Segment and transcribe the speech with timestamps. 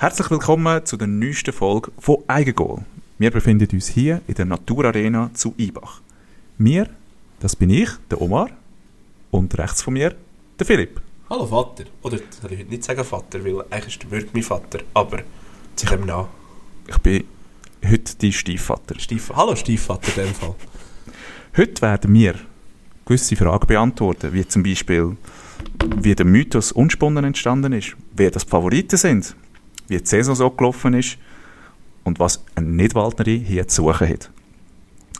[0.00, 2.84] Herzlich willkommen zu der neuesten Folge von Eigengoal.
[3.18, 6.02] Wir befinden uns hier in der Naturarena zu Ibach.
[6.56, 6.88] Wir,
[7.40, 8.48] das bin ich, der Omar,
[9.32, 10.14] und rechts von mir
[10.56, 11.00] der Philipp.
[11.28, 11.82] Hallo Vater.
[12.02, 14.78] Oder soll ich heute nicht sagen Vater, weil eigentlich ist der wirklich mein Vater.
[14.94, 15.18] Aber
[15.74, 16.28] sie kommen nach.
[16.86, 17.24] Ich bin
[17.84, 18.96] heute dein Stiefvater.
[19.00, 20.54] Stief Hallo Stiefvater in dem Fall.
[21.56, 22.36] Heute werden wir
[23.04, 25.16] gewisse Fragen beantworten, wie zum Beispiel,
[25.96, 29.34] wie der Mythos Unspunnen entstanden ist, wer das die Favoriten sind,
[29.88, 31.18] wie die Saison so gelaufen ist
[32.04, 34.30] und was eine Nidwaldnerin hier zu suchen hat.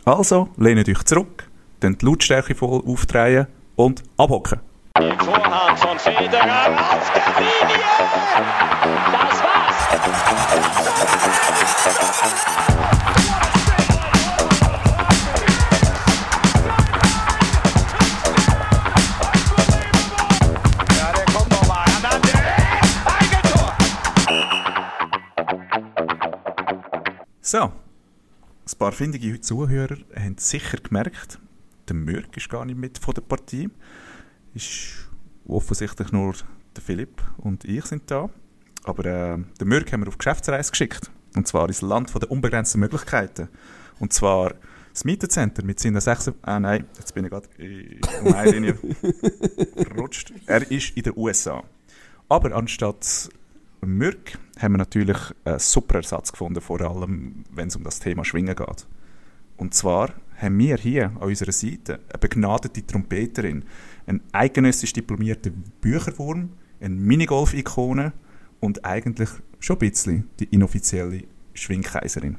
[0.04, 1.48] Also, lehnt euch zurück,
[1.80, 3.46] dann die Lautstärke voll aufdrehen
[3.77, 4.60] und abhocken.
[4.94, 7.84] Vorhand von Federer auf der Linie.
[9.30, 9.42] Das
[12.66, 12.77] war's.
[27.50, 31.38] So, ein paar findige Zuhörer haben sicher gemerkt,
[31.88, 33.70] der Mürk ist gar nicht mit von der Partie.
[34.52, 35.08] Ist
[35.46, 36.34] offensichtlich nur
[36.77, 38.28] der Philipp und ich sind da.
[38.84, 41.10] Aber äh, den Mürk haben wir auf Geschäftsreise geschickt.
[41.36, 43.48] Und zwar ins Land von der unbegrenzten Möglichkeiten.
[43.98, 44.52] Und zwar
[44.92, 46.30] das Mietencenter mit seinen sechs...
[46.42, 48.74] Ah nein, jetzt bin ich gerade in um eine Linie
[49.74, 50.34] gerutscht.
[50.44, 51.64] Er ist in den USA.
[52.28, 53.30] Aber anstatt
[53.80, 58.24] Mürk haben wir natürlich einen super Ersatz gefunden, vor allem wenn es um das Thema
[58.24, 58.86] Schwingen geht.
[59.56, 63.64] Und zwar haben wir hier an unserer Seite eine begnadete Trompeterin,
[64.06, 68.12] einen eidgenössisch diplomierten Bücherwurm, eine Minigolf-Ikone
[68.60, 72.36] und eigentlich schon ein bisschen die inoffizielle Schwingkaiserin.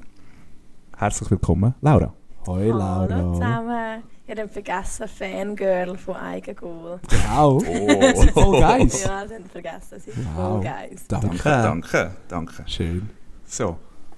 [0.97, 2.13] Herzlich willkommen, Laura.
[2.47, 3.33] Hoi Hallo Laura.
[3.33, 4.03] zusammen.
[4.29, 6.99] Ihr habt vergessen, Fangirl von Eigengoal.
[7.09, 7.57] Genau.
[7.57, 8.87] Oh, Voll geil.
[9.03, 9.87] Ja, habt ihr vergessen.
[9.89, 10.35] Das ist Wow.
[10.35, 10.95] voll geil.
[11.07, 11.27] Danke.
[11.37, 12.63] danke, danke, danke.
[12.67, 13.09] Schön.
[13.45, 13.77] So,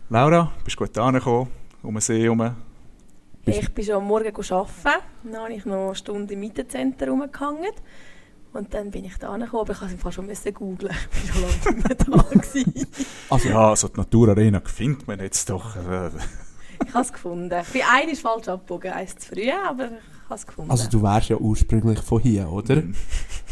[0.10, 1.50] Laura, bist du gut angekommen,
[1.82, 2.56] um den See herum?
[3.46, 5.02] Ich bin schon am Morgen arbeiten.
[5.24, 7.72] Dann habe ich noch eine Stunde im Mietencenter rumgehangen.
[8.52, 10.94] Und dann bin ich da angekommen, aber ich musste fast schon müssen googlen.
[11.24, 12.24] Ich war schon lange nicht mehr da.
[12.38, 12.88] gewesen.
[13.30, 15.74] Also, Ja, also die Naturarena findet man jetzt doch.
[16.86, 17.50] Ich habe es gefunden.
[17.50, 19.92] Bei einem ist falsch abgebogen, eins zu früh, aber ich
[20.26, 20.72] habe es gefunden.
[20.72, 22.84] also du wärst ja ursprünglich von hier, oder?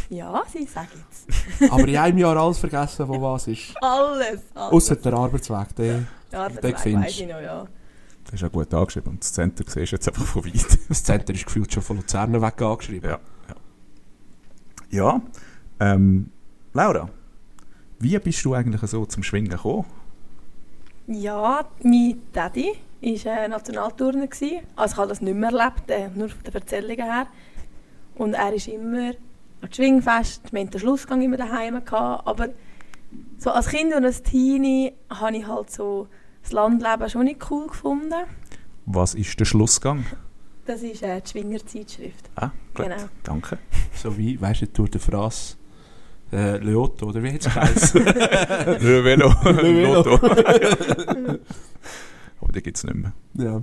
[0.10, 1.72] ja, sie sagen jetzt.
[1.72, 3.76] Aber in einem Jahr alles vergessen, wo was ist.
[3.82, 4.42] Alles.
[4.54, 4.74] alles.
[4.74, 6.04] Ausser der Arbeitsweg, der...
[6.32, 7.20] ja, den das findest.
[7.20, 7.68] ich noch, ja.
[8.26, 10.80] das ist ja gut angeschrieben und das Center siehst du jetzt einfach von weit.
[10.90, 13.10] Das Center ist gefühlt schon von Luzern weg angeschrieben.
[13.10, 13.20] Ja,
[13.50, 13.56] ja.
[14.92, 15.22] Ja,
[15.80, 16.32] ähm,
[16.74, 17.10] Laura,
[18.00, 19.86] wie bist du eigentlich so zum Schwingen gekommen?
[21.08, 24.28] Ja, mein Daddy war äh, Nationalturner.
[24.28, 24.60] gewesen.
[24.76, 27.28] Also ich habe das nicht mehr erlebt, äh, nur von den Erzählungen her.
[28.16, 29.10] Und er ist immer
[29.62, 31.84] an die Schwingfest, wir hatten den Schlussgang immer daheim.
[31.84, 32.50] Gehabt, aber
[33.38, 36.08] so als Kind und als Teenie habe ich halt so
[36.42, 38.14] das Landleben schon nicht cool gefunden.
[38.86, 40.06] Was ist der Schlussgang?
[40.66, 42.30] Das ist äh, die Schwingerzeitschrift.
[42.36, 42.98] Ah, gut, Genau.
[43.24, 43.58] danke.
[43.96, 45.56] So wie, weißt du, Tour de France...
[46.32, 48.06] Äh, Leoto, oder wie hat es geheißen?
[48.06, 49.30] Le Velo.
[49.44, 50.20] Velo.
[52.42, 53.14] Aber den gibt es nicht mehr.
[53.36, 53.62] ja.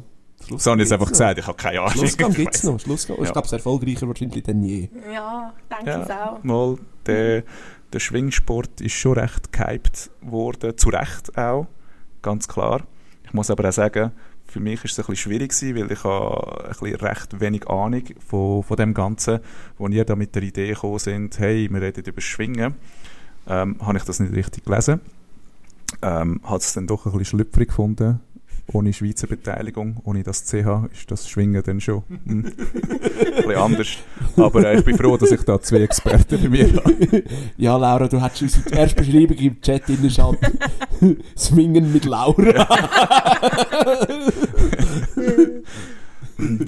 [0.59, 1.93] So habe ich jetzt einfach gesagt, ich habe keine Ahnung.
[1.93, 2.79] Schlussgang Ich gibt es noch.
[2.79, 3.17] Schlussgang.
[3.21, 3.33] Ich Ja.
[3.33, 4.91] glaube, es erfolgreicher wahrscheinlich denn je.
[5.13, 6.45] Ja, denke ich Ja, auch.
[6.45, 6.77] mal,
[7.07, 7.43] der,
[7.93, 11.67] der Schwingsport ist schon recht gehypt worden, zu Recht auch,
[12.21, 12.83] ganz klar.
[13.25, 14.13] Ich muss aber auch sagen,
[14.45, 17.67] für mich ist es ein bisschen schwierig gewesen, weil ich habe ein bisschen recht wenig
[17.69, 19.41] Ahnung von, von dem Ganzen,
[19.79, 22.75] wo ihr da mit der Idee gekommen sind, hey, wir reden über Schwingen,
[23.49, 25.01] ähm, habe ich das nicht richtig gelesen.
[26.03, 28.21] Ähm, hat es dann doch ein bisschen schlüpfrig gefunden,
[28.73, 32.43] ohne Schweizer Beteiligung, ohne das CH, ist das Schwingen dann schon hm, ein
[33.37, 33.89] bisschen anders.
[34.37, 37.23] Aber äh, ich bin froh, dass ich da zwei Experten bei mir habe.
[37.57, 40.59] Ja, Laura, du hättest unsere erste Beschreibung im Chat innerschalten.
[41.37, 42.67] Swingen mit Laura.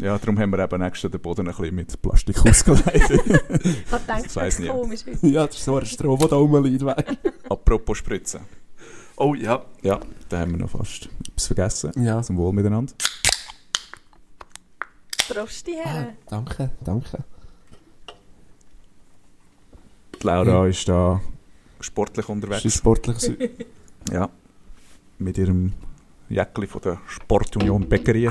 [0.00, 3.20] Ja, darum haben wir eben extra den Boden ein bisschen mit Plastik ausgeleitet.
[3.26, 4.70] Ich habe gedacht, Das das weiss ist nicht.
[4.70, 5.00] komisch.
[5.22, 6.82] ja, das ist so ein Strom, der da rumliegt.
[7.50, 8.41] Apropos Spritzen.
[9.21, 9.65] Oh ja.
[9.83, 11.92] Ja, da haben wir noch fast etwas vergessen.
[12.03, 12.22] Ja.
[12.22, 12.92] Zum Wohl miteinander.
[15.28, 16.16] Prost, die Ah, Herren.
[16.28, 17.19] danke, danke.
[20.21, 21.21] Die Laura ist da
[21.81, 22.75] sportlich Das ist ein unterwegs.
[22.75, 23.33] sportliches...
[24.10, 24.31] Ja.
[25.19, 25.72] Mit ihrem
[26.31, 28.31] Jäckli von der Sportunion Bäckerie.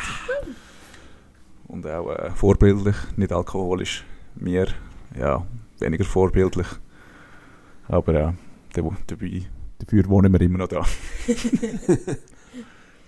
[1.67, 4.03] Und auch äh, vorbildlich, nicht alkoholisch.
[4.35, 4.67] Wir,
[5.19, 5.45] ja,
[5.79, 6.65] weniger vorbildlich.
[7.89, 8.33] Aber äh,
[8.75, 9.43] der- dabei,
[9.79, 10.83] dafür wohnen wir immer noch da.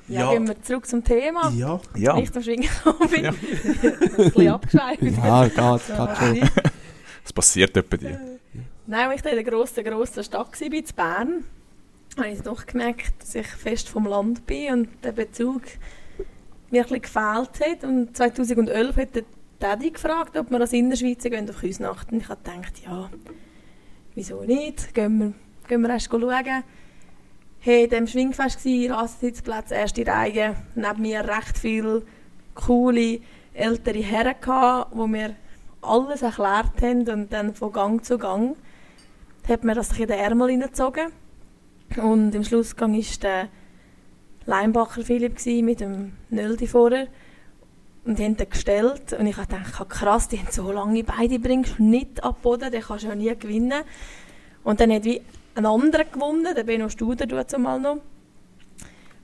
[0.07, 0.31] Ja, Ja.
[0.31, 1.51] gehen wir zurück zum Thema.
[1.55, 1.79] Ja.
[1.95, 2.67] Ja, Nicht am Schwingen
[3.11, 3.25] bin.
[3.25, 3.29] Ja.
[3.29, 3.37] ein
[4.31, 5.01] bisschen abgeschweift.
[5.23, 6.49] Ja, geht, geht schon.
[7.25, 8.19] es passiert etwa dir.
[8.87, 11.43] Nein, als ich in der grossen, grossen Stadt war, in Bern,
[12.17, 15.61] habe ich doch gemerkt, dass ich fest vom Land bin und der Bezug
[16.71, 17.83] mir ein bisschen gefehlt hat.
[17.83, 19.23] Und 2011 hat der
[19.59, 22.11] Daddy gefragt, ob wir als Innerschweizer gehen auf Küsnacht.
[22.11, 23.11] Und ich habe gedacht, ja,
[24.15, 24.91] wieso nicht?
[24.95, 25.33] Gehen wir,
[25.69, 26.63] gehen wir erst schauen.
[27.59, 30.55] Hey, dem Schwingfest war, Rassensitzplatz, erste Reihe.
[30.75, 32.03] Neben mir recht viele
[32.55, 33.19] coole
[33.53, 35.35] ältere Herren gehabt, die mir
[35.81, 38.57] alles erklärt haben und dann von Gang zu Gang
[39.47, 41.11] hat mir das in den Ärmel hineingezogen.
[41.97, 43.49] Und im Schlussgang war der
[44.45, 47.07] Leimbacher Philipp mit dem Nöldi vorher.
[48.05, 49.13] Und die haben den gestellt.
[49.13, 52.71] Und ich habe gedacht, krass, die haben so lange Beine, bringst du nicht ab Boden,
[52.71, 53.83] den kannst du ja nie gewinnen.
[54.63, 55.21] Und dann hat wie
[55.59, 57.97] ein anderer gewonnen, der Benno Studer zumal noch.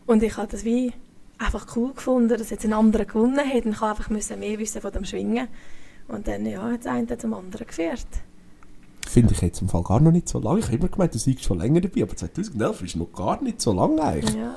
[0.05, 0.93] Und ich habe das wie
[1.37, 4.81] einfach cool gefunden, dass jetzt ein anderer gewonnen hat und ich einfach müssen mehr wissen
[4.81, 5.47] von dem Schwingen.
[6.07, 8.05] Und dann ja, hat es einen zum anderen geführt.
[9.07, 10.59] Finde ich jetzt im Fall gar noch nicht so lange.
[10.59, 13.61] Ich habe immer gemeint, du seist schon länger dabei, aber 2011 ist noch gar nicht
[13.61, 14.35] so lange eigentlich.
[14.35, 14.55] Ja,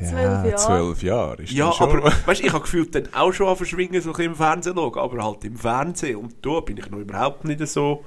[0.00, 0.56] Ja, zwölf Jahre.
[0.56, 1.88] zwölf Jahre ist Ja, schon.
[1.90, 4.98] aber weißt, ich habe gefühlt dann auch schon an Verschwingen so ein im Fernsehen schauen,
[4.98, 6.16] aber halt im Fernsehen.
[6.16, 8.02] Und da bin ich noch überhaupt nicht so...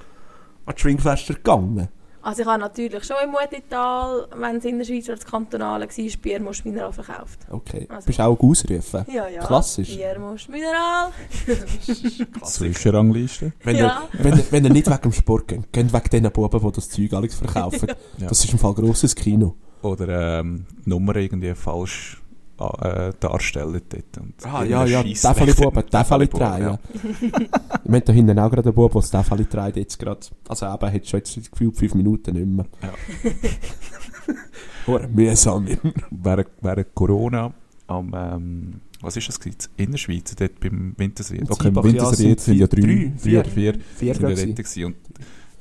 [0.66, 1.90] An die Schwingfester gegangen.
[2.26, 6.18] Also ich habe natürlich schon im Mutital, wenn es in der Schweiz als Kantonale war,
[6.22, 7.40] Biermusch Mineral verkauft.
[7.50, 7.86] Okay.
[7.90, 9.06] Also- Bist du auch ausrufen?
[9.12, 9.44] Ja, ja.
[9.46, 9.98] Klassisch.
[9.98, 11.12] Biermusch Mineral.
[12.44, 13.54] Zwischenrangliste.
[13.64, 14.04] Wenn, Ja.
[14.14, 16.72] ihr, wenn, ihr, wenn ihr nicht wegen dem Sport geht, geht wegen den Buben, die
[16.72, 17.88] das Zeug alles verkaufen.
[18.18, 18.28] Ja.
[18.30, 19.56] Das ist im Fall grosses Kino.
[19.82, 22.22] Oder ähm, die Nummer irgendwie falsch
[22.60, 24.18] äh, darstellen dort.
[24.20, 26.80] Und Ah, ja, ja, Scheissdreck- Täfeli-Buben, Täfeli-Träger.
[26.80, 27.40] Täfeli-Buben, Ja.
[27.86, 30.20] Wir haben da hinten auch gerade einen Bub, der das Täfeli trägt jetzt gerade.
[30.48, 32.66] Also eben, hat schon jetzt gefühlt fünf Minuten nicht mehr.
[32.82, 32.94] Ja.
[34.88, 35.66] Hure mühsam.
[36.12, 37.54] während, während Corona
[37.88, 39.58] am, ähm, was ist das gewesen?
[39.78, 41.38] In der Schweiz, dort beim Wintersee.
[41.38, 43.74] Im Okay, im Ziebach, ja, Wintersee sind sind ja vier- drei, drei, vier, vier, vier,
[43.98, 44.48] vier sind wir gewesen.
[44.56, 44.86] dort gewesen.
[44.86, 44.96] Und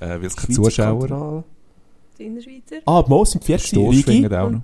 [0.01, 1.45] äh, weil es keine Schweizer Zuschauer, Kantonal.
[2.19, 2.77] Die Innerschweizer.
[2.87, 3.59] Ah, Mo sind vier.
[3.59, 4.07] Stoss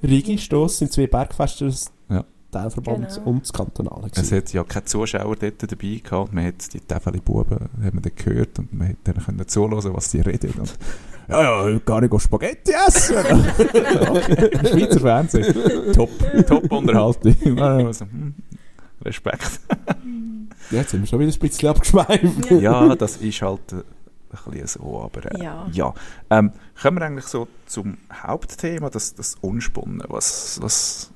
[0.03, 2.25] Rigi, Stoss sind zwei Bergfeste, das Ja.
[2.51, 3.29] Teilverband Genau.
[3.29, 4.09] und das Kantonale.
[4.15, 6.33] Es hat ja keine Zuschauer dort dabei gehabt.
[6.33, 10.53] Man hat die dann gehört und man hat dann können zuhören, was sie reden.
[10.59, 10.79] Und,
[11.29, 13.17] ja, ja, gar nicht Spaghetti essen.
[14.67, 15.93] Schweizer Fernsehen.
[15.93, 16.11] Top,
[16.47, 17.59] top Unterhaltung.
[17.59, 18.35] Also, hm,
[19.05, 19.61] Respekt.
[20.71, 22.51] Ja, jetzt sind wir schon wieder ein bisschen abgeschweift.
[22.51, 23.83] Ja, das ist halt äh,
[24.33, 25.67] ein bisschen so, aber äh, Ja.
[25.73, 25.95] ja.
[26.31, 30.03] Ähm, kommen wir eigentlich so zum Hauptthema, das, das Unspunnen.
[30.09, 31.11] Was, was,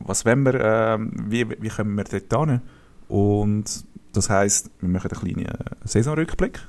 [0.00, 2.60] was wollen wir, ähm, wie, wie kommen wir dort hin?
[3.08, 6.60] Und das heisst, wir machen einen kleinen äh, Saisonrückblick.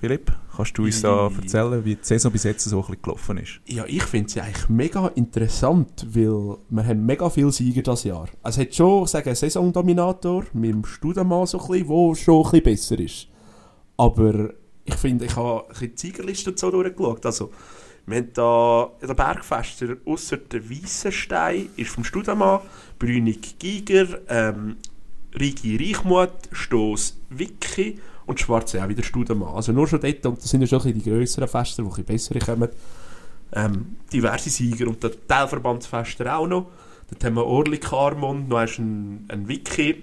[0.00, 3.00] Philipp, kannst du uns da I- erzählen, wie die Saison bis jetzt so ein bisschen
[3.02, 3.60] gelaufen ist?
[3.66, 8.26] Ja, ich finde sie eigentlich mega interessant, weil wir haben mega viele Sieger dieses Jahr.
[8.42, 12.14] Also es hat schon, ich sage, einen Saisondominator mit dem Studemann so ein bisschen, der
[12.16, 13.28] schon ein bisschen besser ist.
[13.96, 14.50] Aber
[14.84, 17.24] ich finde, ich habe ein die Siegerliste so durchgeschaut.
[17.26, 17.50] Also,
[18.06, 22.60] wir haben da der Bergfester, ausser der Weissenstein, ist vom Studemann,
[22.98, 24.76] Brünig Giger, ähm,
[25.38, 29.54] Rigi Reichmuth, Stoss Wicki und Schwarze auch wieder Studemann.
[29.54, 32.04] Also nur schon dort, und das sind ja schon ein die grösseren Fester, die ein
[32.04, 32.68] bessere kommen
[33.54, 36.66] ähm, diverse Sieger und der Teilverbandsfester auch noch.
[37.10, 40.02] Dort haben wir Orli Carmon, noch einen, einen Wiki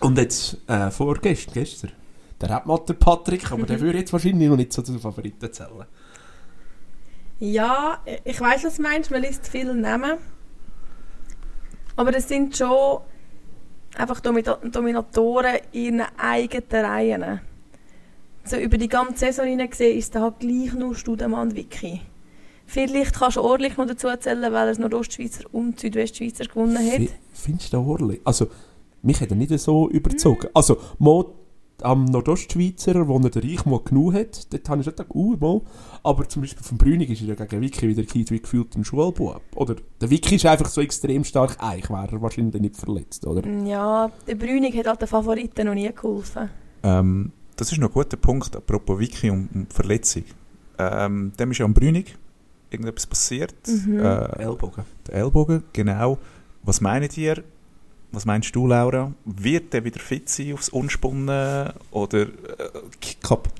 [0.00, 1.92] und jetzt äh, vorgestern, gestern,
[2.40, 5.84] der Rapmatter Patrick, aber der würde jetzt wahrscheinlich noch nicht so zu den Favoriten zählen.
[7.38, 9.10] Ja, ich weiß, was du meinst.
[9.10, 10.18] Man liest viele Namen.
[11.96, 13.00] Aber das sind schon
[13.96, 17.40] einfach Domi- Dominatoren in ihren eigenen Reihen.
[18.44, 22.00] So über die ganze Saison hinein gesehen ist da halt gleich nur Studemann Wiki.
[22.66, 26.96] Vielleicht kannst du Orlich noch dazu erzählen, weil er Nordostschweizer und Südwestschweizer gewonnen hat.
[26.96, 28.20] Fi- Findest du den Orli?
[28.24, 28.46] Also,
[29.02, 30.48] mich hat er nicht so überzogen.
[30.54, 31.34] Also, Mo,
[31.84, 35.60] am Nordostschweizer, wo er den Reichmut genug hat, dort habe ich schon gedacht, uh, mal.
[36.02, 38.84] Aber zum Beispiel vom Brünig ist er ja gegen Wiki wieder gekehrt, wie gefühlt ein
[38.84, 39.40] Schulbub.
[39.54, 43.46] Oder der Wiki ist einfach so extrem stark, eigentlich wäre er wahrscheinlich nicht verletzt, oder?
[43.64, 46.50] Ja, der Brünig hat halt den Favoriten noch nie geholfen.
[46.82, 50.24] Ähm, das ist noch ein guter Punkt, apropos Wiki und, und Verletzung.
[50.78, 52.16] Ähm, dem ist ja am Brünig
[52.70, 53.54] irgendetwas passiert.
[53.66, 54.00] Mhm.
[54.00, 54.84] Äh, Ellbogen.
[55.06, 56.18] der Ellbogen, genau.
[56.62, 57.42] Was meint ihr?
[58.12, 59.12] Was meinst du, Laura?
[59.24, 61.72] Wird er wieder fit sein aufs Unspunnen?
[61.92, 62.28] Oder äh,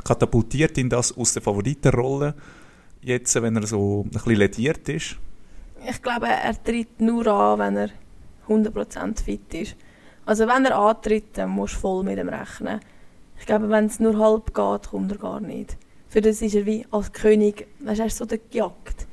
[0.04, 2.34] katapultiert ihn das aus der Favoritenrolle?
[3.00, 5.16] Jetzt, wenn er so ein bisschen lediert ist?
[5.88, 7.90] Ich glaube, er tritt nur an, wenn er
[8.48, 9.76] 100% fit ist.
[10.26, 12.80] Also wenn er antritt, dann musst du voll mit ihm rechnen.
[13.38, 15.76] Ich glaube, wenn es nur halb geht, kommt er gar nicht.
[16.08, 19.06] Für das ist er wie als König, weißt er ist so der gejagt.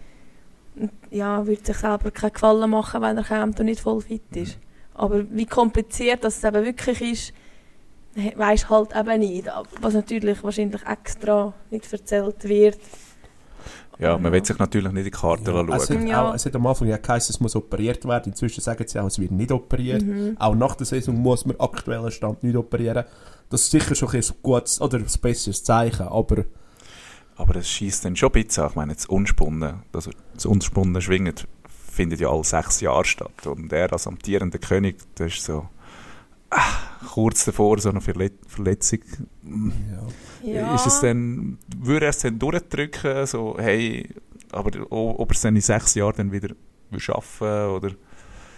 [1.11, 4.57] Ja, würde sich selber keinen Gefallen machen, wenn er kommt und nicht voll fit ist.
[4.97, 7.33] Aber wie kompliziert das eben wirklich ist,
[8.37, 9.47] weisst halt eben nicht.
[9.81, 12.79] Was natürlich wahrscheinlich extra nicht erzählt wird.
[13.99, 15.71] Ja, man will sich natürlich nicht in die Karten Ja, schauen.
[15.73, 16.29] es, hat Ja.
[16.29, 18.31] auch, es hat am Anfang ja geheißen, es muss operiert werden.
[18.31, 20.03] Inzwischen sagen sie auch, es wird nicht operiert.
[20.39, 23.05] Auch nach der Saison muss man aktuellen Stand nicht operieren.
[23.49, 26.07] Das ist sicher schon ein gutes oder ein besseres Zeichen.
[26.07, 26.43] Aber
[27.39, 28.65] Aber das schießt dann schon ein bisschen.
[28.67, 31.35] Ich meine, das Unspunnen, also das unspunnene Schwingen
[31.97, 33.45] findet ja alle sechs Jahre statt.
[33.45, 35.67] Und er als amtierender König, das ist so
[36.49, 36.61] ah,
[37.13, 38.99] kurz davor so eine Verlet Verletzung.
[40.43, 40.75] Ja.
[40.75, 44.07] Ist es dann, würde er es dann durchdrücken, so, hey,
[44.51, 46.55] aber ob er es dann in sechs Jahren dann wieder
[46.89, 47.91] will schaffen oder...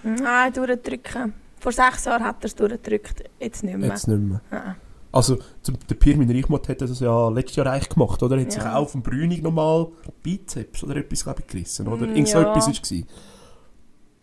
[0.03, 1.34] Nein, durchdrücken.
[1.60, 3.89] Vor sechs Jahren hat er es durchgedrückt, jetzt nicht mehr.
[3.89, 4.41] jetzt nicht mehr.
[4.51, 4.75] Nein.
[5.11, 8.35] Also, zum- der Pirmin Reichmott hat das ja letztes Jahr eigentlich gemacht, oder?
[8.37, 8.75] Er hat sich Ja.
[8.75, 9.87] auch auf dem Brünig nochmal
[10.21, 12.05] Bizeps oder etwas, glaube ich, gerissen, oder?
[12.05, 12.51] Mm, Irgend so ja.
[12.51, 12.91] etwas war es.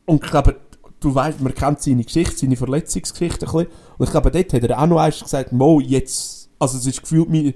[0.07, 0.57] Und ich glaube,
[1.01, 3.69] du weißt, man kennt seine Geschichte, seine Verletzungsgeschichte ein bisschen.
[3.99, 7.03] Und ich glaube, dort hat er auch noch einmal gesagt, Mo, jetzt, also es ist
[7.03, 7.55] gefühlt meine,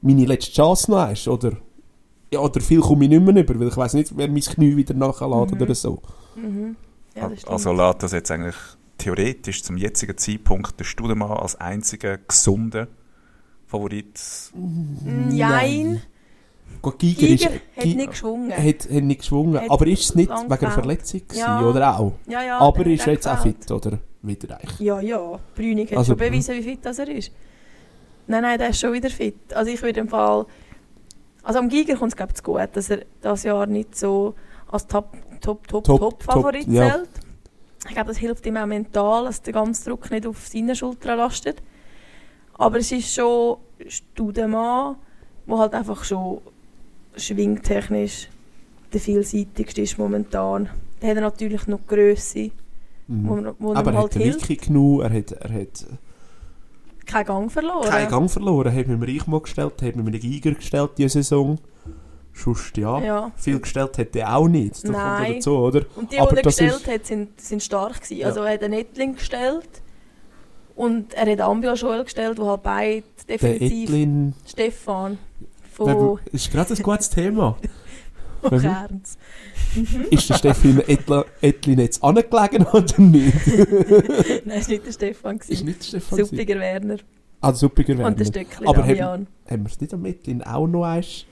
[0.00, 1.52] meine letzte Chance noch einmal, oder?
[2.32, 4.76] Ja, oder viel komme ich nicht mehr über, weil ich weiß nicht, wer mein Knie
[4.76, 6.00] wieder nachlädt oder so.
[6.36, 6.76] Mhm.
[7.14, 8.54] Ja, also lässt das jetzt eigentlich
[9.00, 12.88] theoretisch zum jetzigen Zeitpunkt der Studemann als einziger gesunder
[13.66, 14.20] Favorit
[15.04, 16.02] Nein,
[16.82, 17.44] Gut, Giger, Giger ist,
[17.76, 18.50] hat Gi- nicht geschwungen.
[18.52, 19.60] hat, hat nicht geschwungen.
[19.60, 20.72] Hat aber ist es nicht wegen der gefehlt.
[20.74, 21.62] Verletzung gewesen, Ja.
[21.66, 22.12] oder auch?
[22.26, 23.98] Ja, ja, aber ist er jetzt auch fit, oder?
[24.22, 24.80] Wieder eigentlich.
[24.80, 25.38] Ja, ja.
[25.54, 27.32] Brünig hat Also, schon bewiesen, wie fit das er ist.
[28.26, 29.36] Nein, nein, der ist schon wieder fit.
[29.54, 30.46] Also ich würde im Fall...
[31.42, 34.34] Also am Giger kommt es, glaube ich, zu gut, dass er das Jahr nicht so
[34.70, 37.08] als Top, Top, Top, Top, Top, Favorit zählt.
[37.88, 41.18] Ich glaube, das hilft ihm auch mental, dass der ganze Druck nicht auf seine Schultern
[41.18, 41.62] lastet.
[42.54, 43.56] Aber es ist schon
[43.88, 44.96] Studemann,
[45.46, 46.40] der halt einfach schon
[47.16, 48.28] schwingtechnisch
[48.92, 50.68] der vielseitigste ist momentan.
[51.00, 52.50] Der hat er natürlich noch Grösse,
[53.06, 53.54] wo, Mhm.
[53.58, 54.48] wo aber ihm er halt hat hilft.
[54.48, 55.86] Wiki genug, er hat, er hat
[57.06, 57.88] Keinen Gang verloren.
[57.88, 61.08] keinen Gang verloren, er hat mit dem Reichmann gestellt, hat mit dem Giger gestellt diese
[61.22, 61.58] Saison.
[62.32, 63.32] Sonst, ja, Ja.
[63.36, 64.72] viel gestellt hat er auch nicht.
[64.74, 65.34] Das kommt Nein.
[65.34, 65.82] dazu, oder?
[65.96, 68.16] Und die, Aber die er gestellt ist- hat, sind, sind stark gewesen.
[68.18, 68.26] Ja.
[68.28, 69.68] Also er hat einen Nettling gestellt
[70.76, 75.18] und er hat Ambio Joel gestellt, wo halt beide Der definitiv Etlin, Stefan
[75.78, 77.56] der, von ist gerade ein gutes Thema.
[78.42, 78.62] von Mhm.
[78.62, 79.18] Kerns.
[80.10, 80.82] Ist der Stefan
[81.42, 83.46] Etlin jetzt angelegen oder nicht?
[84.46, 85.36] Nein, es war nicht der Stefan.
[85.36, 85.66] Ist Gewesen.
[85.66, 86.18] nicht der Stefan?
[86.24, 86.96] Suppiger Werner
[87.42, 88.24] Ah, suppiger und der Werner.
[88.24, 89.26] Stöckli Aber Damian.
[89.48, 91.24] Haben wir es nicht am Etlin auch noch eins?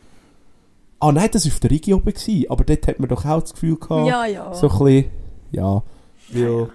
[1.00, 2.12] Ah nein, das war auf der Rigi oben.
[2.12, 2.46] Gewesen.
[2.48, 4.52] Aber dort hat man doch auch das Gefühl gehabt, Ja, ja.
[4.54, 5.04] so ein bisschen,
[5.52, 5.82] ja,
[6.32, 6.68] weil...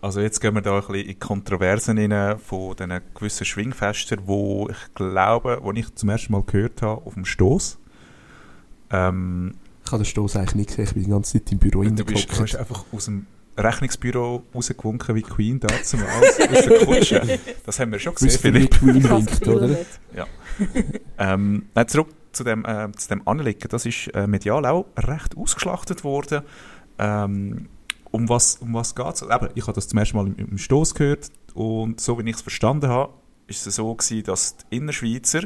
[0.00, 4.68] Also jetzt gehen wir da ein bisschen in Kontroversen rein von diesen gewissen Schwingfesten, wo
[4.68, 7.78] ich glaube, wo ich zum ersten Mal gehört habe, auf dem Stoß.
[8.90, 9.54] Ähm,
[9.84, 12.04] Ich habe den Stoß eigentlich nicht gesehen, ich bin die ganze Zeit im Büro du
[12.04, 13.26] bist, du bist einfach aus dem
[13.56, 17.38] Rechnungsbüro rausgewunken wie Queen da zumal aus der Kutsche.
[17.64, 18.70] Das haben wir schon gesehen, ihr, wie Philipp.
[18.72, 19.68] Queen winkt, oder?
[19.68, 19.86] nicht.
[21.16, 23.68] Ähm, nein, zurück zu dem, äh, zu dem Anliegen.
[23.68, 26.42] Das ist äh, medial auch recht ausgeschlachtet worden.
[26.98, 27.68] Ähm,
[28.10, 29.22] um was, um was geht es?
[29.54, 32.42] Ich habe das zum ersten Mal im, im Stoß gehört und so wie ich es
[32.42, 33.12] verstanden habe,
[33.46, 35.42] ist es so gewesen, dass die Innerschweizer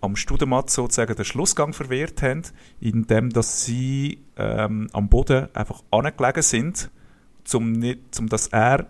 [0.00, 2.42] am Studematz sozusagen den Schlussgang verwehrt haben,
[2.80, 6.90] indem dass sie ähm, am Boden einfach angelegen sind,
[7.60, 8.86] nicht, zum dass er,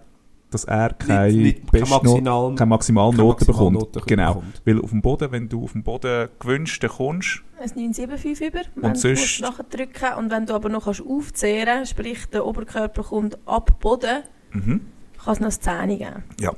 [0.55, 4.07] dass er keine, Nicht, nicht, Maximal, keine Maximalnoten keine bekommt.
[4.07, 4.35] Genau.
[4.35, 4.63] bekommt.
[4.65, 8.61] Weil auf dem Boden, wenn du auf dem Boden gewünscht, dann kommst Ein 975 über,
[8.75, 12.27] wenn Und du sonst- musst nachher drücken und wenn du aber noch kannst aufzehren sprich
[12.27, 14.81] der Oberkörper kommt ab Boden, mhm.
[15.23, 16.23] kann es noch eine 10 geben.
[16.41, 16.51] Ja.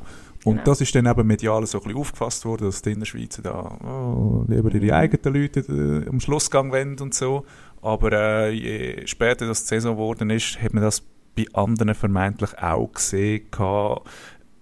[0.44, 0.64] Und Genau.
[0.64, 4.44] das ist dann eben medial so ein bisschen aufgefasst worden, dass die Innerschweizer da oh,
[4.46, 7.44] lieber ihre eigenen Leute äh, am Schlussgang wenden und so.
[7.82, 11.02] Aber äh, je später das die Saison geworden ist, hat man das
[11.36, 13.42] bei anderen vermeintlich auch gesehen.
[13.50, 14.08] gehabt.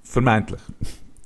[0.02, 0.60] Vermeintlich.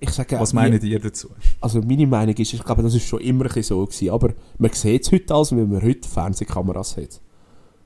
[0.00, 1.30] Ich sage, Was meinen ihr dazu?
[1.60, 5.04] Also meine Meinung ist, ich glaube, das ist schon immer so gewesen, aber man sieht
[5.04, 7.20] es heute als, weil man heute Fernsehkameras hat.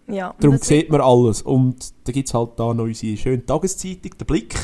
[0.08, 4.12] Ja, Darum sieht man alles und da gibt es halt da noch unsere schöne Tageszeitung,
[4.18, 4.54] der Blick,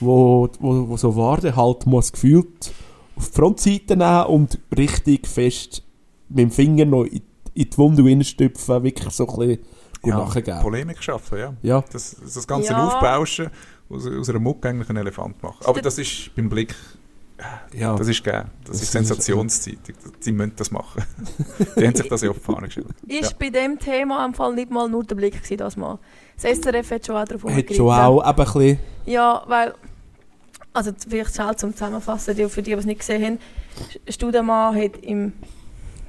[0.00, 2.72] wo, wo, wo so Warde halt muss gefühlt
[3.16, 5.82] auf die Frontseite nehmen und richtig fest
[6.28, 7.22] mit dem Finger noch in,
[7.54, 9.58] in die Wunde reinstüpfen, wirklich so ein bisschen
[10.02, 10.60] gut nachgeben.
[10.60, 11.54] Polemik schaffen, ja.
[11.62, 12.86] Ja, Das, das Ganze Ja.
[12.86, 13.50] aufbauschen,
[13.90, 15.64] aus, aus einer Mucke eigentlich einen Elefant machen.
[15.66, 16.74] Aber das ist beim Blick,
[17.72, 17.94] ja.
[17.96, 18.50] das ist gegeben.
[18.64, 19.94] Das, Das ist Sensationszeitung.
[20.20, 21.04] Sie müssen das machen.
[21.76, 22.86] Die haben sich das ja auf die Fahne gestellt.
[23.06, 25.98] Ist bei dem Thema im Fall nicht mal nur der Blick gewesen, das mal.
[26.40, 29.74] Das SRF hat schon auch darauf hat schon auch eben ein bisschen, Ja, weil,
[30.72, 33.38] also vielleicht schnell zum Zusammenfassen, die, für die, die es nicht gesehen haben,
[34.08, 35.32] Studemann hat im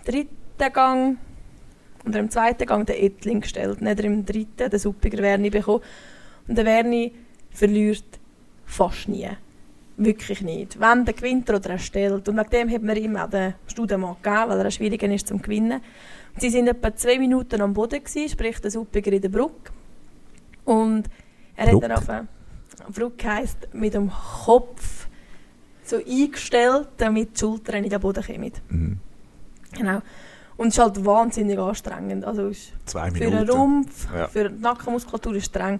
[0.05, 1.17] dritten Gang
[2.05, 5.81] oder im zweiten Gang den Ettling gestellt, nicht im dritten, den suppiger Werni bekommen.
[6.47, 7.13] Und der Werni
[7.51, 8.19] verliert
[8.65, 9.29] fast nie.
[9.97, 10.79] Wirklich nicht.
[10.79, 12.29] Wenn, der gewinnt er oder er stellt.
[12.29, 15.41] Und wegen dem hat man ihm auch den Studemann gegeben, weil er schwieriger ist zum
[15.41, 15.81] Gewinnen.
[16.33, 19.73] Und sie sind etwa zwei Minuten am Boden gewesen, sprich der Suppiger in der Brücke.
[20.63, 21.09] Und
[21.57, 21.89] er Brücke?
[21.89, 22.27] hat dann
[22.87, 24.09] auf Brücke heisst, mit dem
[24.45, 25.07] Kopf
[25.83, 28.51] so eingestellt, damit die Schultern in den Boden kommen.
[28.69, 28.99] Mhm.
[29.73, 30.01] Genau.
[30.59, 32.25] Und es ist halt wahnsinnig anstrengend.
[32.25, 33.45] Also es ist Zwei für Minuten.
[33.45, 34.27] den Rumpf, Ja.
[34.27, 35.79] für die Nackenmuskulatur ist streng.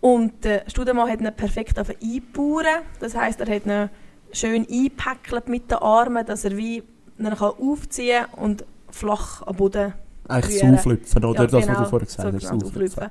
[0.00, 2.64] Und der Studemann hat ihn perfekt auf eingebaut.
[3.00, 3.90] Das heisst, er hat ihn
[4.32, 6.82] schön eingepäckelt mit den Armen, dass er wie
[7.18, 9.92] ihn kann aufziehen und flach am Boden
[10.26, 11.40] Eigentlich das Auflüpfen, oder?
[11.40, 12.40] Ja, das, was genau, du vorher gesagt so hast.
[12.48, 13.02] genau, das Auflüpfen.
[13.04, 13.10] auflüpfen.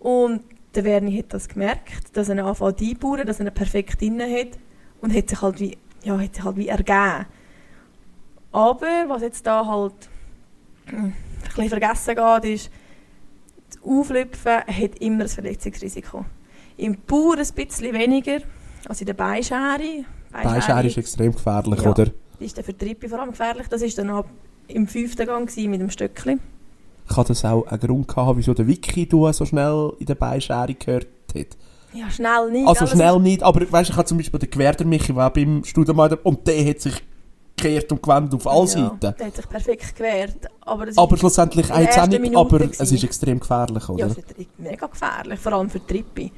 [0.00, 0.40] Und
[0.74, 4.58] der Werni hat das gemerkt, dass er anfängt einbauen, dass er ihn perfekt drin hat
[5.02, 7.26] und hat sich halt wie, ja, hat sich halt wie ergeben.
[8.56, 9.92] Aber was jetzt da halt
[10.86, 12.70] hm, ein bisschen vergessen geht, ist,
[13.68, 16.24] das Auflüpfen hat immer ein Verletzungsrisiko.
[16.78, 18.38] Im Bauer ein bisschen weniger
[18.88, 20.06] als in der Beischere.
[20.32, 21.90] Beischere ist extrem gefährlich, Ja.
[21.90, 22.06] oder?
[22.38, 23.66] ist die Rippe vor allem gefährlich.
[23.68, 24.26] Das war dann ab
[24.68, 26.38] im fünften Gang mit dem Stöckli.
[27.08, 30.72] Kann das auch einen Grund haben, wieso der Wiki du so schnell in der Beischere
[30.72, 31.58] gehört hat?
[31.92, 32.66] Ja, schnell nicht.
[32.66, 35.62] Also schnell nicht, aber weißt, ich habe zum Beispiel den Gewerder Michi, der auch beim
[35.62, 37.02] Studium und der hat sich
[37.56, 39.00] gekehrt und gewendet auf alle ja, Seiten.
[39.00, 40.36] Der hat sich perfekt gewehrt.
[40.60, 42.82] Aber, das Aber ist, schlussendlich der jetzt auch nicht, Minute aber gewesen.
[42.82, 44.06] es ist extrem gefährlich, ja, oder?
[44.06, 44.26] es ist
[44.58, 46.30] mega gefährlich, vor allem für die Rippe.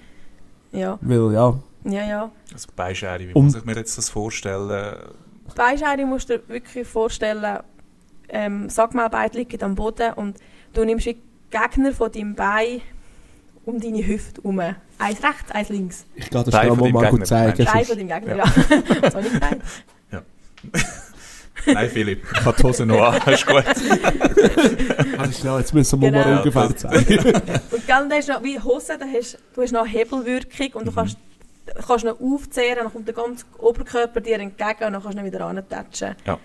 [0.72, 2.30] Ja, Weil, ja, ja, ja.
[2.52, 4.96] Also Beischere, wie Und- muss ich mir jetzt das vorstellen?
[5.54, 7.58] Beischere musst du dir wirklich vorstellen,
[8.28, 10.36] ähm, Sackmehlbein liegt am Boden und
[10.74, 11.16] du nimmst die
[11.50, 12.82] Gegner von deinem Bein
[13.64, 14.60] um deine Hüfte herum.
[14.60, 16.04] Eins rechts, eins links.
[16.14, 17.64] ich gehe das Bein schnell mal Gegner, zeigen.
[17.64, 18.44] Bein sonst- von deinem Gegner, Ja.
[19.02, 19.10] ja.
[19.10, 19.62] Sagen?
[21.66, 23.32] Nein, Philipp, ich habe die Hose noch an.
[23.32, 23.64] Ist gut.
[25.18, 26.24] Also schnell, jetzt müssen wir Genau.
[26.24, 27.18] mal ungefähr zeigen.
[27.70, 30.86] Und gell, da hast du noch, wie Hose, da hast, du hast noch Hebelwirkung und
[30.86, 31.16] du kannst,
[31.86, 35.24] kannst noch aufzehren, dann kommt der ganze Oberkörper dir entgegen und dann kannst du ihn
[35.26, 36.14] wieder antatschen.
[36.24, 36.38] Ja.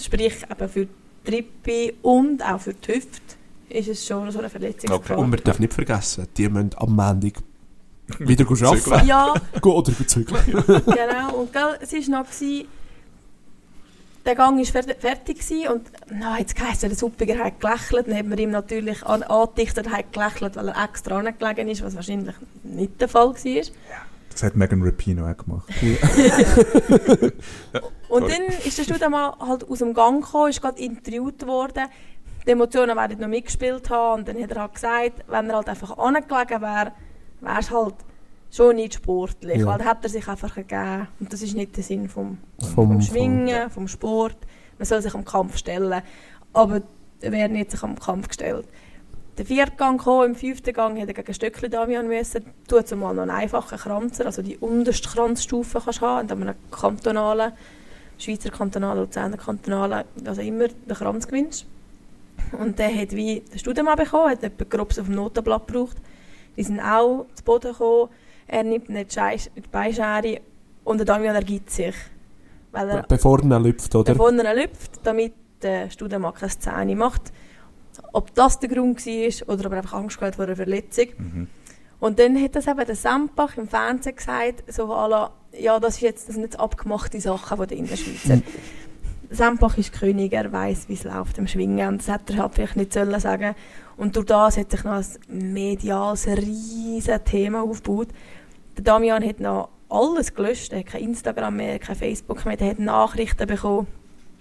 [0.00, 0.86] Sprich, eben für
[1.26, 3.20] die Rippe und auch für die Hüfte
[3.68, 5.18] ist es schon so eine Verletzungsgefahr.
[5.18, 7.34] Und wir dürfen nicht vergessen, die müssen am Montag
[8.18, 9.06] wieder arbeiten.
[9.06, 10.40] Ja, Gehen oder bezüglich.
[10.46, 11.34] genau.
[11.36, 12.66] Und gell, es war noch, gewesen,
[14.24, 18.08] der Gang war fer fertig gewesen und na, jetzt geheißen, der Suppiger hat gelächelt.
[18.08, 21.94] Dann hat man ihm natürlich an angedichtet, hat gelächelt, weil er extra angelegen ist, was
[21.94, 23.62] wahrscheinlich nicht der Fall war.
[24.30, 25.68] Das hat Megan Rapino auch gemacht.
[28.08, 28.32] Und Sorry.
[28.32, 31.84] dann ist der Studemann halt aus dem Gang gekommen, ist gerade interviewt worden.
[32.46, 34.20] Die Emotionen werden noch mitgespielt haben.
[34.20, 36.92] Und dann hat er halt gesagt, wenn er halt einfach angelegen wäre,
[37.40, 37.94] wäre es halt
[38.54, 39.58] schon nicht sportlich.
[39.58, 39.66] Ja.
[39.66, 41.08] Weil dann hat er sich einfach gegeben.
[41.20, 44.36] Und das ist nicht der Sinn vom, Vom- vom vom- Schwingen, vom Sport.
[44.78, 46.02] Man soll sich am Kampf stellen.
[46.52, 46.82] Aber
[47.20, 48.66] er wäre nicht sich am Kampf gestellt.
[49.36, 52.44] Der vierte Gang kam, im fünften Gang hat er gegen Stöckli Damian müssen.
[52.68, 56.30] Du hast mal noch einen einfachen Kranzer, also die unterste Kranzstufe kannst du haben, und
[56.30, 57.52] dann einen kantonalen,
[58.16, 61.66] Schweizer kantonalen, Luzerner kantonalen, also immer den Kranz gewinnst.
[62.52, 65.96] Und der hat wie den Studienmann bekommen, hat etwa grobs auf dem Notenblatt gebraucht.
[66.56, 68.10] Die sind auch zu Boden gekommen.
[68.46, 70.40] Er nimmt nicht die Beischere
[70.84, 71.94] und der Damian ergibt sich.
[72.72, 74.12] Weil er Bevor er lüpft, oder?
[74.12, 77.32] bevor er lüpft, damit der Studienmann keine Szene macht.
[78.12, 81.06] Ob das der Grund war oder ob er einfach Angst hatte vor einer Verletzung.
[81.16, 81.46] Mhm.
[82.00, 86.00] Und dann hat das eben der Sempach im Fernsehen gesagt, so la, ja, das, ist
[86.00, 88.42] jetzt, das sind jetzt abgemachte Sachen von den Innerschweizer.
[89.30, 92.54] Sempach ist König, er weiß, wie es läuft im Schwingen und das hätte er halt
[92.54, 93.54] vielleicht nicht sollen sagen.
[93.96, 98.08] Und durch das hat sich noch ein mediales, riesen Thema aufgebaut.
[98.76, 102.70] Der Damian hat noch alles gelöscht, er hat kein Instagram mehr, kein Facebook mehr, er
[102.70, 103.86] hat Nachrichten bekommen.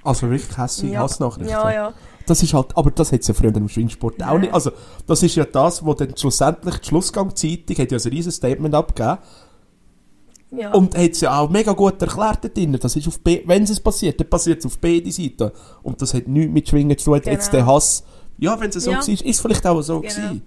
[0.03, 1.49] Also wirklich hässliche Hassnachrichten.
[1.49, 1.93] Ja, ja.
[2.25, 4.53] Das ist halt, aber das hat es ja früher im Schwingsport auch nicht.
[4.53, 4.71] Also,
[5.05, 9.17] das ist ja das, wo dann schlussendlich die Schlussgang-Zeitung hat ja ein riesen Statement abgegeben
[10.51, 10.71] ja.
[10.73, 12.77] und hat es ja auch mega gut erklärt drin.
[12.79, 15.51] Das ist auf wenn es passiert, dann passiert es auf beide Seiten.
[15.81, 17.19] Und das hat nichts mit Schwingen zu tun.
[17.21, 17.31] Genau.
[17.31, 18.03] Jetzt der Hass,
[18.37, 18.97] ja, wenn es so Ja.
[18.97, 20.13] war, ist es vielleicht auch so Genau.
[20.13, 20.43] gewesen.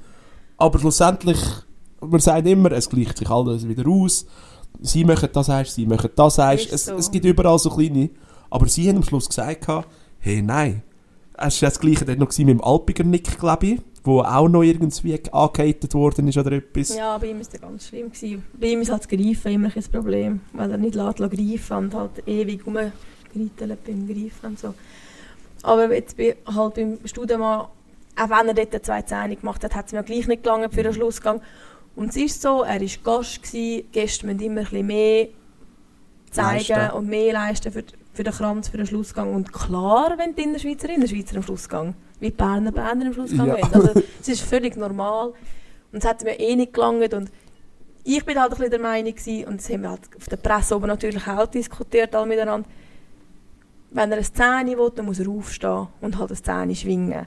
[0.56, 1.38] Aber schlussendlich,
[2.06, 4.26] man sagt immer, es gleicht sich alles wieder aus.
[4.80, 6.72] Sie machen das heißt, sie machen das heißt.
[6.72, 6.94] Es, so.
[6.96, 8.10] es gibt überall so kleine.
[8.50, 9.66] Aber sie haben am Schluss gesagt,
[10.18, 10.82] hey, nein.
[11.38, 14.62] Es war das Gleiche dann noch mit dem Alpiger Nick, glaube ich, wo auch noch
[14.62, 16.96] irgendwie angehatet worden ist oder etwas.
[16.96, 18.10] Ja, bei ihm war es ganz schlimm.
[18.10, 18.42] Gewesen.
[18.58, 21.76] Bei ihm ist halt das Greifen immer ein Problem, weil er nicht lässt, lässt greifen
[21.76, 24.74] und halt ewig rumgereitelt beim Greifen und so.
[25.62, 27.66] Aber jetzt halt beim Studienmann,
[28.16, 30.72] auch wenn er dort eine zwei Zähne gemacht hat, hat es mir gleich nicht gelangt
[30.72, 31.42] für den Schlussgang.
[31.96, 35.28] Und es ist so, er war Gast, gewesen, Gäste müssen immer ein bisschen mehr
[36.30, 36.96] zeigen Leisten.
[36.96, 39.34] und mehr leisten für, für den Kranz, für den Schlussgang.
[39.34, 43.54] Und klar, wenn die Innerschweizer, Innerschweizer am Schlussgang, wie die Berner Berner am Schlussgang Ja.
[43.54, 43.74] wollen.
[43.74, 45.28] Also, es ist völlig normal.
[45.92, 47.14] Und es hat mir eh nicht gelangt.
[47.14, 47.30] Und
[48.04, 50.36] ich bin halt ein bisschen der Meinung gewesen, und das haben wir halt auf der
[50.36, 52.68] Presse oben natürlich auch diskutiert, alle miteinander,
[53.90, 57.26] wenn er eine Szene will, dann muss er aufstehen und halt eine Szene schwingen.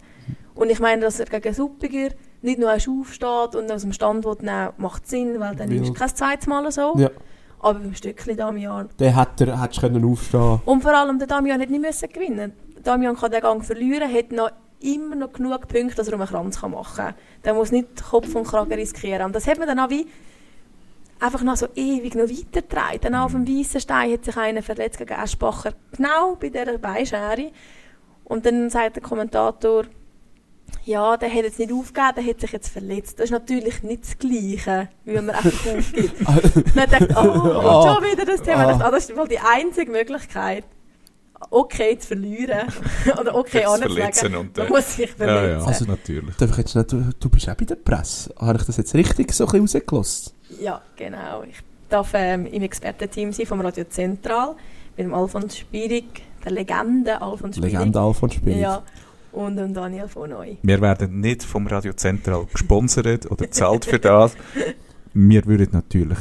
[0.54, 2.10] Und ich meine, dass er gegen Suppiger
[2.42, 6.16] nicht nur aufsteht und aus dem Stand nehmen, macht Sinn, weil dann Weil- ist kein
[6.16, 6.94] zweites Mal so.
[6.98, 7.10] Ja.
[7.60, 8.90] Aber beim Stückchen Damian.
[8.98, 13.18] Dann hätte hättest können aufstehen Und vor allem, der Damian hätte nicht müssen gewinnen Damian
[13.18, 16.62] kann den Gang verlieren, hat noch immer noch genug Punkte, dass er um einen Kranz
[16.62, 17.16] kann machen kann.
[17.44, 19.26] Der muss nicht Kopf und Kragen riskieren.
[19.26, 20.08] Und das hat man dann auch wie
[21.20, 23.00] einfach noch so ewig noch weitergetragen.
[23.02, 27.52] Dann auf dem weißen Stein hat sich einer verletzt gegen Eschbacher, genau bei dieser Beischere.
[28.24, 29.84] Und dann sagt der Kommentator,
[30.86, 33.20] ja, der hat jetzt nicht aufgegeben, der hat sich jetzt verletzt.
[33.20, 36.14] Das ist natürlich nicht das Gleiche, wie wenn man einfach aufgibt.
[36.76, 37.24] Dann dachte ich, oh,
[37.88, 38.68] schon wieder das Thema.
[38.84, 40.64] Ah, das ist wohl die einzige Möglichkeit,
[41.52, 42.68] okay zu verlieren.
[43.20, 44.36] Oder okay anzulegen.
[44.36, 45.60] und, Man äh, muss sich Ja, verletzen.
[45.62, 46.36] ja, also natürlich.
[46.36, 48.34] Darf ich jetzt nicht, du, du bist auch bei der Presse.
[48.40, 50.34] Habe ich das jetzt richtig so ein bisschen rausgelassen?
[50.62, 51.44] Ja, genau.
[51.44, 51.58] Ich
[51.90, 54.56] darf ähm, im Expertenteam sein vom Radio Zentral
[54.98, 56.06] mit dem Alfons Spierig,
[56.44, 57.74] der Legende Alfons Spierig.
[57.74, 58.58] Legende Alfons Spiel.
[58.58, 58.84] Ja,
[59.32, 60.56] und dem Daniel von Neu.
[60.62, 64.36] Wir werden nicht vom Radio Zentral gesponsert oder zahlt für das.
[65.14, 66.20] Wir würden natürlich,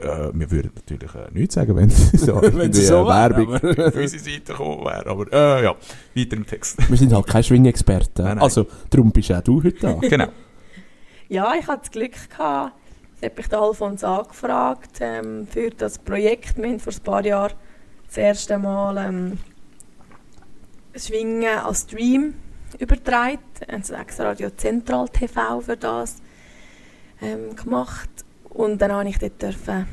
[0.00, 3.54] äh, wir würden natürlich äh, nichts sagen, wenn so, Wenn es so äh, wäre, Werbung
[3.54, 5.06] auf unsere Seite gekommen wäre.
[5.06, 5.74] Aber äh, ja,
[6.14, 6.88] weiter im Text.
[6.88, 8.24] Wir sind halt keine Schwingexperten.
[8.24, 8.42] Nein, nein.
[8.42, 9.92] Also, darum bist auch du heute da.
[10.00, 10.28] genau.
[11.28, 12.74] Ja, ich hatte das Glück gehabt.
[13.20, 16.58] Jetzt habe ich den Alfons angefragt ähm, für das Projekt.
[16.58, 17.54] Wir haben vor ein paar Jahren
[18.06, 19.38] das erste Mal ähm,
[20.94, 22.34] Schwingen als Stream
[22.78, 23.38] übertragen.
[23.68, 26.16] Haben das extra Radio Zentral TV für das
[27.20, 28.10] ähm, gemacht.
[28.50, 29.86] Und dann durfte ich dort dürfen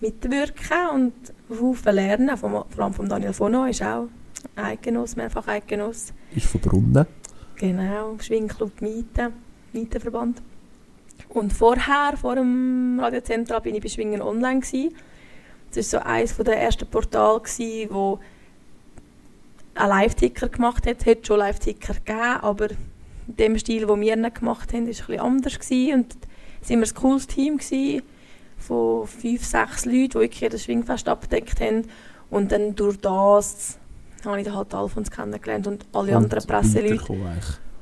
[0.00, 1.14] mitwirken und
[1.50, 2.36] Haufen lernen.
[2.36, 4.08] Vor allem von Daniel Fono ist auch
[4.56, 6.12] Eidgenoss, mehrfach Eidgenoss.
[6.34, 7.06] Ist verbunden.
[7.56, 9.32] Genau, Schwingclub Mieten,
[9.72, 10.42] Mietenverband.
[11.30, 14.60] Und vorher, vor dem Radio Zentral, bin ich bei Schwingen Online.
[14.60, 14.94] Gewesen.
[15.74, 18.18] Das war so eines der ersten Portale, gewesen, wo
[19.78, 20.96] einen Live-Ticker gemacht hat.
[21.00, 24.90] Es hat schon Live-Ticker gegeben, aber in dem Stil, den wir nicht gemacht haben, war
[24.90, 25.58] es ein bisschen anders.
[25.58, 25.94] Gewesen.
[25.94, 26.16] Und
[26.60, 28.02] es war immer ein cooles Team gewesen,
[28.58, 31.84] von fünf, sechs Leuten, die wirklich das Schwingfest abgedeckt haben.
[32.30, 33.78] Und dann durch das
[34.24, 36.96] habe ich dann halt Alfons kennengelernt und alle anderen Presseleute.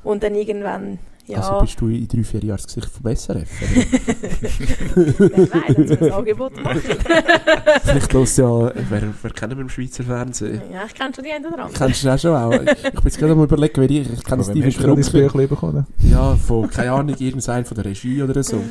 [0.04, 3.49] Und dann irgendwann, ja, Also bist du in drei, vier Jahren das Gesicht von SRF?
[5.61, 6.81] weiß, dass wir ein Angebot machen.
[7.83, 10.62] Vielleicht los ja, wer, wer kennen wir im Schweizer Fernsehen?
[10.73, 11.75] Ja, ich kenne schon die einen oder anderen.
[11.75, 12.53] Kennst du das auch schon auch?
[12.53, 15.11] Ich bin jetzt gerade mal überlegen, wer ich, ich kenne Steven du das.
[15.11, 15.87] Büchlein bekommen?
[15.99, 18.62] Ja, von, keine Ahnung, irgendein von der Regie oder so.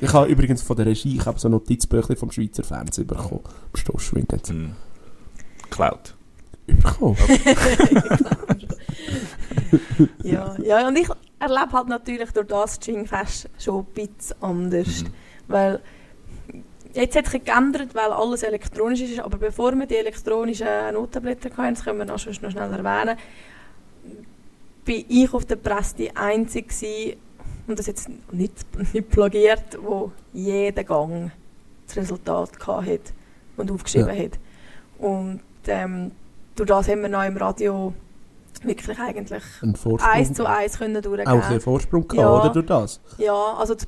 [0.00, 3.42] Ich habe übrigens von der Regie, ich habe so ein Notizbüchlein vom Schweizer Fernsehen bekommen.
[3.44, 4.40] Am Stossschwingen.
[4.46, 4.72] Hm.
[5.70, 6.14] Cloud.
[6.66, 7.16] Bekommen.
[10.22, 11.08] Ja, ja, und ich
[11.40, 15.02] erlebe halt natürlich durch das Schwingfest schon ein bisschen anders.
[15.02, 15.12] Mhm.
[15.48, 15.80] Weil
[16.94, 21.74] jetzt hat sich geändert, weil alles elektronisch ist, aber bevor wir die elektronischen Notenblätter hatten,
[21.74, 23.16] das können wir noch, schon noch schnell erwähnen,
[24.84, 27.16] bin ich auf der Presse die Einzige gewesen,
[27.66, 28.52] und das jetzt nicht,
[28.92, 31.30] nicht plagiert, wo jeden Gang
[31.86, 33.12] das Resultat gehabt hat
[33.56, 34.38] und aufgeschrieben hat.
[34.98, 36.10] Und ähm,
[36.56, 37.94] durch das haben wir noch im Radio
[38.62, 39.42] wirklich eigentlich
[40.00, 41.28] eins zu eins können durchgehen.
[41.28, 42.40] Auch ein Vorsprung gehabt, Ja.
[42.40, 42.50] oder?
[42.52, 43.00] Durch das?
[43.18, 43.86] Ja, also das-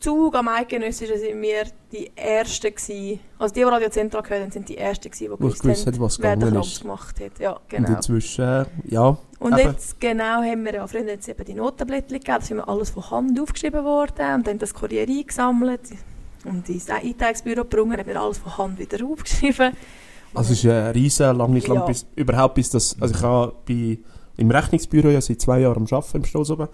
[0.00, 3.20] Zug am Eidgenössischen sind wir die Ersten gewesen.
[3.38, 6.00] Also die, die Radio Zentral gehört haben, sind die Ersten gewesen, die gewusst, gewusst haben,
[6.00, 6.80] was wer den ist.
[6.82, 7.38] gemacht hat.
[7.38, 7.90] Ja, Und genau.
[7.90, 9.16] inzwischen, äh, ja.
[9.38, 9.70] Und eben.
[9.70, 12.90] jetzt genau haben wir ja früher jetzt eben die Notenblättchen gegeben, das ist immer alles
[12.90, 15.82] von Hand aufgeschrieben worden und dann das Kurier eingesammelt
[16.44, 19.72] und ins Einteilungsbüro gebracht, haben wir alles von Hand wieder aufgeschrieben.
[20.36, 21.86] Also es ist ein riesen langes lang, Ja.
[21.86, 23.98] bis, überhaupt bis das, also ich habe bei,
[24.36, 26.68] im Rechnungsbüro ja seit zwei Jahren am Arbeiten im Stoss oben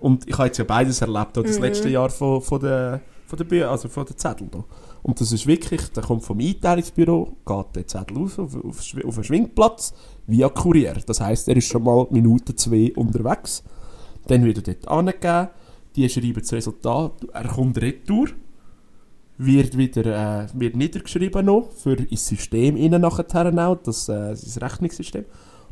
[0.00, 1.64] und ich habe jetzt ja beides erlebt, auch das Mhm.
[1.64, 4.64] letzte Jahr von, von der, von der Büro, also von der Zettel da.
[5.02, 9.04] Und das ist wirklich, der kommt vom Einteilungsbüro, geht der Zettel raus auf, auf, Schw-
[9.06, 9.92] auf einen Schwingplatz
[10.26, 10.94] via Kurier.
[11.06, 13.62] Das heisst, er ist schon mal Minute zwei unterwegs.
[14.28, 15.48] Dann wird er dort angegeben,
[15.96, 18.28] die schreiben das Resultat, er kommt retour,
[19.36, 23.26] wird wieder äh, wird niedergeschrieben noch für ins System innen nachher
[23.68, 25.24] auch, das, äh, das Rechnungssystem.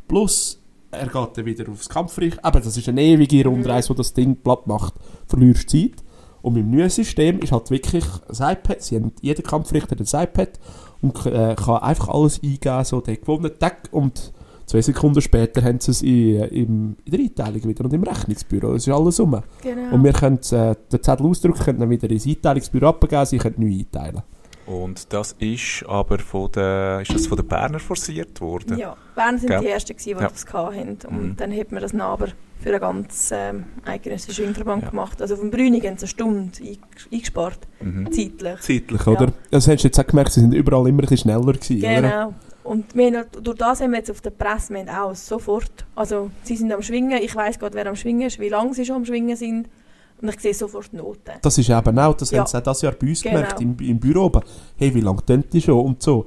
[0.07, 0.59] Plus,
[0.91, 2.33] er geht dann wieder aufs Kampfreich.
[2.43, 4.93] Aber das ist eine ewige Rundreise, wo das Ding platt macht.
[5.27, 6.03] Verlierst Zeit.
[6.41, 8.81] Und dem neuen System ist halt wirklich ein iPad.
[8.81, 10.59] Sie haben, jeder Kampfrichter ein iPad
[11.01, 14.33] und äh, kann einfach alles eingeben, so der gewonnene Tag und
[14.65, 18.73] zwei Sekunden später haben sie es in, im, in der Einteilung wieder und im Rechnungsbüro.
[18.73, 19.41] Das ist alles rum.
[19.61, 19.93] Genau.
[19.95, 23.55] Und wir können äh, den Zettel ausdrucken, können dann wieder ins Einteilungsbüro abgeben, sie können
[23.57, 24.21] neu einteilen.
[24.65, 28.77] Und das ist aber von der, ist das von den Berner forciert worden?
[28.77, 29.59] Ja, Bern sind Gell?
[29.59, 30.29] die Ersten, gewesen, die Ja.
[30.29, 30.97] das hatten.
[31.09, 31.35] Und Mhm.
[31.35, 32.27] dann hat man das aber
[32.61, 34.89] für einen ganz ähm, eidgenössischen Schwingverband Ja.
[34.91, 35.21] gemacht.
[35.21, 36.77] Also vom Brünig haben sie eine Stunde einge-
[37.11, 38.09] eingespart, Mhm.
[38.13, 38.59] zeitlich.
[38.61, 39.33] Zeitlich, oder?
[39.51, 42.33] Das hast du jetzt auch gemerkt, sie sind überall immer ein bisschen schneller gewesen, oder?
[42.63, 45.85] Und wir haben, durch das haben wir jetzt auf der Presse wir haben auch sofort,
[45.95, 48.85] also sie sind am Schwingen, ich weiß gerade, wer am Schwingen ist, wie lange sie
[48.85, 49.67] schon am Schwingen sind
[50.21, 51.31] und ich sehe sofort Noten.
[51.41, 52.39] Das ist eben auch, das Ja.
[52.39, 53.35] haben sie auch dieses Jahr bei uns Genau.
[53.35, 54.41] gemerkt, im, im Büro oben.
[54.77, 55.83] Hey, wie lange tönt die schon?
[55.83, 56.25] Und so.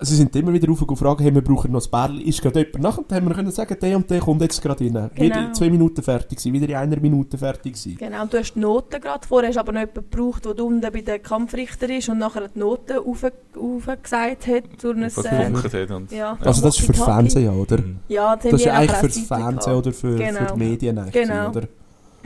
[0.00, 2.22] Sie sind immer wieder rauf und fragen, hey, wir brauchen noch ein Bärli.
[2.24, 2.98] Ist gerade jemand nach?
[2.98, 5.10] Und dann haben wir können sagen, der und der kommt jetzt gerade rein.
[5.14, 5.46] Wieder Genau.
[5.48, 7.96] in zwei Minuten fertig sein, wieder in einer Minute fertig sein.
[7.98, 10.92] Genau, und du hast die Noten gerade, vorher hast aber noch jemanden gebraucht, der unten
[10.92, 13.24] bei den Kampfrichter ist und nachher die Noten rauf,
[13.56, 15.02] raufgesagt hat durch ein...
[15.04, 16.12] Äh, hat und...
[16.12, 16.92] ja, Also das ist für.
[16.94, 17.78] Fernsehen, ja, oder?
[18.08, 19.66] Ja, das, haben Das ist eigentlich auch Zeiten Fernsehen gehabt.
[19.86, 20.52] oder für, für Genau.
[20.54, 21.48] die Medien eigentlich, Genau.
[21.48, 21.62] oder?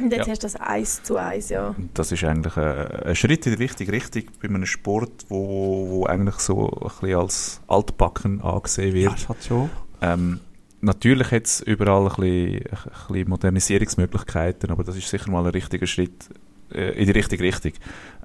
[0.03, 0.33] Und jetzt Ja.
[0.33, 1.75] hast du das eins zu eins, ja.
[1.95, 6.07] Das ist eigentlich ein, ein Schritt in die richtige Richtung bei einem Sport, wo, wo
[6.07, 9.13] eigentlich so ein bisschen als altbacken angesehen Ja, wird.
[9.15, 9.71] das hat schon.
[10.03, 10.41] Ähm,
[10.81, 15.51] natürlich hat es überall ein bisschen, ein bisschen Modernisierungsmöglichkeiten, aber das ist sicher mal ein
[15.53, 16.29] richtiger Schritt
[16.73, 17.73] äh, in die richtige Richtung.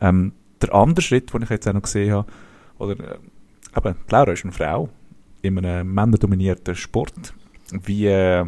[0.02, 2.28] Ähm, der andere Schritt, den ich jetzt auch noch gesehen habe,
[2.78, 3.18] oder äh,
[3.78, 4.90] eben, Laura ist eine Frau
[5.42, 7.34] in einem männerdominierten Sport.
[7.72, 8.46] Wie, äh,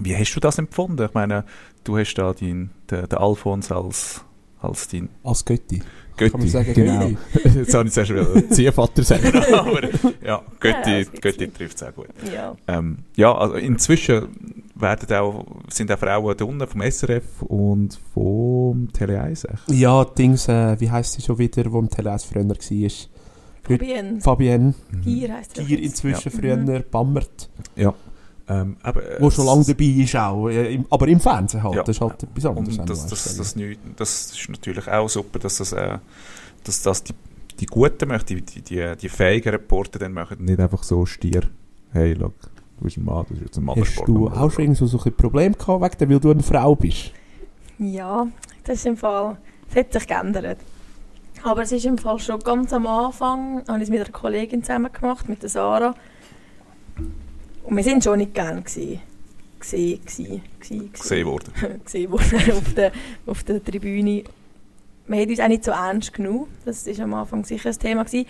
[0.00, 1.04] wie hast du das empfunden?
[1.04, 1.44] Ich meine,
[1.84, 4.24] du hast da den, den, den Alphons als,
[4.60, 5.82] als dein Als Götti.
[6.16, 6.30] Götti.
[6.30, 7.10] Kann man sagen, genau.
[7.32, 7.58] Götti.
[7.58, 9.26] Jetzt habe ich zuerst wieder Ziehvater sagen.
[9.52, 9.80] aber
[10.24, 12.08] ja, Götti, Ja, Götti trifft es auch gut.
[12.32, 12.54] ja.
[12.68, 18.92] Ähm, ja, also inzwischen werden auch, sind auch Frauen da unten vom SRF und vom
[18.92, 19.44] Tele 1.
[19.44, 19.70] echt.
[19.70, 22.56] Ja, Dings, äh, wie heisst sie schon wieder, wo im Tele1 früher war?
[23.66, 26.38] Fabienne, Fabienne Gier heisst er Gier inzwischen Ja.
[26.38, 26.84] früher, Mhm.
[26.90, 27.48] Bammert,
[28.46, 31.76] Ähm, aber, äh, wo schon lange dabei ist auch, äh, im, aber im Fernsehen halt,
[31.76, 31.82] Ja.
[31.82, 32.78] das ist halt etwas anderes.
[32.78, 33.68] Und das, das, du.
[33.68, 35.98] das, das ist natürlich auch super, dass das, äh,
[36.62, 37.14] dass das die,
[37.58, 40.44] die Guten machen, die, die, die, fähigen Reporter dann machen.
[40.44, 41.42] Nicht einfach so stier,
[41.92, 42.34] hey, look,
[42.78, 43.80] du bist ein Mann, das ist jetzt ein Mann.
[43.80, 46.74] Hast du auch schon irgendwo so ein Problem gehabt, wegen dem, weil du eine Frau
[46.74, 47.12] bist?
[47.78, 48.26] Ja,
[48.64, 50.58] das ist im Fall, das hat sich geändert.
[51.42, 54.62] Aber es ist im Fall schon ganz am Anfang, habe ich es mit einer Kollegin
[54.62, 55.94] zusammen gemacht, mit der Sarah.
[57.64, 59.00] Und wir sind schon nicht gern gewesen.
[59.58, 61.52] Gesehen, gewesen, gewesen, gesehen worden.
[61.84, 62.92] gesehen worden auf der,
[63.26, 64.24] auf der Tribüne.
[65.06, 66.46] Wir haben uns auch nicht so ernst genommen.
[66.64, 68.04] Das war am Anfang sicher ein Thema.
[68.04, 68.26] Gewesen.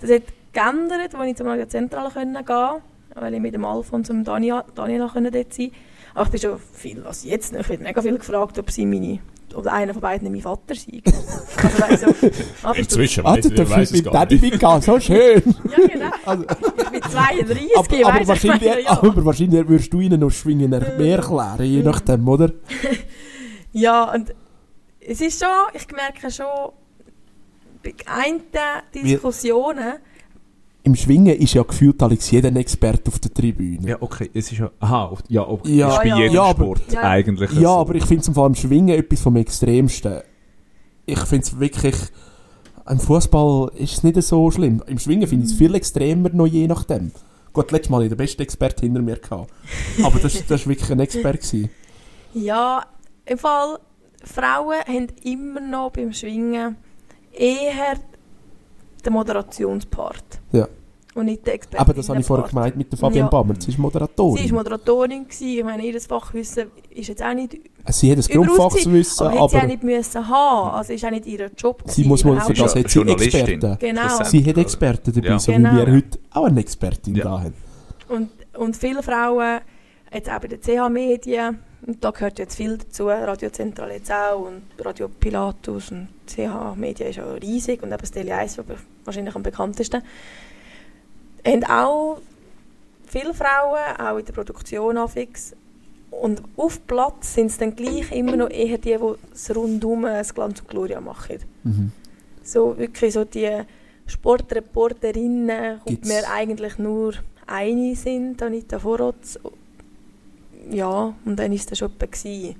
[0.00, 2.82] Das hat geändert, als ich zur Radio Zentrale gehen konnte,
[3.14, 5.70] weil ich mit dem Alfons und dem Daniel, Daniela können dort sein
[6.14, 8.86] Aber ich bin schon viel, was jetzt noch, ich werde mega viel gefragt, ob sie
[8.86, 9.20] meine,
[9.54, 11.02] oder einer von beiden mein Vater sei.
[11.62, 12.30] also, weißt du,
[12.72, 14.52] du, Inzwischen weiss du ich, weiss mit gar Daddy nicht.
[14.52, 15.42] mitgehen, so schön!
[15.70, 18.90] ja genau, Also, ich bin 32, aber, aber, weiss, ich wahrscheinlich, meine, ja.
[18.90, 22.50] aber wahrscheinlich würdest du ihnen noch Schwingen mehr erklären, je nachdem, oder?
[23.72, 24.34] Ja, und
[25.00, 26.72] es ist schon, ich merke schon,
[27.82, 28.42] bei einen
[28.94, 29.94] Diskussionen,
[30.84, 33.88] Im Schwingen ist ja gefühlt Alex jeder Experte auf der Tribüne.
[33.88, 36.18] Ja, okay, es ist ja, aha, auf- ja, auf, Ja, ist bei ja.
[36.18, 37.02] jedem Ja, aber- Sport Ja.
[37.02, 37.68] eigentlich Ja, so.
[37.78, 40.22] aber ich finde es im Fall im Schwingen etwas vom Extremsten.
[41.06, 41.94] Ich finde es wirklich.
[42.88, 44.82] Im Fußball ist es nicht so schlimm.
[44.88, 47.12] Im Schwingen finde ich es viel extremer, noch je nachdem.
[47.52, 49.16] Gut, letztes Mal hatte ich den besten Experte hinter mir.
[49.18, 49.52] Gehabt.
[50.02, 51.38] Aber das, war wirklich ein Experte.
[51.38, 51.70] Gewesen.
[52.34, 52.84] ja,
[53.24, 53.78] im Fall,
[54.24, 56.76] Frauen haben immer noch beim Schwingen
[57.32, 57.94] eher
[59.04, 60.24] den Moderationspart.
[60.52, 60.68] Ja.
[61.14, 61.82] Und nicht den Experten.
[61.82, 63.28] Aber das habe ich vorher gemeint mit der Fabienne Ja.
[63.30, 63.54] Bammer.
[63.58, 64.42] Sie ist Moderatorin.
[64.42, 65.46] Sie war Moderatorin, gewesen.
[65.58, 69.48] ich meine, ihr Fachwissen ist jetzt auch nicht sie hat das überaus Grundfachwissen, aber, hätte
[69.50, 70.70] sie auch nicht müssen haben.
[70.70, 71.82] Also ist auch nicht ihr Job.
[71.86, 73.26] sie muss überhaupt für das Jo- hat sie.
[73.26, 73.76] Experten.
[73.78, 74.24] Genau.
[74.24, 75.38] Sie hat Experten dabei, Ja.
[75.38, 75.72] so Genau.
[75.72, 77.24] wie wir heute auch eine Expertin Ja.
[77.24, 77.54] da haben.
[78.08, 79.60] Und, und viele Frauen,
[80.14, 84.46] jetzt auch bei den CH-Medien, und da gehört jetzt viel dazu, Radio Zentral jetzt auch
[84.46, 89.34] und Radio Pilatus und CH-Medien ist ja riesig und eben das Tele 1 aber wahrscheinlich
[89.34, 90.02] am bekanntesten.
[91.46, 92.18] Haben auch
[93.06, 95.54] viele Frauen, auch in der Produktion affix.
[96.10, 100.34] Und auf Platz sind es dann gleich immer noch eher die, die das rundum das
[100.34, 101.38] Glanz und Gloria machen.
[101.64, 101.92] Mhm.
[102.42, 103.48] So wirklich so die
[104.06, 107.14] Sportreporterinnen, die Gibt's- mir eigentlich nur
[107.46, 109.38] eine sind, Anita Vorotz.
[110.70, 112.56] Ja, und dann war es schon gewesen.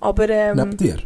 [0.00, 0.98] Aber, ähm, Neben dir?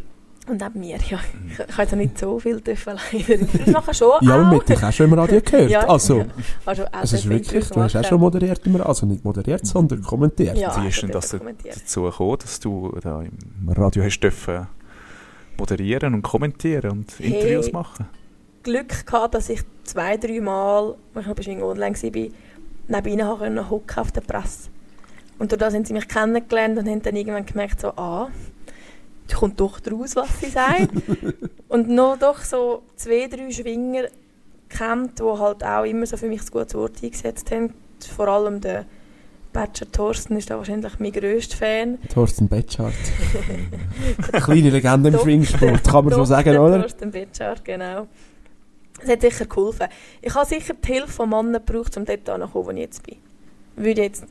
[0.50, 1.18] Und neben mir, ja.
[1.46, 3.42] Ich, ich habe jetzt nicht so viel dürfen leider.
[3.42, 4.52] Ich mache schon Ja, aber auch.
[4.52, 5.70] mit dich hast du schon im Radio gehört.
[5.70, 6.26] Ja, also, ja.
[6.64, 10.02] Also, auch es ist wirklich, du hast auch schon moderiert, immer, also nicht moderiert, sondern
[10.02, 10.56] kommentiert.
[10.56, 14.66] Ja, Wie ist also denn das dazu gekommen, dass du da im Radio hast dürfen
[15.58, 17.32] moderieren und kommentieren und Hey.
[17.32, 18.06] Interviews machen?
[18.62, 22.28] Glück gehabt, dass ich zwei, drei Mal, ich Schwing online war,
[22.88, 24.70] neben ihnen hocken auf der Presse.
[25.38, 28.28] Und durch das haben sie mich kennengelernt und haben dann irgendwann gemerkt, so, ah,
[29.38, 30.90] kommt doch draus, was sie sagt.
[31.68, 34.08] und noch doch so zwei, drei Schwinger
[34.68, 37.72] kennt, die halt auch immer so für mich ein gutes Wort eingesetzt haben.
[38.14, 38.84] Vor allem der
[39.52, 41.98] Badger Thorsten ist da wahrscheinlich mein grösster Fan.
[42.12, 42.94] Thorsten Betschart.
[44.32, 45.18] Kleine Legende im.
[45.18, 46.80] Schwingsport, kann man schon sagen, oder?
[46.80, 48.08] Thorsten Betschart, genau.
[49.00, 49.86] Das hat sicher geholfen.
[50.20, 53.16] Ich habe sicher die Hilfe von Männern gebraucht, um dort anzukommen, wo ich jetzt bin.
[53.76, 54.26] Würde jetzt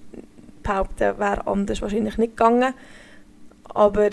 [0.64, 2.74] behaupten, wäre anders wahrscheinlich nicht gegangen.
[3.74, 4.10] Aber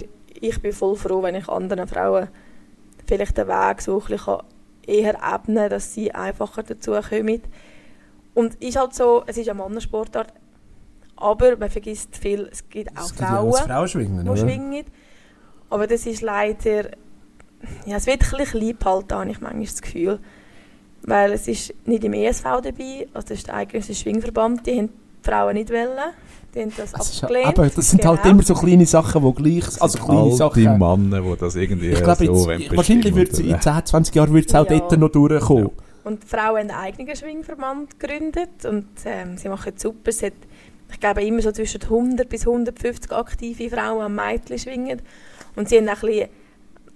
[0.48, 2.28] ich bin voll froh, wenn ich anderen Frauen
[3.07, 4.38] vielleicht den Weg so ein bisschen
[4.87, 7.42] eher ebnen dass sie einfacher dazu kommen.
[8.35, 10.33] Und ist halt so, es ist eine Mannensportart,
[11.16, 14.40] aber man vergisst viel, es gibt auch Es gibt ja auch Frauen das Frauenschwingen, die
[14.40, 14.85] schwingen.
[15.70, 16.90] Aber das ist leider.
[17.87, 20.18] Ja, es wird ein bisschen klein gehalten, habe ich manchmal das Gefühl.
[21.02, 24.90] Weil es ist nicht im ESV dabei, also das ist der eigentliche Schwingverband, die haben
[25.24, 25.98] die Frauen nicht wollen.
[26.54, 27.58] Die haben das Das, ist ja, abgelehnt.
[27.58, 28.34] eben, das sind halt Genau.
[28.34, 29.82] immer so kleine Sachen, die gleich...
[29.82, 30.78] Also kleine All die Sachen...
[30.78, 33.87] Männer, die das irgendwie Ich glaube, so jetzt, wahrscheinlich wird es und, in äh, 10,
[33.87, 34.78] 20 Jahren wird's auch Ja.
[34.78, 35.70] dort noch durchkommen.
[36.04, 40.10] Und die Frauen haben einen eigenen Schwingverband gegründet und ähm, sie machen es super.
[40.10, 40.34] Es hat,
[40.92, 45.00] ich glaube, immer so zwischen 100 bis 150 aktive Frauen am Mädchen schwingen.
[45.56, 46.28] Und sie haben auch ein bisschen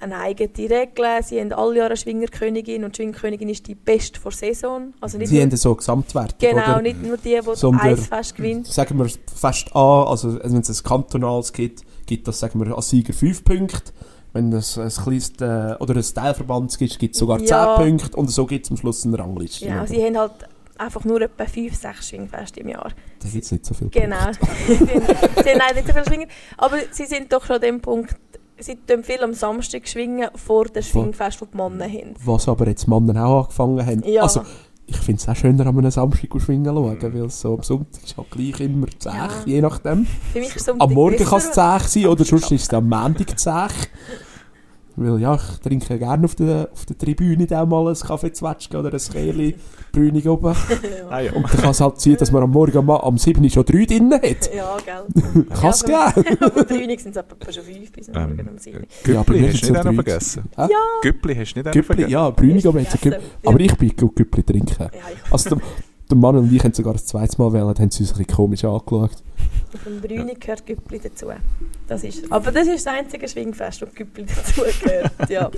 [0.00, 1.22] eine eigene Regel.
[1.22, 4.94] Sie haben alle Jahre eine Schwingerkönigin und die Schwingerkönigin ist die beste vor Saison.
[5.00, 6.82] Also nicht Sie nur, haben so Gesamtwerte, genau, oder?
[6.82, 8.66] nicht nur die, die Sondern- Eisfest gewinnt.
[8.66, 12.88] Sagen wir fest an, also wenn es ein kantonales gibt, gibt das, sagen wir, als
[12.90, 13.92] Sieger 5 Punkte.
[14.34, 17.76] Wenn es ein kleines, äh, oder ein Teilverband gibt, gibt es sogar 10 Ja.
[17.76, 19.66] Punkte und so gibt es am Schluss eine Rangliste.
[19.66, 20.32] Ja, sie haben halt
[20.76, 22.92] einfach nur etwa 5, 6 Schwingfeste im Jahr.
[23.20, 24.16] Da gibt es nicht so viel Genau.
[24.68, 26.28] sie haben leider nicht so viel schwingen.
[26.58, 28.14] Aber sie sind doch schon an dem Punkt,
[28.60, 32.14] sie tun viel am Samstag schwingen vor dem Schwingfest, das die Männer haben.
[32.24, 34.02] Was aber jetzt die Männer auch angefangen haben.
[34.04, 34.22] Ja.
[34.22, 34.42] Also,
[34.86, 37.62] ich finde es auch schöner, an einem Samstag zu schwingen zu schauen, weil so am
[37.62, 39.28] Sonntag ist halt gleich immer 10, Ja.
[39.44, 40.06] je nachdem.
[40.32, 43.52] Für mich Am Morgen kann es 10 sein oder sonst ist es am Montag 10.
[45.00, 48.92] Weil ja, ich trinke gerne auf der, auf der Tribüne auch mal ein Kaffeezwetschge oder
[48.92, 49.54] ein Kehrli
[49.92, 50.54] Brünig oben.
[51.10, 51.32] Ja.
[51.32, 53.84] Und dann kann es halt sein, dass man am Morgen am, am 7 schon 3
[53.86, 54.54] drin hat.
[54.54, 55.44] Ja, gell.
[55.48, 56.36] Kann es Ja, geben.
[56.44, 58.86] Aber Training sind es etwa schon fünf bis am Ähm, Morgen um sieben.
[59.06, 59.94] Ja, aber Güppli wir hast du nicht so auch noch drei.
[60.10, 60.42] vergessen.
[60.56, 60.68] Ja.
[61.02, 62.10] Güppli hast du nicht auch noch Güppli, vergessen.
[62.12, 63.22] ja, Brünig aber jetzt vergessen.
[63.22, 63.48] Güppli.
[63.48, 64.76] Aber ich bin Gu- Güppli trinken.
[64.78, 65.56] Ja, ich Also
[66.10, 68.26] der, Mann und ich haben sogar das zweite Mal wählen, haben sie uns ein bisschen
[68.26, 69.10] komisch angeschaut.
[69.74, 71.26] auf dem Brüni gehört Güppli dazu.
[71.86, 75.12] Das ist, aber das ist das einzige Schwingfest, das Güppli dazu gehört.
[75.28, 75.50] Ja.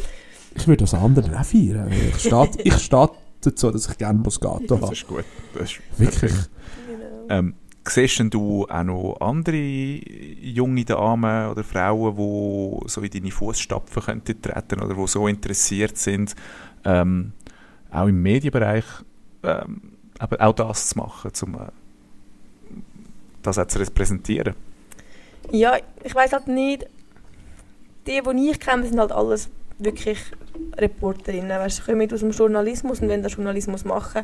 [0.55, 1.93] Ich würde das anderen auch feiern.
[1.93, 3.11] Ich stehe ich stehe
[3.41, 4.93] dazu, dass ich gerne Moscato Das habe.
[4.93, 5.25] ist gut.
[5.55, 6.33] Das ist Wirklich.
[6.33, 7.27] Genau.
[7.29, 7.55] Ähm,
[7.89, 14.03] siehst denn du auch noch andere junge Damen oder Frauen, die so in deine Fußstapfen
[14.03, 16.35] könnten treten oder die so interessiert sind,
[16.85, 17.33] ähm,
[17.91, 18.85] auch im Medienbereich
[19.43, 19.90] ähm,
[20.21, 21.59] aber auch das zu machen, um äh,
[23.43, 24.55] das auch zu repräsentieren?
[25.51, 26.87] Ja, ich weiß halt nicht.
[28.07, 30.19] Die, die ich kenne, sind halt alles wirklich
[30.77, 31.59] Reporterinnen.
[31.59, 34.23] Weißt, sie kommen aus dem Journalismus und wenn der Journalismus machen,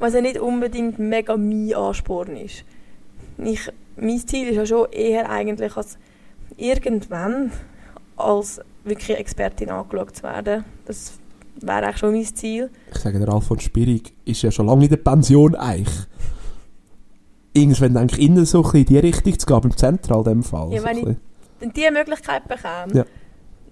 [0.00, 2.64] was ja nicht unbedingt mega mein Ansporn ist.
[3.38, 5.96] Ich, mein Ziel ist ja schon eher eigentlich, als
[6.56, 7.52] irgendwann
[8.16, 10.64] als wirklich Expertin angeschaut zu werden.
[10.86, 11.18] Das
[11.60, 12.70] wäre eigentlich schon mein Ziel.
[12.92, 16.06] Ich sage, der Alfons Spirig ist ja schon lange in der Pension eigentlich.
[17.52, 20.24] Irgendwann denke ich, innen so ein bisschen in die Richtung zu gehen, beim Zentral in
[20.24, 20.72] dem Fall.
[20.72, 23.04] Ja, so wenn ich- diese Möglichkeit bekäme, Ja.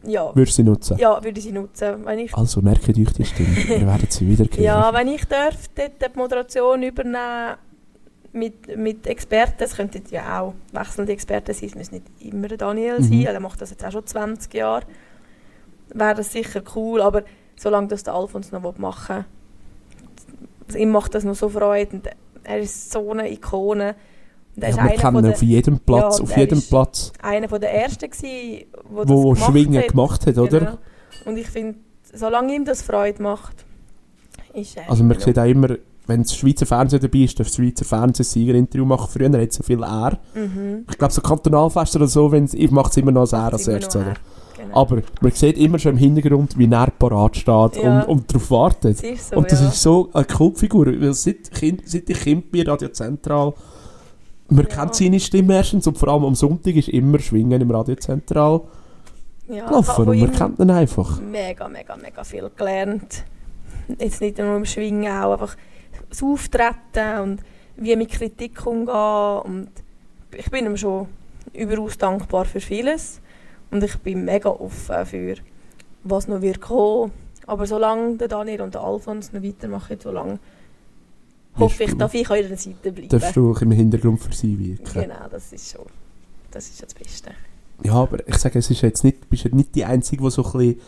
[0.07, 0.99] ja, Würdest du sie nutzen?
[0.99, 2.05] ja, würde sie nutzen.
[2.05, 4.62] Wenn ich Also merkt euch die Stimme, wir werden sie wieder hören.
[4.62, 7.57] Ja, wenn ich dort die Moderation übernehmen
[8.33, 12.99] mit, mit Experten, es könnten ja auch wechselnde Experten sein, es muss nicht immer Daniel
[13.01, 13.03] Mhm.
[13.03, 14.85] sein, er macht das jetzt auch schon 20 Jahre,
[15.92, 17.25] wäre das sicher cool, aber
[17.62, 19.25] solange das der Alfons noch machen
[20.68, 22.09] will, ihm macht das noch so Freude und
[22.44, 23.94] er ist so eine Ikone.
[24.57, 27.61] Und er Ja, ist wir ihn auf jedem Platz, Ja, auf jedem Platz, einer von
[27.61, 29.88] der Ersten gewesen, wo, wo das Schwingen hat.
[29.88, 30.59] gemacht hat, oder?
[30.59, 30.79] Genau.
[31.25, 31.79] Und ich finde,
[32.12, 33.64] solange ihm das Freude macht,
[34.55, 34.90] ist er...
[34.90, 35.25] Also man ja.
[35.25, 38.85] sieht auch immer, wenn das Schweizer Fernsehen dabei ist, darf das Schweizer Fernsehen Sieger Interview
[38.85, 39.09] machen.
[39.11, 40.18] Früher hat es so viel R.
[40.35, 40.85] Mhm.
[40.90, 42.29] Ich glaube, so Kantonalfest oder so,
[42.70, 44.14] macht es immer noch ein R als erstes, er.
[44.62, 44.77] Genau.
[44.81, 48.03] Aber man sieht immer schon im Hintergrund, wie er parat steht Ja.
[48.03, 48.98] und, und darauf wartet.
[48.98, 49.68] So, und das ja.
[49.68, 53.53] ist so eine Kultfigur, weil seit, kind, seit ich Kind bin, Radio Zentral,
[54.48, 54.77] man Ja.
[54.77, 58.61] kennt seine Stimme erstens und vor allem am Sonntag ist immer Schwingen im Radio Zentral
[59.48, 61.20] ja, gelaufen und man kennt ihn einfach.
[61.20, 63.25] mega, mega, mega viel gelernt.
[63.98, 65.57] Jetzt nicht nur im Schwingen, auch einfach
[66.09, 67.40] das Auftreten und
[67.77, 69.40] wie mit Kritik umgehen.
[69.44, 69.68] Und
[70.37, 71.09] ich bin ihm schon
[71.53, 73.20] überaus dankbar für vieles.
[73.73, 75.35] Und ich bin mega offen für,
[76.05, 77.11] was noch wird kommen.
[77.47, 80.39] Aber solange der Daniel und der Alfons noch weitermachen, solange
[81.59, 83.09] hoffe ich, darf ich an eurer Seite bleiben.
[83.09, 85.03] Darfst du auch im Hintergrund für sie wirken.
[85.03, 85.87] Genau, das ist schon
[86.53, 87.31] das, ist das Beste.
[87.83, 90.45] Ja, aber ich sage, es ist jetzt nicht, bist ja nicht die Einzige, die so
[90.45, 90.81] ein bisschen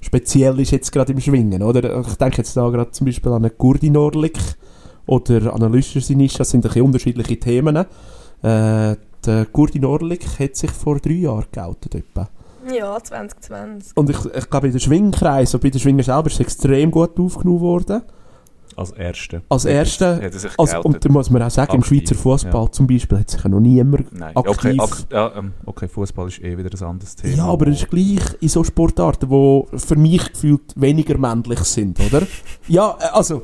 [0.00, 2.00] speziell ist jetzt gerade im Schwingen, oder?
[2.00, 4.38] Ich denke jetzt da gerade zum Beispiel an einen Gurdi Norlik
[5.06, 7.76] oder an einen Lüscher Sinischa, das sind ein bisschen unterschiedliche Themen.
[8.42, 11.94] Äh, der Gurdi Norlik hat sich vor drei Jahren geoutet.
[11.94, 12.28] Etwa.
[12.72, 13.96] Ja, 2020.
[13.96, 16.90] Und ich, ich glaube, in den Schwingkreis und bei den Schwingen selber ist es extrem
[16.90, 18.02] gut aufgenommen worden.
[18.74, 19.40] Als Erster.
[19.48, 20.16] Als Hat er- Erster.
[20.16, 20.84] Hat er sich Also, geoutet.
[20.84, 22.72] und da muss man auch sagen, im Aktiv, Schweizer Fußball ja.
[22.72, 24.50] zum Beispiel hat sich ja noch niemand Nein, aktiv...
[24.50, 27.36] okay, ak ja, ähm, okay Fußball ist eh wieder ein anderes Thema.
[27.36, 31.98] Ja, aber es ist gleich in so Sportarten, die für mich gefühlt weniger männlich sind,
[32.00, 32.26] oder?
[32.68, 33.42] Ja, äh, also...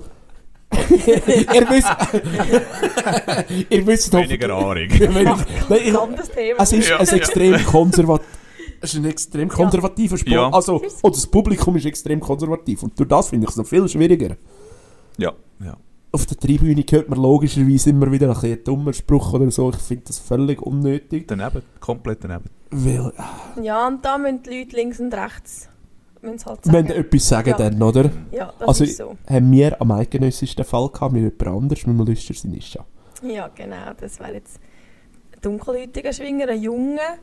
[0.90, 1.92] ihr wisst...
[3.70, 4.88] ihr wisst Weniger Ahnung.
[4.88, 6.62] Nein, ich, Ein anderes Thema.
[6.62, 6.98] es ist Ja.
[6.98, 8.22] ein extrem konservat
[8.84, 10.32] es ist ein extrem konservativer Sport.
[10.34, 10.50] Ja.
[10.50, 12.82] Also, und das Publikum ist extrem konservativ.
[12.82, 14.36] Und durch das finde ich es noch viel schwieriger.
[15.18, 15.32] Ja,
[15.64, 15.76] ja.
[16.10, 19.70] Auf der Tribüne hört man logischerweise immer wieder ein bisschen einen dummen Spruch oder so.
[19.70, 21.28] Ich finde das völlig unnötig.
[21.28, 22.50] Daneben, komplett daneben.
[22.72, 23.12] Weil,
[23.62, 25.68] Ja, und da müssen die Leute links und rechts
[26.22, 26.86] müssen halt wenn sagen.
[26.88, 27.56] sie etwas sagen Ja.
[27.56, 28.10] dann, oder?
[28.30, 29.16] Ja, das Also, ist so.
[29.28, 32.84] haben wir am eidgenössischen Fall gehabt mit jemand anders, mit Lüster Sinischa.
[33.22, 33.92] Ja, genau.
[34.00, 34.58] Das wäre jetzt
[35.34, 37.16] ein dunkelhäutiger Schwinger, ein junger,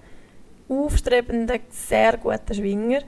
[0.70, 3.02] aufstrebender, sehr guter Schwinger,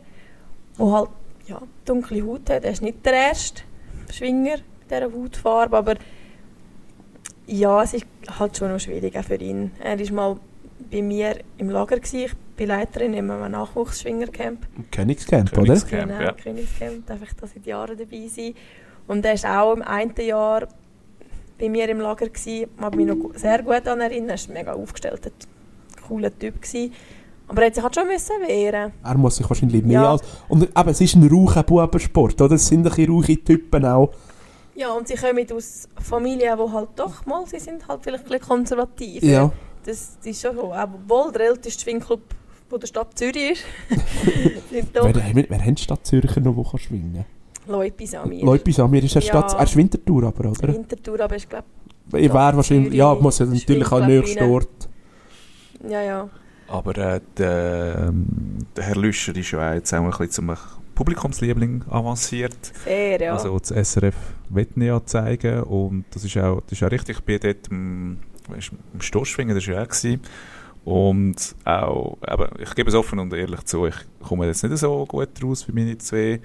[0.80, 1.10] der halt
[1.48, 2.64] ja, dunkle Haut hat.
[2.64, 3.64] Er ist nicht der erste
[4.12, 5.96] Schwinger mit dieser Hautfarbe, aber
[7.48, 8.06] ja, es ist
[8.40, 9.72] halt schon noch schwierig auch für ihn.
[9.84, 10.38] Er war mal
[10.92, 11.98] bei mir im Lager.
[12.00, 12.32] Gewesen.
[12.62, 14.68] Ich bin Leiterin in einem Nachwuchsschwingercamp.
[14.92, 15.64] Königscamp, oder?
[15.64, 16.32] Königscamp, genau, ja.
[16.32, 18.54] Königscamp, darf ich da seit Jahren dabei sein.
[19.08, 20.68] Und er war auch im einen Jahr
[21.60, 22.28] bei mir im Lager.
[22.28, 24.30] Ich kann mich noch sehr gut daran erinnern.
[24.30, 25.32] Er war ein mega aufgestellter,
[26.08, 26.62] cooler Typ.
[26.62, 26.94] Gewesen.
[27.48, 30.12] Aber er hat sich halt schon müssen wehren Er muss sich wahrscheinlich mehr Ja.
[30.12, 30.22] als...
[30.48, 32.54] Und eben, es ist ein raucher Bubensport, oder?
[32.54, 34.12] Es sind ein bisschen rauche Typen auch.
[34.76, 38.30] Ja, und sie kommen aus Familien, die halt doch mal, sie sind halt vielleicht ein
[38.30, 39.24] bisschen konservativ.
[39.24, 39.52] Ja.
[39.84, 40.72] Das, das ist schon so.
[40.72, 42.22] Obwohl der älteste Schwingclub
[42.72, 43.64] von der Stadt Zürich ist,
[44.72, 47.26] Wer, wer, wer hat die Stadt Zürcher noch, die kann schwingen
[47.68, 48.46] Leute Samir.
[48.46, 49.32] Leute Samir ist eine Ja.
[49.32, 49.54] Stadt...
[49.54, 50.74] Er ist Winterthur aber, oder?
[50.74, 51.66] Winterthur, aber ich glaube,
[52.14, 52.94] Ich wäre wahrscheinlich...
[52.94, 54.90] Ja, muss ja natürlich auch nächsten Ort...
[55.88, 56.30] ja, ja.
[56.70, 60.54] Aber äh, der, ähm, der Herr Lüscher ist ja jetzt auch ein bisschen zum
[60.96, 62.56] Publikumsliebling avanciert.
[62.86, 63.34] Sehr, ja.
[63.34, 64.16] Also das SRF
[64.50, 68.20] Wetten ja zeigen und das ist auch, das ist auch richtig, ich bin dort im,
[68.94, 70.22] im Stoßschwingen, das war ja auch gewesen.
[70.84, 75.06] Und auch, eben, ich gebe es offen und ehrlich zu, ich komme jetzt nicht so
[75.06, 76.42] gut raus für meine zwei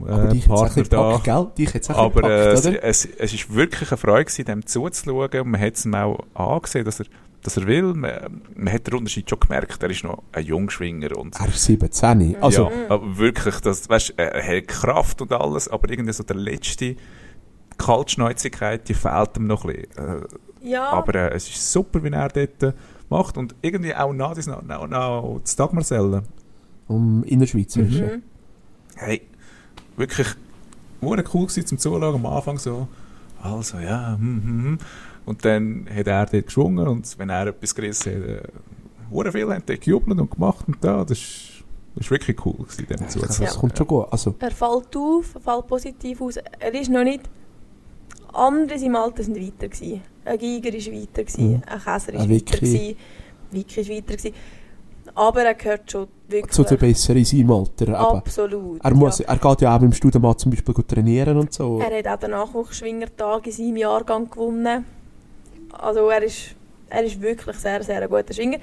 [0.00, 1.16] Aber äh, dich hat Partner da.
[1.18, 1.46] gepackt, gell?
[1.56, 2.82] Dich Aber äh, gepackt, es, oder?
[2.84, 6.18] es, es ist wirklich eine Freude gewesen, dem zuzuschauen und man hat es ihm auch
[6.34, 7.06] angesehen, dass er,
[7.44, 7.94] dass er will.
[7.94, 11.62] Man, man hat den Unterschied schon gemerkt, er ist noch ein Jungschwinger und Er ist
[11.64, 12.36] 17.
[12.40, 16.36] Also, ja, aber wirklich, das, weißt, er hat Kraft und alles, aber irgendwie so der
[16.36, 16.96] letzte
[17.78, 20.22] Kaltschneuzigkeit, die fehlt ihm noch ein bisschen.
[20.22, 22.72] Äh, ja, aber äh, es ist super, wie er dort äh,
[23.08, 26.22] macht und irgendwie auch nach, das- nach, nach, nach das Dagmarsellen.
[26.88, 28.00] um Innerschweizerisch.
[28.00, 28.22] mhm.
[28.96, 29.22] Hey,
[29.96, 30.28] wirklich
[31.00, 32.88] wurde cool gewesen zum Zuschauen am Anfang so.
[33.42, 34.78] Also ja, hm, hm, hm.
[35.26, 38.42] und dann hat er dort geschwungen und wenn er etwas gerissen hat, äh,
[39.10, 42.54] hure viele haben dort gejubelt und gemacht und da, das ist, das ist wirklich cool
[42.54, 43.46] gewesen, dem Also, zuzuschauen.
[43.46, 44.06] das kommt schon gut.
[44.10, 46.36] Also, Er fällt auf, er fällt positiv aus.
[46.36, 47.28] Er ist noch nicht...
[48.32, 50.02] Andere in seinem Alter sind weiter gewesen.
[50.26, 52.96] Ein Giger ist weiter gewesen, ein Käser ist Ein weiter gewesen,
[53.50, 54.34] Vicky ist weiter gewesen.
[55.14, 56.52] Aber er gehört schon wirklich...
[56.52, 57.84] zu den Besseren in seinem Alter.
[57.84, 57.94] Eben.
[57.94, 58.84] Absolut.
[58.84, 59.26] Er, muss, ja.
[59.28, 61.78] er geht ja auch beim Studienmann zum Beispiel gut trainieren und so.
[61.78, 64.84] Er hat auch den Nachwuchsschwingertag in seinem Jahrgang gewonnen.
[65.72, 66.54] Also er ist,
[66.90, 68.58] er ist wirklich sehr, sehr ein guter Schwinger.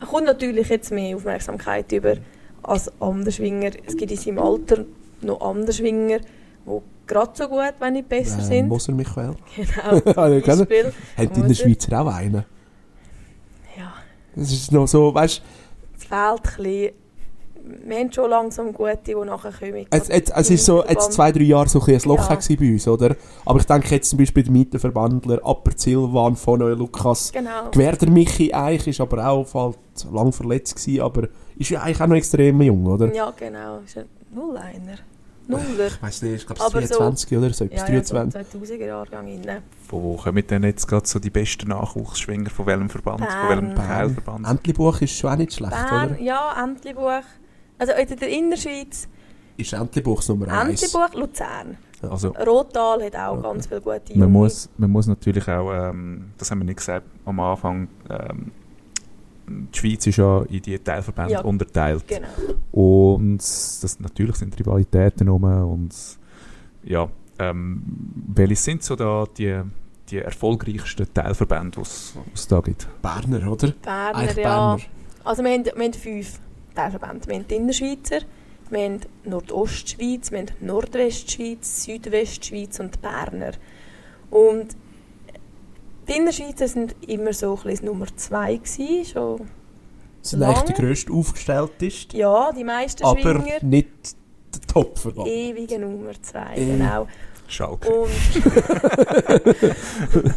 [0.00, 2.14] Er kommt natürlich jetzt mehr Aufmerksamkeit über
[2.62, 3.70] als andere Schwinger.
[3.86, 4.84] Es gibt in seinem Alter
[5.20, 6.20] noch andere Schwinger,
[6.66, 8.68] die gerade so gut, wenn nicht besser äh, sind.
[8.68, 9.34] Moser Michael.
[9.56, 10.00] Genau.
[11.16, 11.54] Hat in der.
[11.54, 12.44] Schweiz auch einen.
[13.76, 13.92] Ja,
[14.34, 15.42] Das ist noch so, weißt
[15.98, 16.90] es fehlt ein bisschen.
[17.86, 19.86] Wir haben schon langsam gute, die nachher kommen.
[19.90, 22.38] es, es, es ist so, jetzt zwei, drei Jahre so ein, ein Loch Ja.
[22.58, 23.14] bei uns, oder?
[23.44, 27.70] Aber ich denke jetzt zum Beispiel der Mietenverbandler, Apper Silvan, von Lukas, Genau.
[27.70, 29.78] Gwerder Michi Eich ist aber auch halt
[30.10, 33.14] lang verletzt gewesen, aber ist ja eigentlich auch noch extrem jung, oder?
[33.14, 33.80] Ja, genau.
[33.84, 34.98] Ist ein Null-Einer.
[35.48, 35.86] Nuller.
[35.88, 38.62] Ich weiß nicht, ich glaube Aber so- 23 oder so, etwas Ja, ja, so 23.
[38.62, 39.62] 2000er Jahrgang rein.
[39.88, 42.50] Von wo kommen denn jetzt gerade so die besten Nachwuchsschwinger?
[42.50, 43.20] Von welchem Verband?
[43.24, 43.86] Von welchem Bern.
[43.88, 44.46] Teilverband?
[44.46, 46.20] Entlebuch ist schon auch nicht schlecht, Bern, oder?
[46.20, 47.22] ja, Entlebuch.
[47.78, 49.08] Also in der Innerschweiz,
[49.56, 50.82] Ist Entlebuchs Nummer 1.
[50.82, 51.76] Entlebuch, Luzern.
[52.02, 54.26] Also, Rothal hat auch ganz viele gute man Junge.
[54.28, 58.52] muss, man muss natürlich auch, ähm, das haben wir nicht gesagt am Anfang, ähm,
[59.50, 61.40] die Schweiz ist ja in die Teilverbände Ja.
[61.40, 62.04] unterteilt.
[62.06, 62.28] Genau.
[62.72, 65.94] Und das, natürlich sind Rivalitäten rum und
[66.84, 67.82] ja, ähm,
[68.34, 69.60] welche sind so da die,
[70.08, 71.82] die erfolgreichsten Teilverbände, die
[72.34, 72.86] es da gibt?
[73.02, 73.68] Berner, oder?
[73.82, 74.74] Berner, Eigentlich ja.
[74.76, 74.82] Berner.
[75.24, 76.38] Also wir haben, wir haben fünf
[76.74, 77.28] Teilverbände.
[77.28, 78.20] Wir haben die Innerschweizer,
[78.70, 83.52] wir haben Nordostschweiz, wir haben Nordwestschweiz, Südwestschweiz und Berner.
[84.30, 84.76] Und
[86.10, 89.40] Die Innerschweizer sind immer so ein bisschen Nummer zwei gewesen, schon.
[90.22, 90.80] Sind eigentlich die Lang.
[90.80, 93.44] grösste aufgestelltest, Ja, die meisten aber Schwinger.
[93.62, 93.88] nicht
[94.54, 95.28] der Topverband.
[95.28, 96.66] Ewige Nummer zwei, Eh.
[96.76, 97.06] genau.
[97.48, 97.88] Schalke.
[97.88, 98.10] Und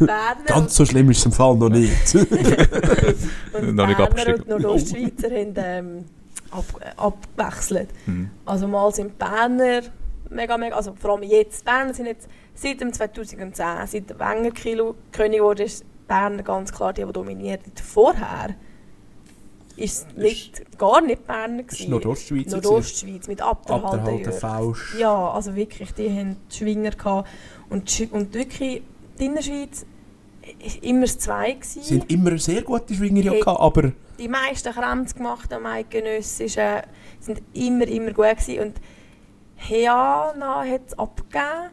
[0.00, 2.14] Berner Ganz so schlimm ist es im Fall noch nicht.
[2.14, 4.42] und, Noch nicht Berner abgestiegen.
[4.52, 6.04] und Nordostschweizer haben ähm,
[6.50, 6.64] ab,
[6.96, 7.90] abgewechselt.
[8.06, 8.30] Mhm.
[8.44, 9.82] Also mal sind Berner
[10.30, 14.50] mega, mega, also vor allem jetzt, Berner sind jetzt seit dem 2010, seit der Wenger
[14.50, 17.60] Kilo König wurde, ist Berner ganz klar die, die dominiert.
[17.82, 18.54] Vorher
[19.76, 21.90] ist es nicht, gar nicht ist gewesen.
[21.90, 22.58] Nordostschweizer.
[22.58, 22.62] gewesen.
[22.62, 23.42] Nordostschweiz mit.
[23.42, 24.96] Abderhalter Fausch.
[24.98, 27.28] Ja, also wirklich, die haben die Schwinger gehabt.
[27.70, 28.82] Und, und wirklich,
[29.18, 29.86] die Innerschweiz
[30.42, 31.52] war immer das Zwei.
[31.52, 31.82] Gewesen.
[31.82, 36.82] sind immer sehr gute Schwinger ja gehabt, aber die meisten Kremz gemacht am Eidgenössischen äh,
[37.18, 38.60] sind immer, immer gut gewesen.
[38.60, 38.80] Und
[39.56, 41.70] Heana hat es abgegeben.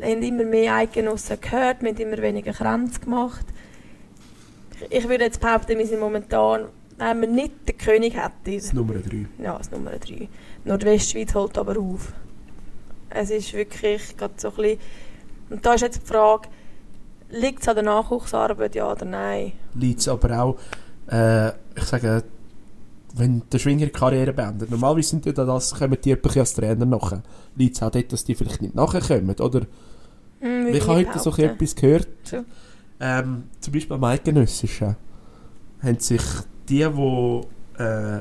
[0.00, 3.44] Haben immer mehr Eidgenossen gehört, wir haben immer weniger Kremz gemacht.
[4.90, 6.66] Ich- würde jetzt behaupten, wir sind momentan,
[6.98, 9.26] wenn wir nicht den König hätten, das Nummer 3.
[9.38, 10.28] ja, das Nummer 3.
[10.64, 12.12] Nordwestschweiz holt aber auf.
[13.10, 14.78] Es ist wirklich gerade so ein bisschen...
[15.50, 16.48] Und da ist jetzt die Frage,
[17.30, 19.52] liegt es an der Nachwuchsarbeit, ja oder nein?
[19.74, 20.56] Liegt es aber auch,
[21.10, 22.24] äh, ich sage,
[23.14, 26.86] wenn der Schwinger die Karriere beendet, normalerweise sind ja das, kommen die etwa als Trainer
[26.86, 27.22] nachher.
[27.56, 29.62] Liegt es auch dort, dass die vielleicht nicht nachkommen, oder?
[30.40, 32.38] Würde Ich habe heute so etwas gehört, So.
[33.00, 34.96] ähm, zum Beispiel am Eidgenössischen,
[35.82, 36.22] haben sich
[36.68, 36.82] die, die,
[37.82, 38.20] äh,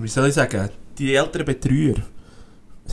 [0.00, 0.68] wie soll ich sagen,
[0.98, 1.96] die älteren Betreuer,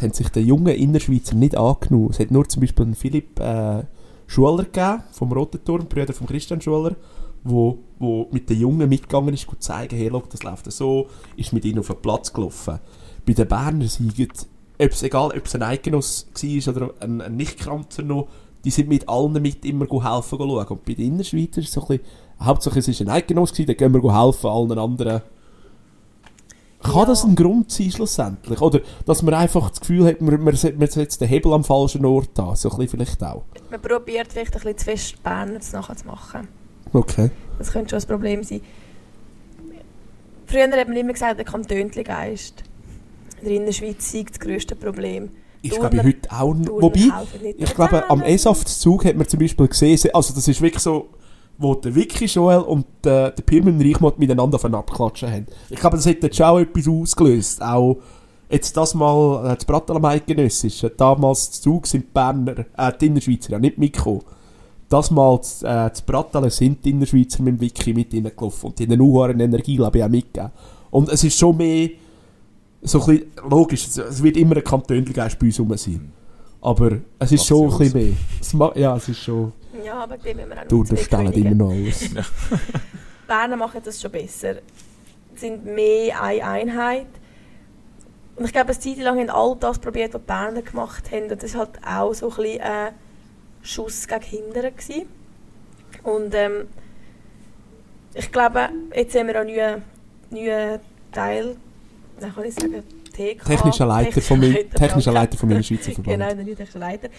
[0.01, 2.09] haben sich den jungen Innerschweizer nicht angenommen.
[2.11, 3.83] Es hat nur zum Beispiel einen Philipp äh,
[4.27, 6.95] Schuler gegeben, vom Roten Turm, Brüder von Christian Schuler,
[7.43, 11.53] wo, wo mit den Jungen mitgegangen ist, gut zeigen, hey, schau, das läuft so, ist
[11.53, 12.79] mit ihnen auf den Platz gelaufen.
[13.25, 14.31] Bei den Berner Siegen,
[14.79, 18.27] ob's, egal ob es ein Eidgenoss war oder ein, ein Nicht-Kranzer noch,
[18.63, 20.67] die sind mit allen mit immer helfen schauen.
[20.67, 22.05] Und bei den Innerschweizer ist es so ein bisschen,
[22.41, 25.21] Hauptsache es war ein Eidgenoss, gewesen, dann gehen wir helfen allen anderen.
[26.81, 27.05] Kann Ja.
[27.05, 28.59] das ein Grund sein schlussendlich?
[28.59, 32.05] Oder dass man einfach das Gefühl hat, man, man, man setzt den Hebel am falschen
[32.05, 32.55] Ort an?
[32.55, 33.43] So ein bisschen vielleicht auch.
[33.69, 36.47] Man probiert vielleicht ein bisschen zu fest Berner nachher zu machen.
[36.93, 37.29] Okay.
[37.57, 38.61] Das könnte schon ein Problem sein.
[40.45, 42.63] Früher hat man immer gesagt, der Kantönli-Geist.
[43.41, 45.29] In der Schweiz sei das grösste Problem.
[45.63, 46.53] Ist glaube ich heute auch...
[46.53, 46.99] n- Turner Wobei,
[47.57, 48.21] ich glaube am.
[48.21, 51.09] ESAFT-Zug hat man zum Beispiel gesehen, se- also das ist wirklich so,
[51.57, 55.45] wo der Vicky Joel und der, der Pirmin Reichmott miteinander von abklatschen haben.
[55.69, 57.61] Ich glaube, das hat jetzt schon auch etwas ausgelöst.
[57.61, 57.97] Auch
[58.49, 62.91] jetzt das mal, äh, das Brattel am Eidgenössisch, damals der Zug sind die Berner, äh,
[62.99, 64.21] die Innerschweizer ja nicht mitgekommen.
[64.91, 68.79] Das mal das, äh, das Bratteln sind die Innerschweizer mit dem Vicky mit reingelaufen und
[68.79, 70.51] die haben eine Energie, glaube ich, auch mitgegeben.
[70.89, 71.89] Und es ist schon mehr,
[72.81, 76.11] so ein bisschen, logisch, es- es wird immer ein Kantönligeist bei uns rum sein.
[76.61, 78.13] Aber es ist Macht schon ein bisschen mehr.
[78.41, 79.53] Es ma ja, es ist schon...
[79.85, 81.39] Ja, aber müssen wir auch Du unterstellst Könige.
[81.49, 82.09] immer noch alles.
[83.27, 84.55] Berner machen das schon besser.
[85.35, 87.07] sind mehr eine Einheit.
[88.35, 91.31] Und ich glaube, eine Zeit lang haben all das probiert, was die Berner gemacht haben.
[91.31, 92.93] Und das war halt auch so ein bisschen ein
[93.61, 94.75] Schuss gegen Hindern.
[94.75, 95.07] Gewesen.
[96.03, 96.67] Und ähm,
[98.13, 99.81] ich glaube, jetzt haben wir auch neuen,
[100.29, 100.79] neuen
[101.11, 101.55] Teil,
[102.19, 102.83] wie kann ich sagen,
[103.13, 103.45] TK.
[103.45, 105.11] Technischer Leiter vom, Technischer technischer.
[105.11, 106.05] Leiter vom Schweizer Verband.
[106.05, 107.09] Genau, der neue technische Leiter.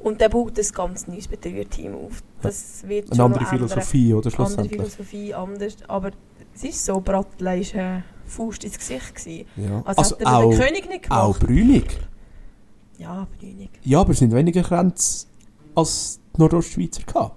[0.00, 2.22] Und der baut ein ganz neues Betreuerteam auf.
[2.40, 3.44] Das wird Eine andere.
[3.46, 4.72] Philosophie, oder Andere schlussendlich?
[4.72, 5.76] Philosophie, anders.
[5.88, 6.10] Aber
[6.54, 9.14] es ist so, Brattle war eine Faust ins Gesicht.
[9.14, 9.46] Gewesen.
[9.56, 9.82] Ja.
[9.84, 11.40] Also, Also hat er auch, den König nicht auch gemacht?
[11.40, 11.98] Brünig.
[12.98, 13.70] Ja, Brünig.
[13.82, 15.28] Ja, aber es sind weniger Grenzen
[15.78, 17.36] als Nordostschweizer gehabt.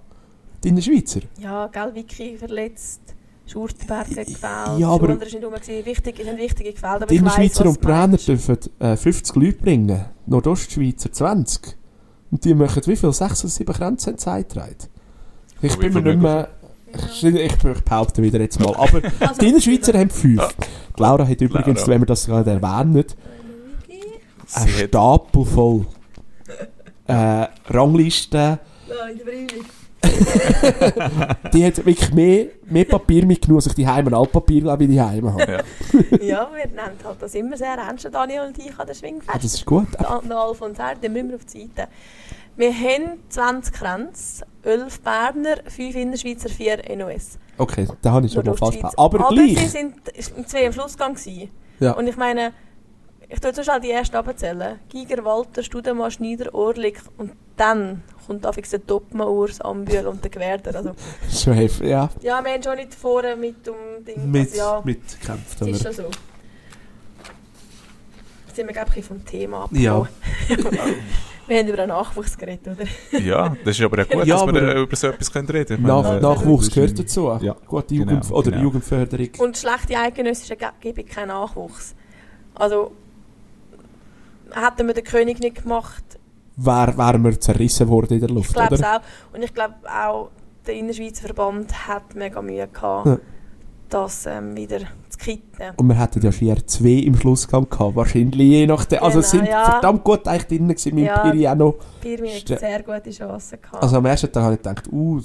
[0.63, 1.21] Die Innerschweizer.
[1.39, 3.01] Ja, gell, Vicky verletzt.
[3.47, 4.79] Schurtenberg hat gefällt.
[4.79, 5.53] Ja, aber- Schuler ist nicht rum.
[5.85, 6.95] Wichtig, sind wichtige gefällt.
[7.01, 10.05] Aber Die ich weiss, Innerschweizer was und Brenner dürfen äh, 50 Leute bringen.
[10.27, 11.77] Nordostschweizer 20.
[12.31, 13.11] Und die machen wie viel?
[13.11, 14.75] 6 oder 7 Grenzen eingetragen.
[15.61, 16.47] Ich bin mir nicht mehr...
[16.93, 18.73] Ich, ich behaupte wieder jetzt mal.
[18.75, 19.01] Aber
[19.41, 20.55] die Innerschweizer haben 5.
[20.97, 21.91] Die Laura hat übrigens, Laura.
[21.91, 23.05] wenn wir das gerade erwähnen,
[24.53, 25.85] einen Stapel voll
[27.11, 28.59] äh, Ranglisten.
[28.87, 29.21] Nein.
[31.53, 35.01] Die hat wirklich mehr, mehr Papier mitgenommen, als ich die Heim Altpapier, glaube ich, die
[35.01, 35.51] Heim habe.
[35.51, 35.59] ja.
[36.21, 39.29] ja, wir nehmen halt das immer sehr ernst, Daniel und ich, an der Schwingfest.
[39.29, 39.87] Ah, das ist gut.
[39.99, 41.87] Der Alfons Herr, den müssen wir auf die Seite.
[42.57, 47.39] Wir haben 20 Kränze, 11 Berner, 5 Innerschweizer, 4 NOS.
[47.57, 48.83] Okay, da habe ich schon mal fast.
[48.83, 49.57] Aber, Aber gleich.
[49.57, 49.95] sie sind
[50.35, 51.13] im zwei am Schlussgang.
[51.13, 51.49] Gewesen.
[51.79, 51.93] Ja.
[51.93, 52.53] Und ich meine,
[53.31, 54.79] ich tue so schnell die ersten abzählen.
[54.89, 60.31] Giger, Walter, Studemann, Schneider, Orlik und dann kommt auf der Topmann, Urs, Ambühl und der
[60.31, 60.75] Gewerder.
[60.75, 60.91] Also,
[61.53, 62.09] heftig, ja.
[62.21, 64.29] ja, wir haben schon nicht vorne mit dem Ding.
[64.31, 65.61] Mit, also, ja, mitgekämpft.
[65.61, 66.03] das ist schon so.
[68.47, 69.99] Jetzt sind wir, glaube ich, vom Thema Ja.
[70.49, 70.77] abgekommen.
[71.47, 73.19] Wir haben über einen Nachwuchs geredet, oder?
[73.19, 75.49] Ja, das ist aber auch gut, Ja, dass wir aber- äh, über so etwas können
[75.49, 75.87] reden können.
[75.87, 77.37] Nach, äh, Nachwuchs gehört ist- dazu.
[77.41, 78.63] Ja, Gute genau, Jugend oder genau.
[78.63, 79.29] Jugendförderung.
[79.39, 81.95] Und schlechte eidgenössische Ge- gebe ich keinen Nachwuchs.
[82.55, 82.91] Also,
[84.53, 86.03] hätten wir den König nicht gemacht,
[86.57, 88.97] Wär, wären wir zerrissen worden in der ich Luft, glaube es oder?
[88.97, 89.33] auch.
[89.35, 90.29] Und ich glaube auch,
[90.67, 93.17] der Innerschweizer Verband hat mega Mühe gehabt, Ja.
[93.89, 94.79] das ähm, wieder
[95.09, 95.63] zu kitten.
[95.77, 99.01] Und wir hätten ja schier zwei im Schluss gehabt, wahrscheinlich je nachdem.
[99.01, 99.63] Also es Genau, sind ja.
[99.71, 101.17] verdammt gut eigentlich drin gewesen, mit Ja.
[101.19, 101.75] Piri auch noch.
[102.01, 103.81] Pirmi hat sehr gute Chancen gehabt.
[103.81, 105.21] Also am ersten Tag habe ich gedacht, uh,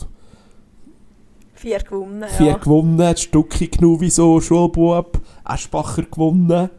[1.55, 2.57] vier gewonnen, vier ja.
[2.57, 6.71] gewonnen, Stücki genug wie so Schulbub, Aschbacher gewonnen.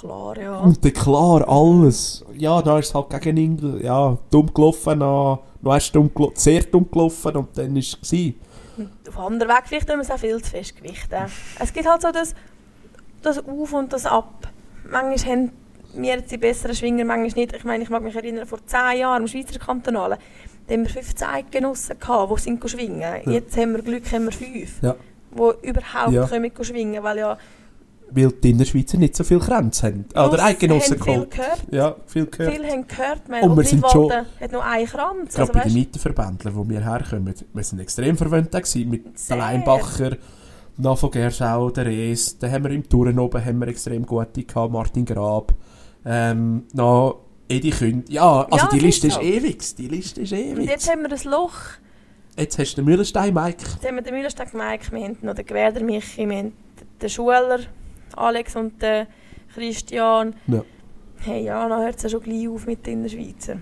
[0.00, 0.58] Klar, ja.
[0.58, 2.24] Und dann klar, alles.
[2.36, 6.62] Ja, dann ist es halt gegen Ingl, ja, dumm gelaufen, noch, noch erst dumm, sehr
[6.62, 8.00] dumm gelaufen und dann war es.
[8.00, 8.34] gewesen.
[9.08, 11.16] Auf anderen Weg vielleicht tun wir es auch viel zu fest gewichten.
[11.58, 12.34] Es gibt halt so das,
[13.22, 14.48] das Auf und das Ab.
[14.88, 15.52] Manchmal haben
[15.94, 17.56] wir jetzt die besseren Schwinger, manchmal nicht.
[17.56, 20.18] Ich meine, ich mag mich erinnern, vor 10 Jahren im Schweizer Kantonalen,
[20.68, 23.32] da haben wir 15 Eidgenossen gehabt, die sind schwingen.
[23.32, 24.94] Jetzt haben wir Glück, haben wir 5, Ja.
[25.32, 26.26] die überhaupt Ja.
[26.26, 27.36] können schwingen weil ja
[28.10, 30.04] Weil die Innerschweizer nicht so viel Grenzen haben.
[30.12, 31.30] Oder Plus Eidgenossen haben viel geholt.
[31.30, 31.62] gehört.
[31.70, 32.54] Ja, viel gehört.
[32.54, 35.34] Viele haben gehört, man, Und und, wir sind schon- hat nur einen Kranz.
[35.34, 39.18] Gerade Also, bei den weißt, Mietenverbändlern, wo wir herkommen, wir sind extrem verwöhnt gewesen, mit
[39.18, 39.36] Sehr.
[39.36, 40.16] der Leinbacher,
[40.78, 44.44] nach von Gerschau, der Rees, dann haben wir im Touren oben haben wir extrem gute
[44.44, 45.52] gehabt, Martin Grab,
[46.06, 48.08] ähm, noch Edi Künd.
[48.08, 49.20] Ja, also Ja, die Liste ist so.
[49.20, 50.66] ewig, die Liste ist und ewig.
[50.68, 51.52] jetzt haben wir ein Loch.
[52.38, 53.64] Jetzt hast du den Mühlenstein, Mike.
[53.74, 56.52] Jetzt haben wir den Mühlenstein Mike, wir haben noch den Gewerder Michi, wir haben
[57.02, 57.58] den Schuler
[58.18, 59.06] Alex und den
[59.54, 60.34] Christian.
[60.46, 60.64] Ja.
[61.20, 63.56] Hey, ja, dann hört es ja schon gleich auf mit den Schweizer.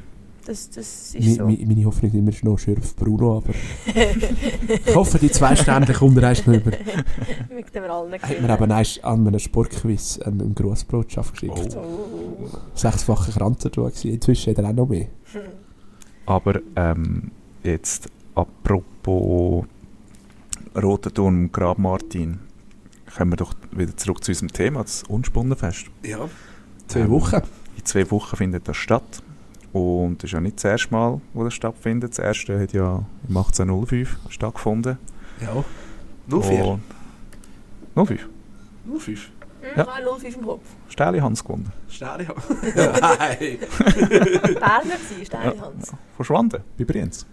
[0.47, 1.45] Das, das ist Mi, so.
[1.45, 3.53] mi, meine Hoffnung ist immer noch schür auf Bruno, aber
[4.87, 6.71] ich hoffe, die zwei Sterne kommt er erst noch über.
[7.53, 11.77] Mit dem wir allen Hat mir eben erst an einem Sportquiz eine, eine Grußbotschaft geschickt.
[11.77, 12.49] Oh.
[12.75, 13.71] Sechsfache Kranzer.
[14.05, 15.07] Inzwischen hat er auch noch mehr.
[16.27, 17.33] Aber ähm,
[17.65, 19.65] jetzt apropos
[20.81, 22.39] Roter Turm Grab Martin,
[23.17, 25.87] kommen wir doch wieder zurück zu unserem Thema, das Unspunnenfest.
[26.03, 26.29] Ja.
[26.89, 27.41] Zwei Ähm, Wochen.
[27.77, 29.23] In zwei Wochen findet das statt.
[29.73, 32.13] Und das ist ja nicht das erste Mal, wo das stattfindet.
[32.13, 34.99] Das erste hat ja im 1805 stattgefunden.
[35.41, 35.65] Ja.
[36.29, 36.65] 04.
[37.95, 38.29] Und 05.
[38.99, 39.31] 05.
[39.31, 39.31] Mhm,
[39.63, 39.71] Ja.
[39.73, 40.63] Ich habe 05 im Kopf.
[40.89, 41.73] Stähli Hans gewonnen.
[41.89, 42.37] Stadion.
[42.75, 43.59] Nein.
[43.81, 45.93] Berner war Steini Hans.
[46.17, 47.27] Von Schwanden, bei Brienz.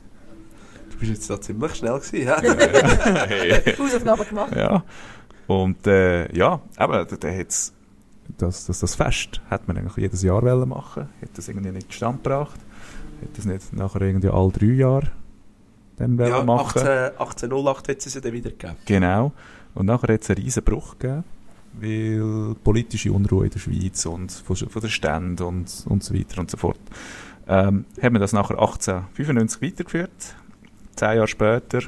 [0.91, 2.37] Du bist jetzt da ziemlich schnell gewesen, ja?
[3.79, 4.55] Hausaufgaben gemacht.
[4.55, 4.83] ja.
[5.47, 7.73] Und äh, ja, aber da hat's,
[8.37, 11.09] das, das, das Fest hat man eigentlich jedes Jahr wollen machen.
[11.21, 12.59] Hat das irgendwie nicht zustande gebracht.
[13.21, 15.11] Hat das nicht nachher irgendwie alle drei Jahre
[15.97, 16.79] dann wollen Ja, machen.
[16.79, 16.87] 18,
[17.17, 18.75] 1808 hat es ja dann wieder gegeben.
[18.85, 19.31] Genau.
[19.75, 21.23] Und nachher hat es einen riesen Bruch gegeben,
[21.73, 26.39] weil politische Unruhe in der Schweiz und von, von den Ständen und, und so weiter
[26.39, 26.79] und so fort.
[27.47, 30.35] Ähm, haben wir das nachher 1895 weitergeführt,
[30.95, 31.81] zehn Jahre später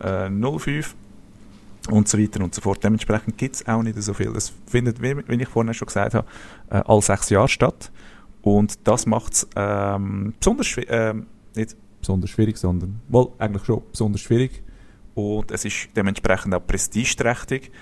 [0.00, 0.94] äh, 05
[1.90, 2.82] und so weiter und so fort.
[2.82, 4.28] Dementsprechend gibt es auch nicht so viel.
[4.36, 6.26] Es findet, wie, wie ich vorhin schon gesagt habe,
[6.70, 7.90] äh, alle sechs Jahre statt.
[8.42, 13.82] Und das macht es ähm, besonders schwierig, ähm, nicht besonders schwierig, sondern, wohl, eigentlich schon
[13.90, 14.62] besonders schwierig.
[15.14, 17.72] Und es ist dementsprechend auch prestigeträchtig.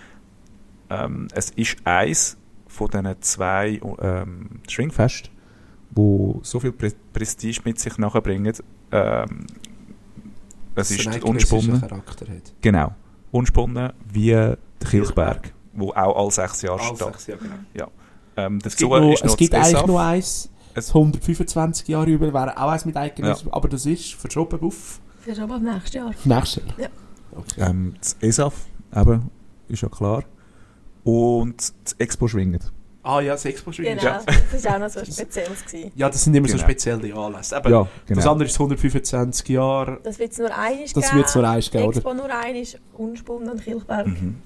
[0.88, 2.36] Ähm, es ist eins
[2.66, 5.30] von diesen zwei ähm, Schwingfest,
[5.90, 8.54] wo so viel Pre Prestige mit sich nachbringen.
[8.90, 9.46] Ähm,
[10.76, 11.80] es ist unspunnen.
[11.80, 12.52] Charakter hat.
[12.60, 12.94] Genau.
[13.34, 14.58] Unspunnen wie der
[14.88, 16.98] Kilchberg, wo auch alle sechs Jahre Alle steht.
[17.06, 17.54] sechs Jahre, genau.
[17.74, 17.88] Ja.
[18.36, 22.32] Ähm, Es gibt, noch, es gibt das eigentlich noch eins, Es- das 125 Jahre über
[22.32, 26.10] wäre auch eins mit Eidgenossen, aber das ist verschoben auf Das ist aber nächstes Jahr.
[26.24, 26.78] nächstes Jahr.
[26.78, 26.88] Ja.
[27.36, 27.60] Okay.
[27.70, 28.54] Ähm, das ESAF,
[28.94, 29.30] eben,
[29.68, 30.22] ist ja klar.
[31.04, 32.60] Und das Expo schwingen.
[33.06, 34.22] Ah ja, das expo Genau, ja.
[34.50, 35.64] das war auch noch so spezielles.
[35.66, 35.92] Gewesen.
[35.94, 36.64] ja, das sind immer so Genau.
[36.64, 37.56] spezielle Anlässe.
[37.56, 37.88] Eben, Ja, Das
[38.18, 38.32] genau.
[38.32, 40.00] andere ist 125 Jahre.
[40.02, 41.96] Das wird es nur einiges Das wird es nur eins geben, oder?
[41.98, 44.06] Expo nur einiges, Unspunnen und Kilchberg.
[44.06, 44.36] Mhm,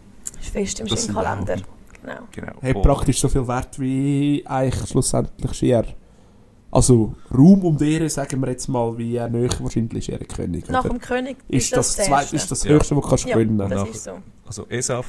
[0.40, 1.56] ist fest im Das Kalender.
[2.02, 2.18] Genau.
[2.32, 2.52] genau.
[2.62, 5.84] Hat Und- praktisch so viel Wert wie eigentlich schlussendlich schier.
[6.70, 10.68] Also Raum und Ehre, sagen wir jetzt mal, wie äh, näher wahrscheinlich ist er König.
[10.68, 10.90] Nach oder?
[10.94, 12.36] dem König ist das, das, zweit, Erste.
[12.36, 12.70] ist das Ja.
[12.72, 14.18] höchste, was du kannst ja, gewinnen das ist so.
[14.46, 15.06] Also ESAF,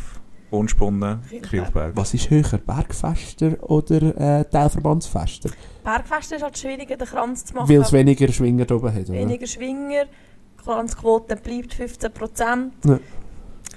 [0.52, 1.22] Unspunnen.
[1.50, 1.96] Kilchberg.
[1.96, 5.50] Was ist höher, Bergfester oder äh, Teilverbandsfester?
[5.84, 7.70] Bergfest ist halt schwieriger, den Kranz zu machen.
[7.70, 9.14] Weil es weniger Schwinger da oben hat, oder?
[9.20, 12.72] Weniger Schwinger, die Kranzquote bleibt 15%.
[12.86, 13.00] Ja.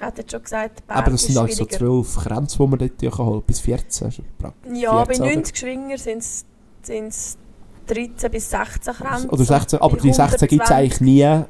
[0.00, 1.78] Hat jetzt schon gesagt, Berg Aber das sind also so schwieriger.
[1.78, 4.08] 12 Kränze, die man dort ja kann holen bis 14.
[4.08, 5.34] ist praktisch Ja, bei 14, oder?
[5.34, 7.38] 90 Schwinger sind es
[7.86, 9.28] 13 bis 16 Kränze.
[9.28, 11.44] Oder 16, aber Bei die 16 gibt es 120 eigentlich nie,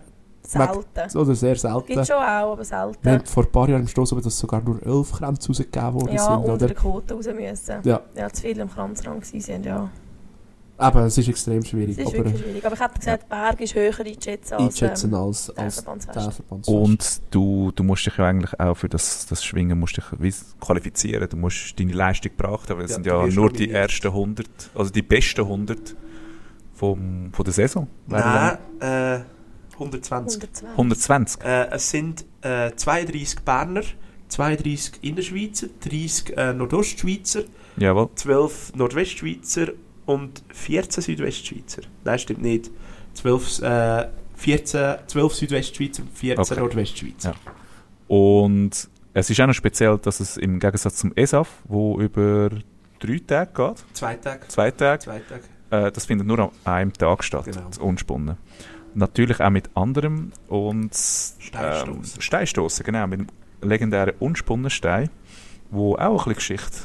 [0.53, 1.19] Selten.
[1.19, 1.87] oder sehr selten.
[1.87, 3.09] Gibt schon auch, aber Wir selten.
[3.11, 6.25] haben vor ein paar Jahren im Stoss, dass sogar nur 11 Kränze rausgegeben worden Ja,
[6.25, 6.67] sind, unter oder?
[6.67, 7.77] der Quote raus müssen.
[7.85, 8.01] Ja.
[8.15, 9.89] Ja, zu viel im Kranzrang gewesen sind, ja.
[10.79, 11.97] Aber es ist extrem Es schwierig.
[11.97, 12.67] ist aber wirklich schwierig.
[12.67, 16.43] Aber ich hätte gesagt, Berg ist höher einzuschätzen als einschätzen ähm, als, als Verbandsfest.
[16.67, 20.05] Und du, du musst dich ja eigentlich auch für das, das Schwingen musst dich
[20.61, 21.29] qualifizieren.
[21.29, 22.81] Du musst deine Leistung gebracht haben.
[22.81, 25.95] Es Ja, sind ja nur die ersten 100, also die besten 100
[26.75, 27.87] vom, von der Saison.
[28.09, 29.21] Nein, äh,
[29.75, 30.43] 120.
[30.43, 30.69] 120.
[30.71, 31.43] 120.
[31.45, 33.83] Äh, es sind äh, 32 Berner,
[34.29, 37.43] 32 Innerschweizer, 30 äh, Nordostschweizer,
[37.77, 38.09] Jawohl.
[38.15, 39.69] 12 Nordwestschweizer
[40.07, 41.83] und 14 Südwestschweizer.
[42.05, 42.71] Nein, stimmt nicht.
[43.15, 46.61] 12, äh, 14, 12 Südwestschweizer und 14 Okay.
[46.61, 47.31] Nordwestschweizer.
[47.47, 47.53] Ja.
[48.09, 52.51] Und es ist auch noch speziell, dass es im Gegensatz zum ESAF, wo über
[52.99, 54.49] drei Tage geht, Zwei Tage.
[54.49, 55.43] zwei Tage, Zwei Tage.
[55.87, 57.63] äh, das findet nur an einem Tag statt, Genau.
[57.69, 58.37] das Unspunnen.
[58.95, 60.91] Natürlich auch mit anderem und
[61.55, 63.27] ähm, Steinstossen, genau, mit dem
[63.63, 65.09] legendären Unspunnenstein,
[65.71, 66.79] wo auch ein bisschen Geschichte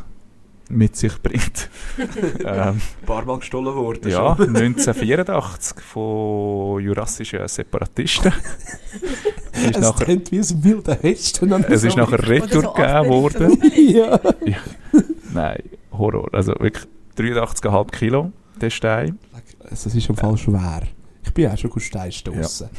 [0.70, 1.70] mit sich bringt.
[2.44, 4.10] ähm, Ein paar Mal gestohlen worden.
[4.10, 4.56] ja, schon.
[4.56, 8.34] 1984 von jurassischen Separatisten.
[9.54, 11.52] es ist Es nachher, klingt wie ein wilder Hesten.
[11.52, 13.52] es ist nachher retour so gegeben worden.
[13.54, 14.20] Asterix ja.
[15.34, 16.30] Nein, Horror.
[16.34, 16.86] Also wirklich
[17.18, 19.20] 83,5 Kilo, der Stein.
[19.64, 20.82] Also, es ist im Fall schwer.
[21.28, 22.70] Ich bin auch schon gut Stein stossen.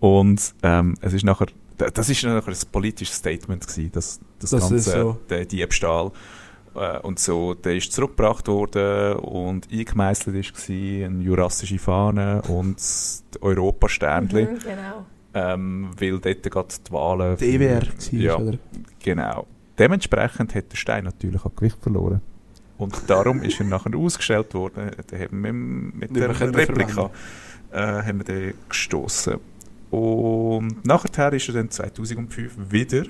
[0.00, 1.46] Und ähm, es ist nachher,
[1.76, 5.18] da- das ist nachher ein politisches Statement gewesen, das, das, Das ganze, so.
[5.28, 6.10] der Diebstahl.
[6.74, 12.76] Äh, und so, der ist zurückgebracht worden und eingemeißelt ist gewesen, eine jurassische Fahne und
[13.40, 15.06] Europasternchen, Mhm, genau.
[15.34, 17.36] ähm, weil dort gerade die Wahlen...
[17.38, 18.58] EWR für- war, ja, oder?
[19.00, 19.46] genau.
[19.78, 22.20] Dementsprechend hat der Stein natürlich auch Gewicht verloren.
[22.82, 24.90] Und darum ist er nachher ausgestellt worden.
[25.06, 27.10] Da haben wir mit der Replika
[27.72, 29.36] äh, haben wir den gestoßen.
[29.90, 33.04] Und nachher ist er dann 2005 wieder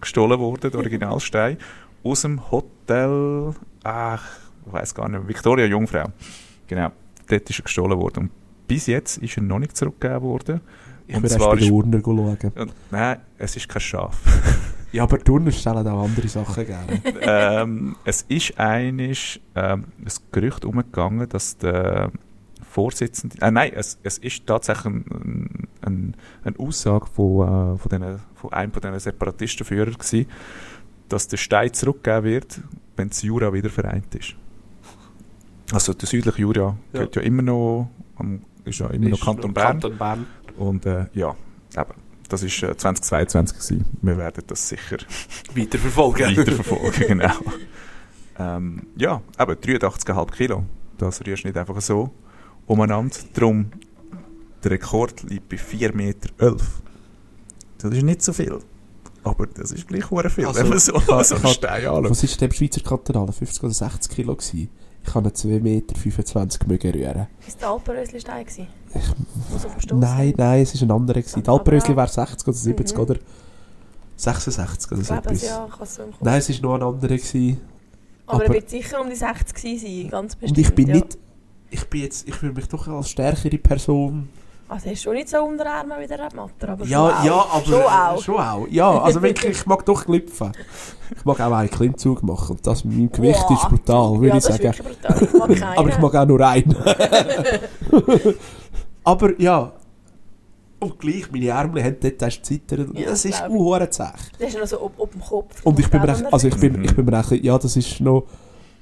[0.00, 1.58] gestohlen worden, der Originalstein,
[2.04, 4.24] aus dem Hotel, ach,
[4.66, 6.12] ich weiß gar nicht, Victoria Jungfrau.
[6.66, 6.92] Genau,
[7.28, 8.24] dort ist er gestohlen worden.
[8.24, 8.30] Und
[8.68, 10.60] bis jetzt ist er noch nicht zurückgegeben worden.
[11.06, 12.52] Ich Und würde erst zwar bei den Urner schauen.
[12.54, 14.20] Und, nein, es ist kein Schaf.
[14.92, 17.00] Ja, aber die Urner stellen auch andere Sachen gerne.
[17.20, 22.10] ähm, es ist einisch ähm, ein Gerücht umgegangen, dass der
[22.70, 28.18] Vorsitzende, äh, nein, es, es ist tatsächlich ein, ein, eine Aussage von, äh, von, den,
[28.34, 30.26] von einem von diesen Separatistenführern gewesen,
[31.08, 32.60] dass der Stein zurückgegeben wird,
[32.96, 34.34] wenn das Jura wieder vereint ist.
[35.72, 36.76] Also der südliche Jura Ja.
[36.92, 39.80] gehört ja immer noch, am- ist ja immer noch Ist Kanton noch Bern.
[39.80, 40.26] Kanton Bern.
[40.56, 41.34] Und äh, ja,
[41.76, 41.92] eben,
[42.28, 43.84] das ist äh, 2022 gewesen.
[44.02, 44.98] Wir werden das sicher
[45.54, 46.36] Weiterverfolgen.
[46.36, 47.34] weiterverfolgen, genau.
[48.38, 50.64] Ähm, ja, aber 83,5 Kilo,
[50.98, 52.10] das rührst du nicht einfach so
[52.66, 53.16] umeinander.
[53.34, 53.70] Darum,
[54.62, 56.56] der Rekord liegt bei 4,11 Meter.
[57.78, 58.58] Das ist nicht so viel.
[59.24, 62.10] Aber das ist gleich hure viel, Also, wenn man so, so einen Stein anschaut.
[62.10, 63.32] Was ist denn im Schweizer Kantonalen?
[63.32, 64.70] 50 oder 60 Kilo gewesen?
[65.08, 67.26] Ich kann einen 2,25 Meter mögen rühren.
[67.46, 68.66] Ist der Alpenrösli-Stein gewesen?
[69.50, 71.20] Was auf dem Stoss Nein, nein, es war ein anderer.
[71.22, 71.42] gewesen.
[71.42, 73.02] Die Aber Alpenrösli wäre 60 oder 70 Mhm.
[73.02, 73.16] oder
[74.16, 75.42] 66 oder Ich so etwas.
[75.42, 76.02] ja, ich so.
[76.20, 77.16] Nein, es war noch ein anderer.
[77.16, 77.60] Gewesen.
[78.26, 80.58] aber, er aber- wird sicher um die 60 gewesen sein, ganz bestimmt.
[80.58, 80.94] Und ich bin ja.
[80.96, 81.18] nicht...
[81.70, 82.28] Ich bin jetzt...
[82.28, 84.28] Ich fühle mich doch als stärkere Person.
[84.68, 87.26] Also ist schon nicht so unter den Armen wie der Red Matter, aber ja, schon
[87.26, 87.54] ja, auch.
[87.54, 87.64] aber...
[87.64, 88.22] Schon auch.
[88.22, 88.66] Schon auch.
[88.68, 90.52] Ja, also wirklich, ich mag doch glüpfen.
[91.16, 92.56] Ich mag auch einen Klimmzug machen.
[92.56, 93.62] Und das mit meinem Gewicht Wow.
[93.62, 94.74] ist brutal, würde ja, ich sagen.
[94.74, 95.64] Ich.
[95.78, 96.76] Aber ich mag auch nur einen.
[99.04, 99.72] aber ja.
[100.80, 102.92] Und gleich, meine Ärmel haben dort erst zittern.
[102.94, 104.04] Ja, das ist auch zäh.
[104.38, 105.64] Das ist noch so ob, ob dem Kopf.
[105.64, 108.24] Und ich bin mir also ich bin, ich bin mir ja, das ist noch,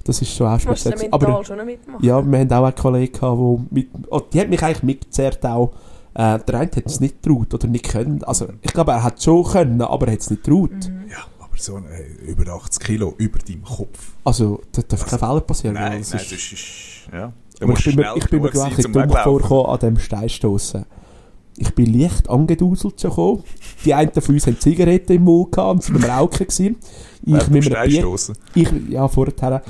[0.07, 0.93] das ist schon auch Du musst speziell.
[0.93, 1.11] gewesen.
[1.11, 2.05] mental Aber schon mitmachen.
[2.05, 5.45] ja, wir haben auch einen Kollegen gehabt, wo mit, oh, die hat mich eigentlich mitgezerrt
[5.45, 5.71] auch.
[6.13, 8.23] Äh, der eine hat es nicht getraut oder nicht können.
[8.23, 10.71] Also ich glaube, er hat es schon können, aber er hat es nicht getraut.
[10.71, 11.09] Mhm.
[11.11, 14.13] Ja, aber so äh, über 80 Kilo über deinem Kopf.
[14.23, 15.75] Also da darf kein Fehler passieren.
[15.75, 17.07] Nein, nein, ist- das ist...
[17.13, 17.31] Ja.
[17.61, 19.65] Aber ich du bin mir, schnell ich bin mir genug gleich ein zum dumm vorgekommen
[19.67, 20.85] an diesem Steinstossen.
[21.59, 23.43] Ich bin leicht angeduselt schon gekommen.
[23.83, 26.77] Die einen von uns haben Zigaretten im Mund gehabt und sind am Rauchen gewesen.
[27.25, 28.17] Ich Äh, mit einem Bier,
[28.53, 29.63] ich, ja, vorher,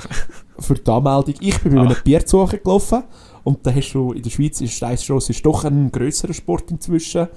[0.60, 1.86] für die Anmeldung, ich bin mit Ah.
[1.86, 3.04] einem Bier zu gelaufen.
[3.44, 7.28] Und da hast du, in der Schweiz ist Steinstossen ist doch ein grösserer Sport inzwischen.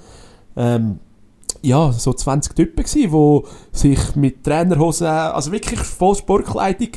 [0.57, 0.99] Ähm,
[1.61, 3.41] ja, so 20 Typen gsi, die
[3.71, 6.89] sich mit Trainerhosen, also wirklich voll Sportkleidung,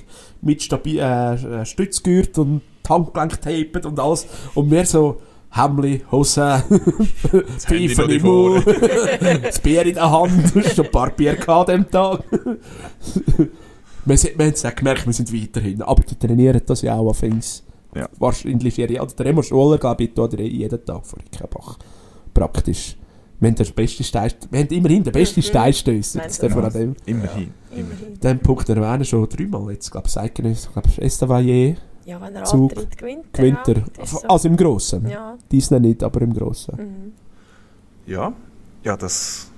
[0.43, 4.27] mit stabil, äh, Stützgürt und Handgelenk taped und alles.
[4.55, 5.21] Und wir so,
[5.57, 6.63] Hemli, Hosen,
[7.67, 8.67] Handy Pfeifen im Mund,
[9.43, 12.25] das Bier in der Hand, schon ein paar Bier gehabt an dem Tag.
[14.05, 15.83] wir, sind, wir haben es auch gemerkt, wir sind weiterhin.
[15.83, 17.63] Aber die trainieren das ja auch auf Fings.
[17.95, 18.09] Ja.
[18.19, 21.79] Wahrscheinlich, ja, oder der Remo Scholler, glaube ich, tut jeden Tag vor Rickenbach.
[22.33, 22.97] Praktisch.
[23.39, 25.45] Wir haben, den Stein, wir haben immerhin den besten Mhm.
[25.45, 26.21] Steinstößer.
[26.21, 27.53] Das du darf man an dem, Immerhin.
[27.71, 28.19] Immerhin.
[28.21, 29.87] dem Punkt erwähnen, schon dreimal jetzt.
[29.87, 33.39] Ich glaube, Seikenes, ich glaube, Estavayer Ja, wenn er Zug, antritt, gewinnt er.
[33.39, 33.77] gewinnt er.
[33.99, 34.19] Ja, so.
[34.29, 35.09] Also im Grossen.
[35.09, 35.37] ja.
[35.51, 36.77] Disney nicht, aber im Grossen.
[36.77, 37.13] Mhm.
[38.07, 38.33] Ja,
[38.83, 39.51] ja das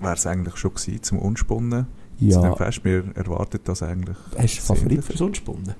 [0.00, 1.86] wäre es eigentlich schon gewesen zum Unspunnen.
[2.18, 2.54] Zu Ja.
[2.56, 2.84] Fest.
[2.84, 4.16] Wir erwarten das eigentlich.
[4.36, 5.74] Hast du Favorit fürs Unspunnen?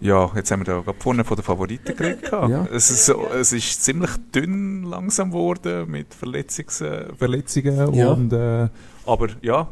[0.00, 2.30] Ja, jetzt haben wir da gerade vorne von den Favoriten gehabt.
[2.50, 2.66] Ja.
[2.72, 6.82] es, ist so, es ist ziemlich dünn langsam geworden mit Verletzungs
[7.16, 7.94] Verletzungen.
[7.94, 8.12] Ja.
[8.12, 8.68] Und, äh,
[9.06, 9.68] aber ja,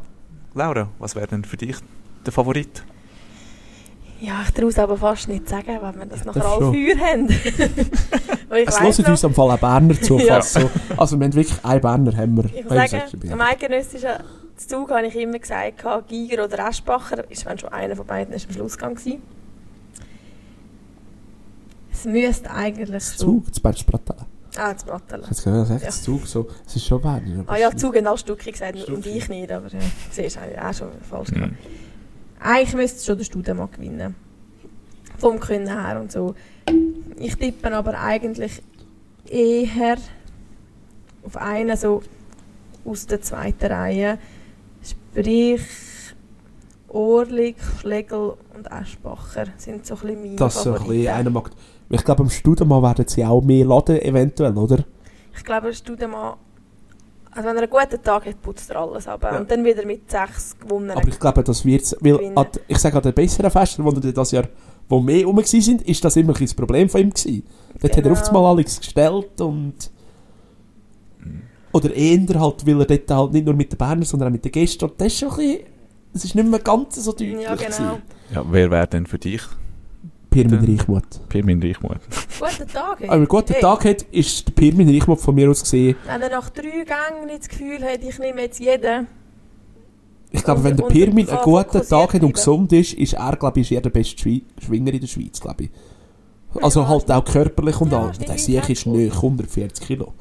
[0.53, 1.75] Laura, was wäre denn für dich
[2.25, 2.83] der Favorit?
[4.25, 6.65] Ja, ich traue es aber fast nicht sagen, wenn wir das Ja, nachher alle.
[6.71, 7.27] Feuer haben.
[8.49, 10.17] Weil ich Es hören uns am Fall auch Berner zu.
[10.19, 10.41] Ja.
[10.41, 10.69] so.
[10.95, 12.15] Also wir haben wirklich einen Berner.
[12.15, 14.11] Haben wir, ich muss sagen, am eidgenössischen
[14.55, 18.47] Zug habe ich immer gesagt, Giger oder Eschbacher, ist wenn schon einer von beiden ist
[18.47, 19.21] am Schlussgang gewesen.
[21.91, 23.03] Es müsste eigentlich.
[23.03, 24.25] Zug, das Berner Pratella.
[24.55, 25.21] Ah, das Bratteln.
[25.23, 25.85] Jetzt ich sagen, Ja.
[25.85, 27.43] das Zug, so, es ist schon Berner.
[27.47, 29.09] Ah ja, Zug haben alle Stücke gesagt und Stucki.
[29.09, 29.79] ich nicht, aber ja,
[30.11, 31.51] siehst du, ich auch schon falsch gemacht.
[31.51, 31.82] Mhm.
[32.43, 34.15] Eigentlich müsste es schon der Studemann gewinnen.
[35.17, 36.35] Vom Können her und so.
[37.17, 38.61] Ich tippe aber eigentlich
[39.29, 39.97] eher
[41.23, 42.03] auf einen so
[42.83, 44.17] aus der zweiten Reihe.
[44.83, 45.61] Sprich
[46.89, 50.97] Orlik, Schlegel und Eschbacher sind so ein bisschen meine Das so ein Favoriten.
[51.01, 51.49] bisschen einer mag.
[51.89, 54.83] Ich glaube, am Studium werden sie auch mehr laden, eventuell, oder?
[55.35, 56.35] Ich glaube, der Studemann,
[57.35, 59.23] also wenn er einen guten Tag hat, putzt er alles ab.
[59.23, 59.37] Ja.
[59.37, 60.91] Und dann wieder mit sechs gewonnen.
[60.91, 64.31] Aber ich glaube, das wird weil an, ich sage an den besseren Festen, die das
[64.31, 64.45] Jahr
[64.89, 67.43] wo mehr rum waren, sind, ist das immer ein das Problem von ihm gewesen.
[67.79, 68.13] Dort hat er Genau.
[68.15, 69.91] oft mal alles gestellt und
[71.71, 74.45] oder eher halt, weil er dort halt nicht nur mit den Bernern, sondern auch mit
[74.45, 75.59] den Gästen und das ist schon ein bisschen,
[76.13, 77.65] es ist nicht mehr ganz so deutlich Ja, genau.
[77.65, 78.01] gewesen.
[78.31, 79.41] Ja, wer wäre denn für dich
[80.33, 81.29] Pirmin Reichmuth.
[81.29, 81.99] Pirmin Reichmuth?
[82.39, 82.99] Guten Tag.
[82.99, 83.61] Wenn er einen guten Hey.
[83.61, 85.95] Tag hat, ist der Pirmin Reichmuth von mir aus gesehen.
[86.05, 89.07] Wenn er nach drei Gängen nicht das Gefühl hat, ich nehme jetzt jeden.
[90.31, 93.35] Ich glaube, Und- wenn der Pirmin einen guten Tag hat und gesund ist, ist er,
[93.35, 95.69] glaube ich, ist er der beste Schwi Schwinger in der Schweiz, glaube ich.
[96.61, 98.13] Also Ja, halt auch körperlich und Ja, all.
[98.13, 100.05] stimmt, Der wie Sieg ist nicht 140 Kilo.
[100.05, 100.13] Auf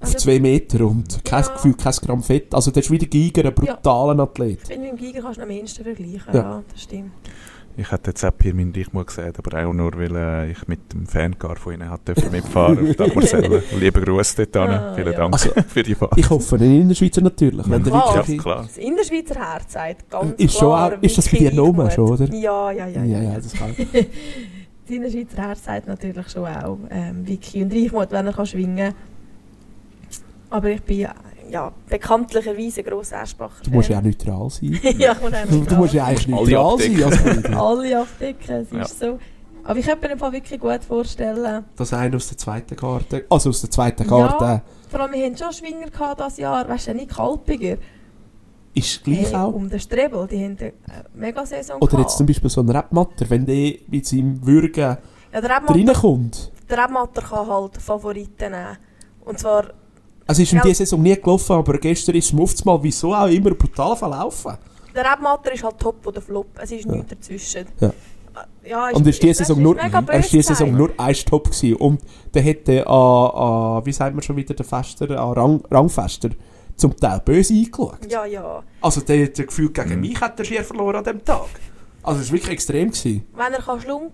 [0.00, 1.52] Also, zwei Meter und kein Ja.
[1.52, 2.54] Gefühl, kein Gramm Fett.
[2.54, 4.60] Also der ist wieder Giger, ein brutaler Athlet.
[4.62, 6.22] Ich finde, mit dem Giger kannst du am ehesten vergleichen.
[6.32, 6.34] Ja.
[6.40, 7.10] Ja, das stimmt.
[7.80, 11.06] Ich hätte jetzt auch Pirmin Reichmuth gesagt, aber auch nur, weil äh, ich mit dem
[11.06, 13.62] Fancar von ihnen hat dürfen mitfahren auf der Marcelle.
[13.78, 14.56] Lieben Gruß dort.
[14.56, 15.12] Ah, Vielen ja.
[15.12, 16.18] Dank Also, für die Fahrt.
[16.18, 17.70] Ich hoffe in der Schweizer natürlich.
[17.70, 18.24] Wenn der Klar.
[18.28, 18.62] ja, klar.
[18.62, 21.92] Das Innerschweizer Herz sagt ganz Ist schon klar, auch- ist das bei dir Reichmuth.
[21.92, 22.24] schon, oder?
[22.34, 23.04] Ja, ja, ja.
[23.04, 28.10] Ja, ja, das kann Das Innerschweizer Herz sagt natürlich schon auch ähm, Vicky und Reichmuth,
[28.10, 28.92] wenn er kann schwingen
[30.50, 31.06] Aber ich bin
[31.50, 33.62] ja, bekanntlicherweise ein grosser Eschbacher.
[33.64, 34.78] Du musst ja auch neutral sein.
[34.98, 37.04] ja, ich muss auch Du, du musst ja eigentlich neutral sein.
[37.04, 38.82] als alle abdecken, es Ja.
[38.82, 39.18] ist so.
[39.64, 43.26] Aber ich könnte mir im Fall wirklich gut vorstellen, Das eine aus der zweiten Karte.
[43.28, 44.62] Also aus der zweiten Karte Ja.
[44.88, 47.76] vor allem wir hatten schon Schwinger gehabt dieses Jahr, weißt du, nicht Kalpiger.
[48.74, 49.52] ist gleich Hey, auch.
[49.52, 50.72] um den Strebel, die haben eine
[51.14, 52.10] Mega-Saison Oder jetzt gehabt.
[52.12, 54.98] zum Beispiel so ein Rapmatter, wenn der mit seinem Würgen Ja,
[55.32, 56.52] reinkommt.
[56.70, 58.78] der Rebmatter kann halt Favoriten nehmen.
[59.24, 59.64] Und zwar,
[60.28, 60.62] Also ist ihm Ja.
[60.62, 64.56] diese Saison nie gelaufen, aber gestern ist es oft mal wieso auch immer brutal verlaufen.
[64.94, 66.92] der Rebmatter ist halt Top oder Flop, es ist Ja.
[66.92, 67.66] nichts dazwischen.
[67.80, 67.92] Ja.
[68.64, 69.86] Ja, Und ist diese Saison nur, er
[70.20, 71.74] ist diese böse Saison nur ein Stopp gewesen.
[71.76, 72.00] Und
[72.34, 72.94] der hätte an,
[73.30, 76.30] an, wie sagt man schon wieder, der Fester, an Rang, Rangfester,
[76.76, 77.98] zum Teil böse eingeschaut.
[78.08, 78.62] Ja, ja.
[78.80, 80.00] Also der hat das Gefühl, gegen Mhm.
[80.00, 81.46] mich hat er schier verloren an dem Tag.
[82.02, 82.90] Also es war wirklich extrem.
[82.90, 83.24] Gewesen.
[83.34, 84.12] Wenn er kann schlunken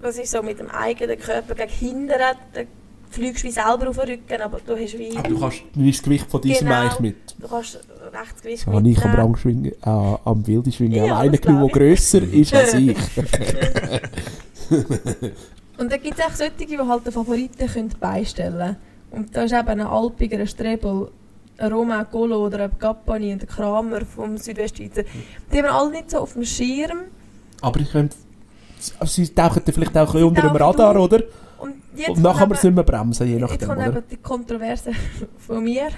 [0.00, 2.66] das ist so mit dem eigenen Körper gegen hinten, dann
[3.10, 5.16] fliegst wie selber auf den Rücken, aber du hast wie...
[5.16, 6.80] Aber du kannst das Gewicht von diesem Genau.
[6.80, 7.16] eigentlich mit.
[7.38, 7.80] Du kannst
[8.12, 9.26] rechts Gewicht So habe ich am mitnehmen.
[9.26, 12.96] Rangschwingen, äh, am Wildeschwingen Ja, alleine genommen, der grösser ist als ich.
[15.78, 18.76] Und dann gibt es auch solche, die halt den Favoriten können beistellen können.
[19.10, 21.08] Und da ist eben ein Alpiger, ein Strebel,
[21.56, 25.02] ein Romain Golo oder ein Gappani und ein Kramer vom Südwestschweizer.
[25.52, 26.98] Die haben alle nicht so auf dem Schirm.
[27.60, 28.16] Aber ich könnte...
[29.06, 31.04] Sie tauchen vielleicht auch ein bisschen unter dem Radar, auf.
[31.04, 31.22] oder?
[31.58, 33.98] Und jetzt Und nachher nicht mehr bremsen, je eben, jetzt nachdem, kommt oder?
[33.98, 34.92] eben die Kontroverse
[35.38, 35.88] von mir.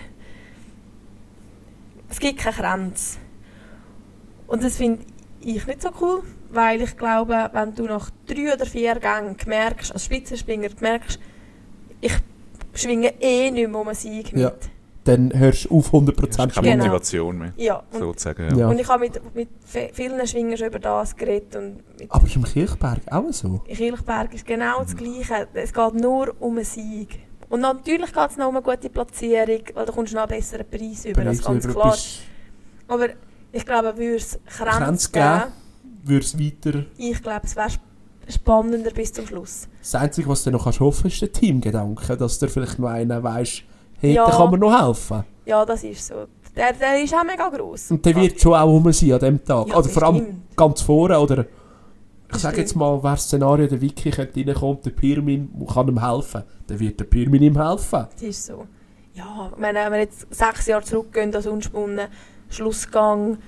[2.09, 3.19] Es gibt keine Grenze.
[4.47, 5.05] Und das finde
[5.41, 9.93] ich nicht so cool, weil ich glaube, wenn du nach drei oder vier Gängen merkst,
[9.93, 11.21] als Spitzenspringer merkst,
[12.01, 12.13] ich
[12.75, 14.43] schwinge eh nicht mehr um einen Sieg mit.
[14.43, 14.53] Ja.
[15.05, 16.53] Dann hörst du auf 100% Keine Genau.
[16.53, 16.79] schwingen.
[16.79, 18.59] Motivation mehr, Ja, und, sozusagen.
[18.59, 18.69] Ja.
[18.69, 21.57] und ich habe mit, mit vi- vielen Schwingern schon über das geredet.
[21.57, 23.63] Und mit Aber ist im Kirchberg auch so?
[23.67, 25.49] in Kilchberg ist genau das Gleiche.
[25.55, 27.19] Es geht nur um einen Sieg.
[27.49, 30.39] Und natürlich geht es noch um eine gute Platzierung, weil da kommst du noch einen
[30.39, 31.97] besseren Preis über, das ist ganz über klar.
[32.89, 33.09] Aber
[33.53, 35.27] ich glaube, würde es Grenze Grenzen geben.
[35.41, 35.53] geben,
[36.05, 36.85] würde es weiter...
[36.99, 37.89] ich glaube, es wäre sp-
[38.29, 39.67] spannender bis zum Schluss.
[39.81, 43.21] Das Einzige, was du noch kannst hoffen ist der Teamgedanke, dass du vielleicht noch einer
[43.23, 43.65] weißt,
[44.01, 44.27] hey, Ja.
[44.27, 45.25] da kann man noch helfen.
[45.47, 46.15] Ja, das ist so.
[46.57, 47.91] Der, der ist auch mega gross.
[47.91, 49.69] Und der wird schon auch rum sein an dem Tag.
[49.69, 51.47] Ja, oder vor allem ganz vorne oder
[52.33, 56.05] ich sage jetzt mal, wer das Szenario der Wiki könnte reinkommen, der Pirmin kann ihm
[56.05, 56.43] helfen.
[56.67, 58.07] Dann wird der Pirmin ihm helfen.
[58.13, 58.67] Das ist so.
[59.15, 62.07] Ja, meine, wenn wir jetzt sechs Jahre zurückgehen, das unspunnen,
[62.49, 63.39] Schlussgang,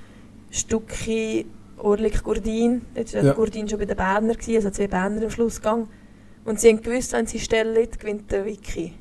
[0.50, 1.46] Stucki,
[1.78, 2.82] Orlik, Gurdin.
[2.94, 3.28] Jetzt war Ja.
[3.28, 3.34] ja.
[3.34, 5.88] Gurdin schon bei den Berner, also zwei Berner im Schlussgang.
[6.44, 8.94] Und sie haben gewusst, wenn sie stellen, gewinnt der Wiki.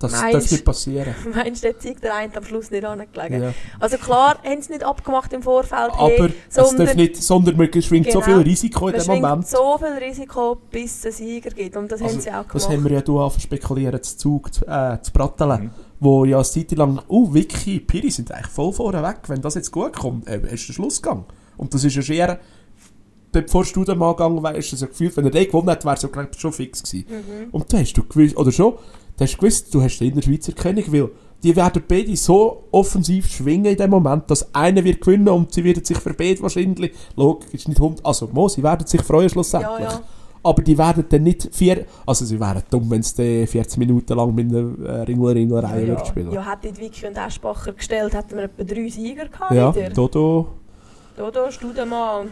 [0.00, 1.14] Das, Meinst- das wird passieren.
[1.34, 3.42] Meinst du, der zeigt der eine am Schluss nicht angelegen?
[3.42, 3.52] Ja.
[3.78, 7.56] Also klar, haben sie nicht abgemacht im Vorfeld, Aber hey, es darf sondern nicht, sondern
[7.58, 8.24] man schwingt so Genau.
[8.38, 9.46] viel Risiko in dem Moment.
[9.46, 11.76] so viel Risiko, bis es einen Sieger gibt.
[11.76, 12.68] Und das Also, haben sie auch Das gemacht.
[12.78, 15.70] haben wir ja angefangen spekulieren, zu Zug, zu, äh, zu Brattelen, Mhm.
[16.00, 19.54] wo ja eine Zeit lang, oh, Vicky, Piri sind eigentlich voll vorne weg, wenn das
[19.54, 21.26] jetzt gut kommt, äh, ist der Schlussgang.
[21.58, 22.38] Und das ist ja schwer,
[23.32, 26.02] bevor du dann mal gegangen wärst, so gefühlt, wenn er den gewonnen hat, wäre es
[26.02, 27.06] ja schon fix gewesen.
[27.08, 27.50] Mhm.
[27.50, 28.74] Und dann hast du gewusst, oder schon,
[29.16, 31.10] du hast gewusst, du hast den Innerschweizer König, weil
[31.42, 35.64] die werden beide so offensiv schwingen in dem Moment, dass einer wird gewinnen und sie
[35.64, 39.30] werden sich für beide wahrscheinlich, logisch, ist nicht hund, also mo, sie werden sich freuen
[39.30, 39.80] schlussendlich.
[39.80, 40.00] Ja, ja.
[40.42, 44.34] Aber die werden dann nicht vier, also sie wären dumm, wenn sie 14 Minuten lang
[44.34, 46.32] mit einer äh, Ringler-Ringler-Reihe ja, spielen.
[46.32, 49.90] ja, hätte die Vicky und Eschbacher gestellt, hätten wir etwa drei Sieger gehabt Ja, wieder.
[49.90, 50.48] Dodo.
[51.16, 52.30] Dodo, Studemann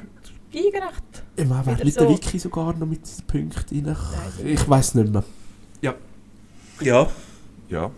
[0.49, 1.25] und Gigerecht.
[1.37, 2.01] Ich meine, wer Wieder mit so.
[2.01, 3.97] der Wiki sogar noch mit Punkten rein?
[4.45, 5.25] Ich weiß nicht mehr.
[6.81, 7.09] Ja.
[7.69, 7.91] Ja.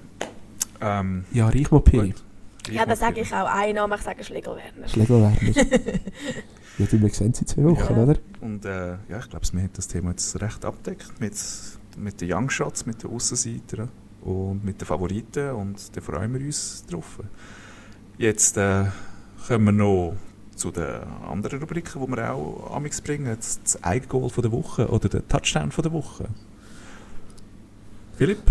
[0.80, 2.09] Ähm, Ja, Reichmo Piri.
[2.11, 2.22] gut.
[2.70, 4.88] Ja, dann sage ich auch einen Namen, ich sage Schlegel Werner.
[4.88, 5.36] Schlegel Werner.
[6.78, 8.03] ja, du, wir sehen sie in zwei Wochen, Ja.
[8.03, 8.18] oder?
[8.40, 11.34] Und äh, ja, ich glaube, wir haben das Thema jetzt recht abdeckt mit,
[11.96, 13.88] mit den Young Shots, mit den Aussenseitern
[14.22, 17.18] und mit den Favoriten und da freuen wir uns drauf.
[18.18, 18.84] Jetzt äh,
[19.48, 20.16] kommen wir noch
[20.61, 23.34] zu den anderen Rubriken, die wir auch amix bringen.
[23.34, 26.28] Das, Eigengoal von der Woche oder der Touchdown von der Woche.
[28.16, 28.42] Philipp?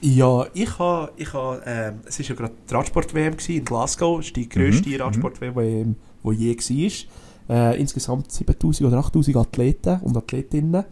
[0.00, 4.26] Ja, ich habe, ich ha, ähm, es war ja gerade die Radsport-WM in Glasgow, das
[4.26, 7.74] ist die grösste Mhm, Radsport-WM, die je war.
[7.74, 10.84] Äh, insgesamt 7000 oder 8000 Athleten und Athletinnen.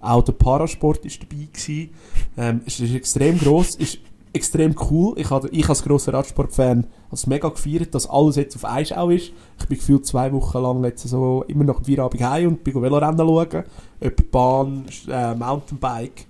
[0.00, 1.48] Auch der Parasport war dabei.
[1.52, 1.90] Gewesen.
[2.36, 3.98] Ähm, es ist extrem gross, ist
[4.38, 5.14] extrem cool.
[5.18, 9.10] Ich, habe, ich als grosser Radsport-Fan habe es mega gefeiert, dass alles jetzt auf Einschau
[9.10, 9.32] ist.
[9.58, 12.80] Ich bin gefühlt zwei Wochen lang jetzt so immer nach dem Feierabend heim und bin
[12.80, 13.64] Velorennen schauen.
[14.00, 16.26] Ob Bahn, äh, Mountainbike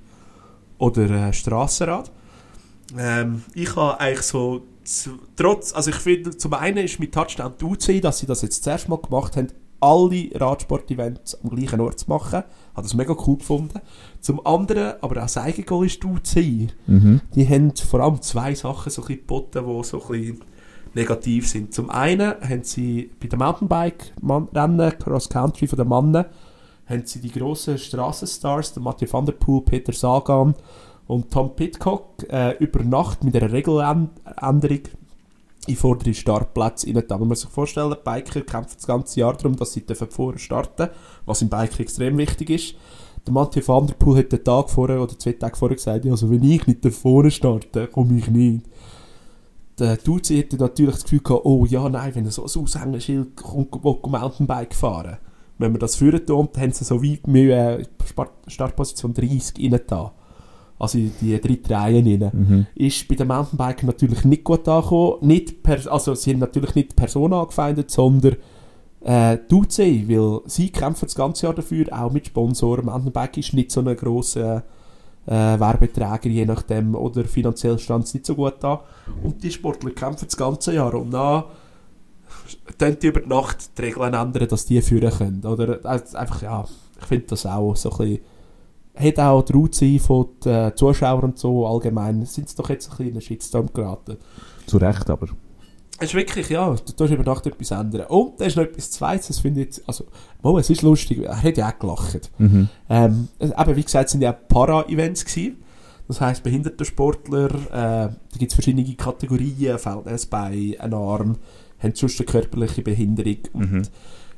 [0.79, 2.11] oder äh, Strassenrad.
[2.97, 4.63] Ähm, ich habe eigentlich so,
[5.37, 8.65] trotz, also ich finde, zum einen ist mit Touchdown die UCI, dass sie das jetzt
[8.65, 9.49] zuerst mal gemacht haben,
[9.81, 12.43] alle Radsport-Events am gleichen Ort zu machen.
[12.79, 13.81] Habe das mega cool gefunden.
[14.21, 16.69] Zum anderen, aber auch das Eigengoal ist die UCI.
[17.35, 20.41] Die haben vor allem zwei Sachen so ein bisschen geboten, die so ein bisschen
[20.95, 21.75] negativ sind.
[21.75, 26.25] Zum einen haben sie bei den Mountainbike-Rennen, Cross-Country von den Mannen,
[26.87, 30.55] haben sie die grossen Strassenstars, der Mathieu van der Poel, Peter Sagan
[31.07, 34.81] und Tom Pitcock, äh, über Nacht mit einer Regeländerung
[35.69, 36.95] in vordere Startplätze rein.
[36.95, 40.89] Muss man sich vorstellen, Biker kämpfen das ganze Jahr darum, dass sie vorher starten
[41.27, 42.75] was im Biker extrem wichtig ist.
[43.27, 46.31] Der Mathieu van der Poel hat den Tag vorher oder zwei Tage vorher gesagt, also
[46.31, 48.65] wenn ich nicht vorne starte, komme ich nicht.
[49.79, 53.37] Der Duzi hätte natürlich das Gefühl gehabt, oh ja, nein, wenn er so ein Aushängeschild
[53.37, 55.19] kommt, will Mountainbike fahren.
[55.59, 57.85] Wenn wir das führen dann haben sie so weit mit äh,
[58.47, 60.13] Startposition 30 rein da.
[60.79, 62.67] Also in die dritte Reihe rein.
[62.75, 65.27] Ist bei den Mountainbikern natürlich nicht gut angekommen.
[65.27, 68.37] Nicht per, also sie haben natürlich nicht die Person angefeindet, sondern
[69.01, 72.87] äh, die UCI, weil sie kämpfen das ganze Jahr dafür, auch mit Sponsoren.
[72.87, 74.65] Mountainbike ist nicht so ein grosser
[75.27, 78.79] äh, Werbeträger, je nachdem, oder finanziell stand es nicht so gut an.
[79.23, 81.45] Und die Sportler kämpfen das ganze Jahr und dann
[82.79, 85.45] tun die über die Nacht die Regeln ändern, dass die führen können.
[85.45, 86.65] Oder also einfach, ja,
[87.01, 88.19] ich finde das auch so ein bisschen
[88.99, 92.87] hat auch die Route von den äh, Zuschauern und so allgemein, sind es doch jetzt
[92.87, 94.17] ein bisschen in einen Shitstorm geraten.
[94.67, 95.29] Zu Recht aber.
[96.01, 98.07] Es ist wirklich, ja, du tust über Nacht etwas ändern.
[98.07, 100.05] Und da ist noch etwas Zweites, das finde ich also,
[100.43, 102.31] oh, es ist lustig, er hat ja auch gelacht.
[102.39, 102.69] Mhm.
[102.89, 105.57] Ähm, eben, wie gesagt, sind ja auch Para-Events gewesen.
[106.07, 111.37] Das heisst, behinderte Sportler, äh, da gibt es verschiedene Kategorien, fehlt ein Bein, ein Arm,
[111.81, 113.39] haben sonst eine körperliche Behinderung.
[113.53, 113.83] Und Mhm.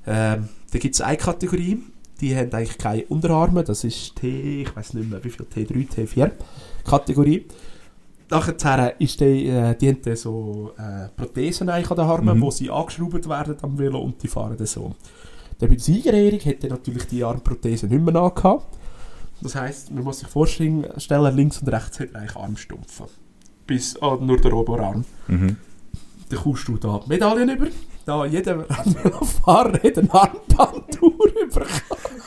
[0.06, 1.78] ähm, da gibt es eine Kategorie,
[2.20, 5.88] die haben eigentlich keine Unterarme, das ist T, ich weiß nicht mehr, wie viel, T3,
[5.88, 6.30] T4
[6.84, 7.46] Kategorie.
[8.30, 12.42] Nachher ist die, äh, die haben dann so äh, Prothesen eigentlich an den Armen, Mhm.
[12.42, 14.94] wo sie angeschraubt werden am Velo und die fahren dann so.
[15.60, 18.78] Der bei der Siegerehrung hat dann natürlich die Armprothese nicht mehr angehabt.
[19.42, 20.84] Das heisst, man muss sich vorstellen,
[21.34, 23.06] links und rechts hat er eigentlich Armstumpfen.
[23.66, 25.04] Bis ah, nur der Oberarm.
[25.26, 25.56] Mhm.
[26.28, 27.66] Dann kommst du da Medaillen über.
[28.10, 28.64] Da jeder
[29.44, 31.64] Fahrer hat eine Armbanduhr über.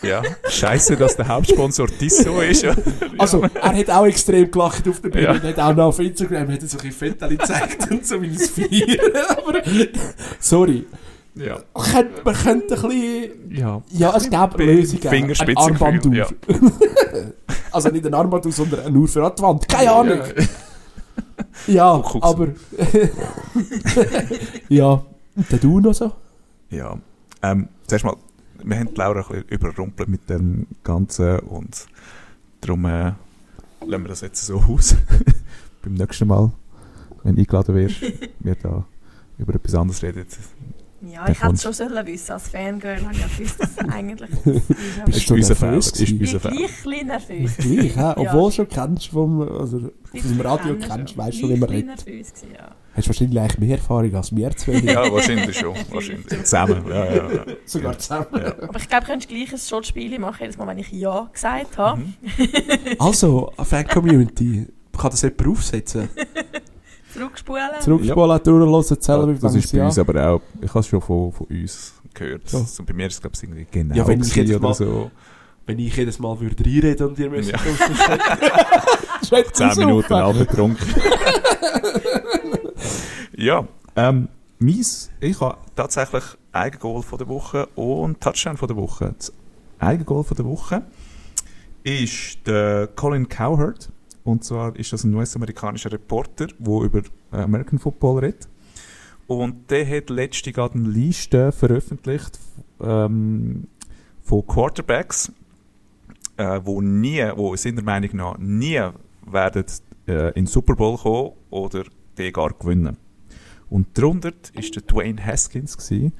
[0.01, 2.63] Ja, scheiße, dass der Hauptsponsor Tissot ist.
[2.63, 2.73] Ja.
[3.17, 5.25] Also, er hat auch extrem gelacht auf der Bühne.
[5.25, 5.41] Ja.
[5.41, 8.49] Hat auch noch auf Instagram hat er so ein Fotos gezeigt und so wie es
[8.51, 8.97] feiern.
[9.37, 9.61] Aber,
[10.39, 10.85] sorry.
[11.35, 11.59] Ja.
[11.73, 13.51] Man könnte, man könnte ein bisschen...
[13.51, 13.81] ja.
[13.89, 15.03] Ja, es gäbe Lösungen.
[15.03, 16.27] Ein Fingerspitzengefühl, Armband ja.
[17.73, 19.67] also nicht ein Armband auf, sondern eine Uhr für die Wand.
[19.67, 20.19] Keine Ahnung.
[21.67, 22.23] Ja, guckst.
[22.23, 22.47] aber...
[24.69, 25.03] ja,
[25.35, 26.11] der du noch so?
[26.69, 26.97] Ja.
[27.41, 28.15] Ähm, zuerst mal,
[28.63, 31.85] wir haben die Laura ein bisschen überrumpelt mit dem Ganzen und
[32.61, 33.13] darum äh,
[33.85, 34.95] lassen wir das jetzt so aus.
[35.83, 36.51] Beim nächsten Mal,
[37.23, 38.01] wenn du eingeladen wirst,
[38.39, 38.85] wir da
[39.37, 40.25] über etwas anderes reden.
[41.01, 42.31] Ja, ich hätte es schon sollen wissen.
[42.31, 44.67] Als Fangirl habe ich ja gewusst, dass es eigentlich ist.
[45.05, 45.77] Bist Ist du unser Fehler.
[45.77, 46.19] Ich bin
[46.83, 47.57] gleich nervös.
[47.57, 47.95] Gleich?
[47.97, 48.15] Ja.
[48.17, 51.17] Obwohl du schon kennst vom, also, vom Radio kennst, schon.
[51.25, 52.05] weißt du, wie man Ich bin redet.
[52.05, 52.71] nervös ja.
[52.95, 54.73] Hast wahrscheinlich eigentlich mehr Erfahrung als wir zwei.
[54.73, 55.75] Ja, wahrscheinlich schon.
[55.89, 56.27] Wahrscheinlich.
[56.43, 56.85] Zusammen.
[56.87, 57.45] Ja, ja, ja.
[57.65, 58.27] Sogar zusammen.
[58.33, 58.55] Ja.
[58.67, 61.77] Aber ich glaube, du könntest gleich ein Schuldspiel machen, jedes Mal, wenn ich Ja gesagt
[61.77, 62.01] habe.
[62.01, 62.13] Mhm.
[62.99, 64.67] Also, eine Fan-Community,
[64.97, 66.09] kann das jemand aufsetzen?
[67.13, 67.69] Zurückspulen.
[67.79, 69.85] Zurückspulen, durchhören, zählen, wie das ist bei ja.
[69.85, 72.49] uns aber auch, ich habe es schon von, von uns gehört.
[72.49, 72.63] So.
[72.63, 72.83] So.
[72.83, 75.11] bei mir ist es glaube ich irgendwie genau Ja, wenn ich gewesen jetzt mal- so.
[75.65, 77.59] Wenn ich jedes Mal würde reinreden und ihr müsst Ja.
[79.31, 79.43] ja.
[79.51, 80.87] 10 Minuten halb betrunken.
[83.37, 84.27] ja, ähm,
[84.59, 89.15] mies, ich habe tatsächlich Eigengoal von der Woche und Touchdown von der Woche.
[89.17, 89.31] Das
[89.79, 90.83] Eigengoal von der Woche
[91.83, 93.89] ist der Colin Cowherd.
[94.23, 97.01] Und zwar ist das ein US-amerikanischer Reporter, der über
[97.31, 98.47] American Football redet.
[99.27, 102.39] Und der hat letztens gerade eine Liste veröffentlicht
[102.81, 103.67] ähm,
[104.21, 105.31] von Quarterbacks,
[106.37, 108.81] äh, wo nie, wo seiner Meinung nach nie
[109.25, 109.65] werden
[110.07, 111.83] äh, in den Super Bowl kommen oder
[112.17, 112.97] den gar gewinnen.
[113.69, 116.13] Und darunter ist der Dwayne Haskins gewesen,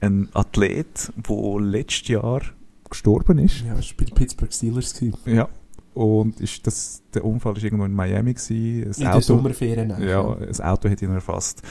[0.00, 2.42] ein Athlet, der letztes Jahr
[2.88, 3.62] gestorben ist.
[3.62, 4.94] Ja, das war bei den Pittsburgh Steelers.
[4.94, 5.18] gewesen.
[5.24, 5.48] Ja.
[5.96, 8.82] Und ist das, der Unfall ist irgendwo in Miami gewesen.
[8.82, 9.92] In Das den Auto, Sommerferien.
[9.92, 11.62] eigentlich, ja, das Auto hat ihn erfasst.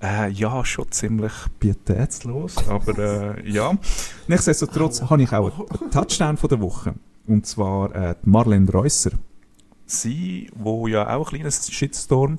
[0.00, 3.76] Äh, ja, schon ziemlich pietätslos, aber äh, ja.
[4.28, 6.94] Nichtsdestotrotz habe ich auch einen Touchdown von der Woche.
[7.26, 9.10] Und zwar äh, die Marlene Reusser.
[9.84, 12.38] Sie, wo ja auch ein kleines Shitstorm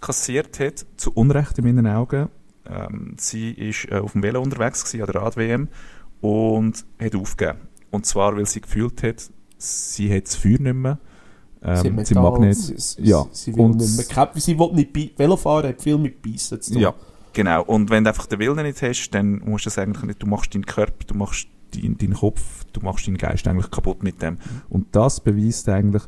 [0.00, 2.30] kassiert hat, zu Unrecht in meinen Augen.
[2.68, 5.68] Ähm, sie ist äh, auf dem Velo unterwegs gewesen, an der Rad-WM
[6.20, 7.60] und hat aufgegeben.
[7.92, 9.30] Und zwar, weil sie gefühlt hat,
[9.60, 10.98] sie hat das Feuer nicht mehr.
[11.62, 12.56] Sie, Ähm, sie mag nicht.
[12.58, 13.26] Sie, sie, ja.
[13.32, 14.30] sie will Und- nicht mehr.
[14.36, 16.80] Sie will nicht Velofahren, hat viel mit Beißen zu tun.
[16.82, 16.94] Ja,
[17.34, 17.62] genau.
[17.64, 20.26] Und wenn du einfach den Willen nicht hast, dann musst du das eigentlich nicht, du
[20.26, 24.22] machst deinen Körper, du machst deinen, deinen Kopf, du machst deinen Geist eigentlich kaputt mit
[24.22, 24.38] dem.
[24.70, 26.02] Und das beweist eigentlich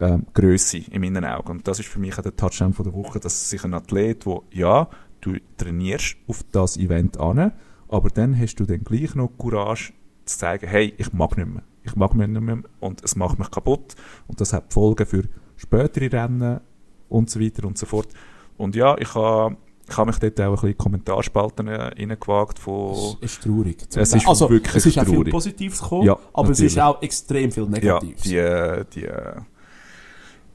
[0.00, 1.48] ähm, Größe in meinen Augen.
[1.52, 4.26] Und das ist für mich auch der Touchdown von der Woche, dass sich ein Athlet,
[4.26, 4.88] wo ja,
[5.20, 7.52] du trainierst auf das Event an,
[7.88, 9.92] aber dann hast du dann gleich noch Courage
[10.24, 11.62] zu zeigen, hey, ich mag nicht mehr.
[11.86, 13.94] Ich mag mich nicht mehr und es macht mich kaputt.
[14.26, 15.24] Und das hat Folgen für
[15.56, 16.60] spätere Rennen
[17.08, 18.08] und so weiter und so fort.
[18.56, 19.56] Und ja, ich habe
[19.88, 23.16] ich habe mich dort auch ein bisschen in Kommentarspalten äh, reingewagt von...
[23.20, 23.76] Es ist traurig.
[23.94, 25.30] Es ist also, wirklich es ist auch viel traurig.
[25.30, 26.96] Positives gekommen, Ja, aber es ist natürlich.
[26.96, 28.22] auch extrem viel Ja, Negatives.
[28.22, 29.36] die, äh, die, äh,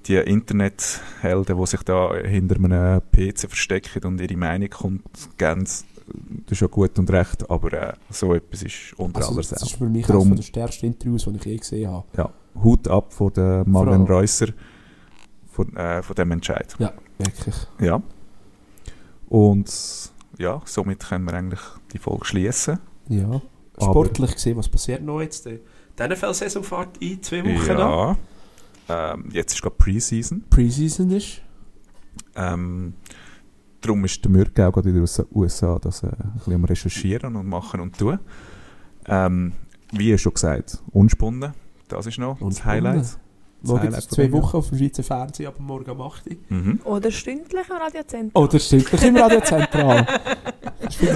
[0.06, 5.04] die Internethelden, die sich da hinter einem PC verstecken und ihre Meinung kommt,
[5.38, 5.86] ganz,
[6.46, 9.52] das ist ja gut und recht, aber äh, so etwas ist unter also, aller das
[9.52, 9.78] ist Sau.
[9.78, 12.06] für mich eines der stärksten Interviews, die ich je gesehen habe.
[12.18, 12.30] Ja,
[12.64, 14.48] Hut ab von der allem- Reusser
[15.52, 16.76] von, äh, von dem Entscheid.
[16.80, 17.56] Ja, wirklich.
[17.80, 18.02] Ja.
[19.30, 21.60] Und ja, somit können wir eigentlich
[21.94, 22.80] die Folge schließen.
[23.10, 23.26] Ja.
[23.78, 25.46] Aber- Sportlich gesehen, was passiert noch jetzt?
[25.46, 25.60] Die
[25.98, 27.78] NFL-Saison fährt in zwei Wochen.
[27.78, 28.18] Ja.
[28.90, 30.44] Ähm, jetzt ist gerade Preseason.
[30.50, 31.42] Preseason ist.
[32.36, 32.94] Ähm,
[33.82, 37.36] darum ist der Mürk auch gerade in den USA das äh, ein bisschen am Recherchieren
[37.36, 38.20] und machen und tun.
[39.08, 39.54] Ähm,
[39.92, 41.54] wie schon gesagt, unspunnen.
[41.88, 42.64] Das ist noch das.
[42.64, 43.18] Highlight.
[43.64, 44.32] Das Highlight jetzt von zwei.
[44.32, 46.36] Wochen auf dem Schweizer Fernsehen ab morgen um 8 Uhr.
[46.50, 46.80] Mhm.
[46.86, 48.44] Oder stündlich am Radiozentrum.
[48.52, 50.08] Wir Radiozentral.
[50.82, 51.16] Das finde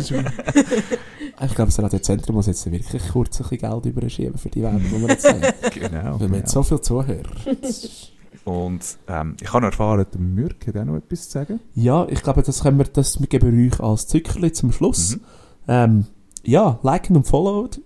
[1.48, 4.84] ich glaube, das Radiozentrum muss jetzt wirklich kurz ein bisschen Geld überschieben für die Werbung,
[4.84, 5.42] die wir jetzt haben.
[5.74, 6.20] Genau.
[6.20, 6.64] Weil wir jetzt genau.
[6.64, 7.32] so viel Zuhörer.
[8.46, 11.60] Und ähm, ich habe erfahren, der Mürk hat auch noch etwas zu sagen.
[11.74, 15.18] Ja, ich glaube, das können wir, das wir geben euch als Zückerli zum Schluss.
[15.18, 15.22] Mhm.
[15.68, 16.06] Ähm,
[16.44, 17.82] ja, liken und followt.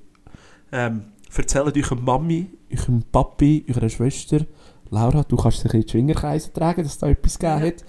[0.74, 1.04] Ähm,
[1.34, 4.46] erzählt eurer Mami, eurem Papi, eurer Schwester.
[4.90, 7.86] Laura, du kannst dich in die Schwingerkreise tragen, dass es da etwas gegeben hat.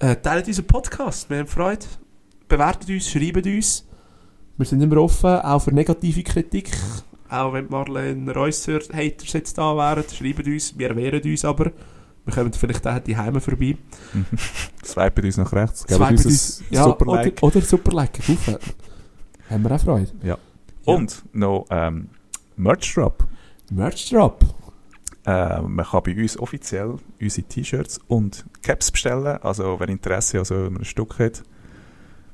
[0.00, 1.86] Äh, teilt unseren Podcast, wir haben Freude.
[2.48, 3.86] Bewertet uns, schreibt uns.
[4.56, 6.76] Wir sind immer offen, auch für negative Kritik.
[7.30, 10.76] Auch wenn Marlene Reusser Haters jetzt da wären, schreibt uns.
[10.78, 11.72] Wir wehren uns aber.
[12.24, 13.76] Wir kommen vielleicht auch die Heime vorbei.
[14.84, 17.42] Swipen uns nach rechts, geben uns uns- ja, super oder, Like.
[17.42, 18.18] oder super Like.
[18.28, 18.58] Rauf.
[19.48, 20.10] Haben wir auch Freude.
[20.22, 20.38] Ja.
[20.84, 22.08] Und noch ähm,
[22.56, 23.24] Merch Drop.
[23.70, 24.44] Merch Drop.
[25.26, 29.38] Äh, man kann bei uns offiziell unsere T-Shirts und Caps bestellen.
[29.42, 31.42] Also wer Interesse an so einem Stück hat,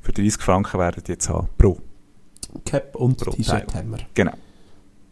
[0.01, 1.49] Für 30 Franken werden die jetzt haben.
[1.59, 1.79] Pro.
[2.65, 3.99] Cap und T-Shirt haben wir.
[4.15, 4.33] Genau.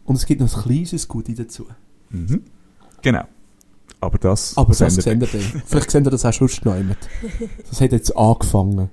[0.05, 1.67] Und es gibt noch ein kleines Goodie dazu.
[2.11, 2.43] Mhm.
[3.03, 3.25] Genau.
[4.01, 5.29] Aber das Aber das seht ihr dann.
[5.67, 6.99] Vielleicht seht ihr das auch schon noch jemand.
[7.69, 8.91] Das hat jetzt angefangen.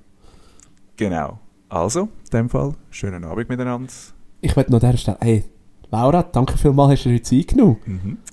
[0.98, 1.40] Genau.
[1.70, 3.92] Also, in dem Fall, schönen Abend miteinander.
[4.42, 5.18] Ich möchte noch an dieser Stelle...
[5.22, 5.44] Hey,
[5.90, 7.78] Laura, danke vielmals, hast du heute Zeit genommen.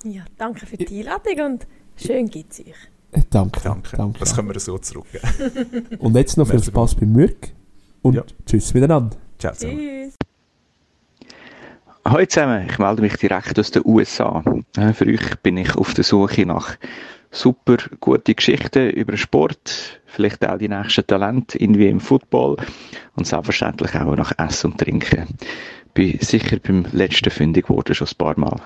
[0.03, 0.11] Mhm.
[0.11, 2.67] Ja, danke für die Einladung und schön geht's euch.
[3.11, 3.59] Äh, Danke.
[3.63, 3.97] Danke.
[3.97, 4.19] danke.
[4.19, 5.87] Das können wir so zurückgeben.
[5.99, 7.49] Und jetzt noch viel Spaß beim Mürk.
[8.03, 8.23] Und Ja.
[8.45, 9.17] tschüss miteinander.
[9.39, 9.77] Ciao zusammen.
[9.79, 10.28] Tschüss.
[12.05, 14.41] Hallo zusammen, ich melde mich direkt aus den USA.
[14.93, 16.77] Für euch bin ich auf der Suche nach
[17.29, 22.55] super gute Geschichten über Sport, vielleicht auch die nächsten Talente, irgendwie im Football
[23.15, 25.27] und selbstverständlich auch nach Essen und Trinken.
[25.93, 28.61] Bin sicher beim letzten fündig geworden, schon ein paar Mal.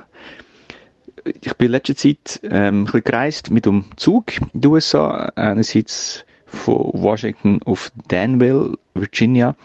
[1.26, 5.32] Ich bin in letzter Zeit ähm, ein bisschen gereist mit dem Zug in den USA,
[5.36, 9.56] einerseits von Washington auf Danville, Virginia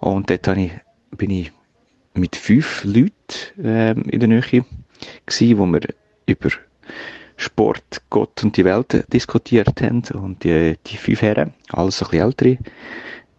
[0.00, 0.72] und dort ich,
[1.16, 1.52] bin ich
[2.14, 3.12] mit fünf Leuten
[3.62, 4.64] ähm, in der Nähe
[5.26, 5.80] gsi, wo wir
[6.26, 6.50] über
[7.36, 10.02] Sport, Gott und die Welt diskutiert haben.
[10.14, 12.58] Und die, die fünf Herren, alles ein bisschen ältere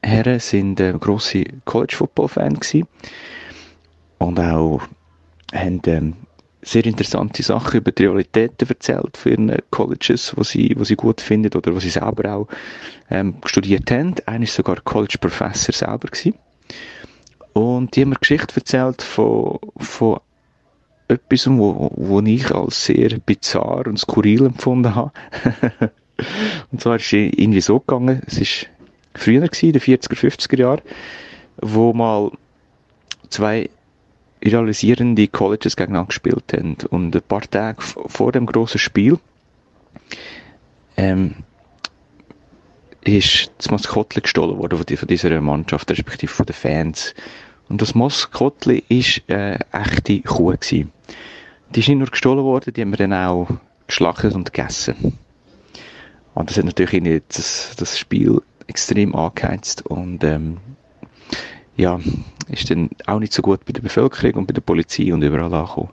[0.04, 2.86] Herren, sind äh, grosse College-Football-Fan gsi
[4.18, 4.82] und auch
[5.54, 6.14] haben ähm,
[6.62, 11.22] sehr interessante Sachen über die Realitäten erzählt für ihren Colleges, wo sie, wo sie gut
[11.22, 12.48] finden oder wo sie selber auch
[13.10, 14.16] ähm, studiert haben.
[14.26, 16.34] Einer ist sogar College-Professor selber gsi.
[17.58, 20.20] Und die haben mir Geschichte erzählt von, von
[21.08, 25.14] etwas, wo, wo ich als sehr bizarr und skurril empfunden habe.
[26.72, 28.68] und zwar ist es irgendwie so gegangen, es ist
[29.14, 30.82] früher in den 40er, 50er Jahren,
[31.62, 32.32] wo mal
[33.30, 33.70] zwei
[34.44, 36.76] rivalisierende Colleges gegeneinander gespielt haben.
[36.90, 39.18] Und ein paar Tage vor dem grossen Spiel
[40.98, 41.36] ähm,
[43.06, 47.16] ist das Maskottchen gestohlen worden von dieser Mannschaft, respektive von den Fans.
[47.70, 50.92] Und das Maskottchen ist äh, echte Kuh gewesen.
[51.72, 53.48] Die ist nicht nur gestohlen worden, die haben wir dann auch
[53.88, 55.18] geschlachtet und gegessen.
[56.36, 60.58] Und das hat natürlich das, das Spiel extrem angeheizt und ähm,
[61.78, 62.00] ja,
[62.50, 65.54] ist dann auch nicht so gut bei der Bevölkerung und bei der Polizei und überall
[65.54, 65.90] angekommen.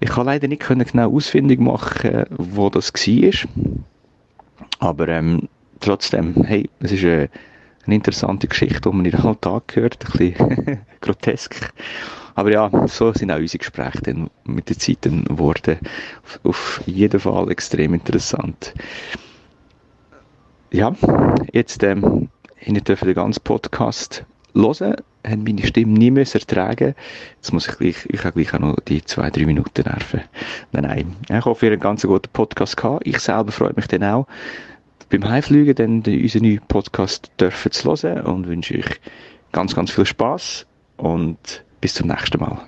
[0.00, 3.50] Ich kann leider nicht können genau ausfindig machen, wo das war.
[4.78, 5.48] Aber ähm,
[5.80, 7.28] trotzdem, hey, es ist eine,
[7.86, 11.72] eine interessante Geschichte, die man in den Alltag hört, ein bisschen grotesk.
[12.34, 15.78] Aber ja, so sind auch unsere Gespräche dann mit der Zeit dann geworden.
[16.44, 18.74] Auf, jeden Fall extrem interessant.
[20.72, 20.94] Ja,
[21.52, 22.28] jetzt ähm,
[22.64, 24.24] ihr dürft den ganzen Podcast
[24.54, 24.96] hören,
[25.26, 26.94] haben meine Stimme nie müssen ertragen.
[27.36, 30.22] Jetzt muss ich gleich, ich habe gleich auch noch die zwei, drei Minuten nerven.
[30.72, 31.16] Nein, nein.
[31.38, 33.06] Ich hoffe, ihr habt einen ganz guten Podcast gehabt.
[33.06, 34.26] Ich selber freue mich dann auch,
[35.10, 39.00] beim Heimfliegen dann unseren neuen Podcast dürfen zu hören und wünsche euch
[39.52, 40.66] ganz, ganz viel Spaß
[40.96, 42.58] und bis zum nächsten Mal.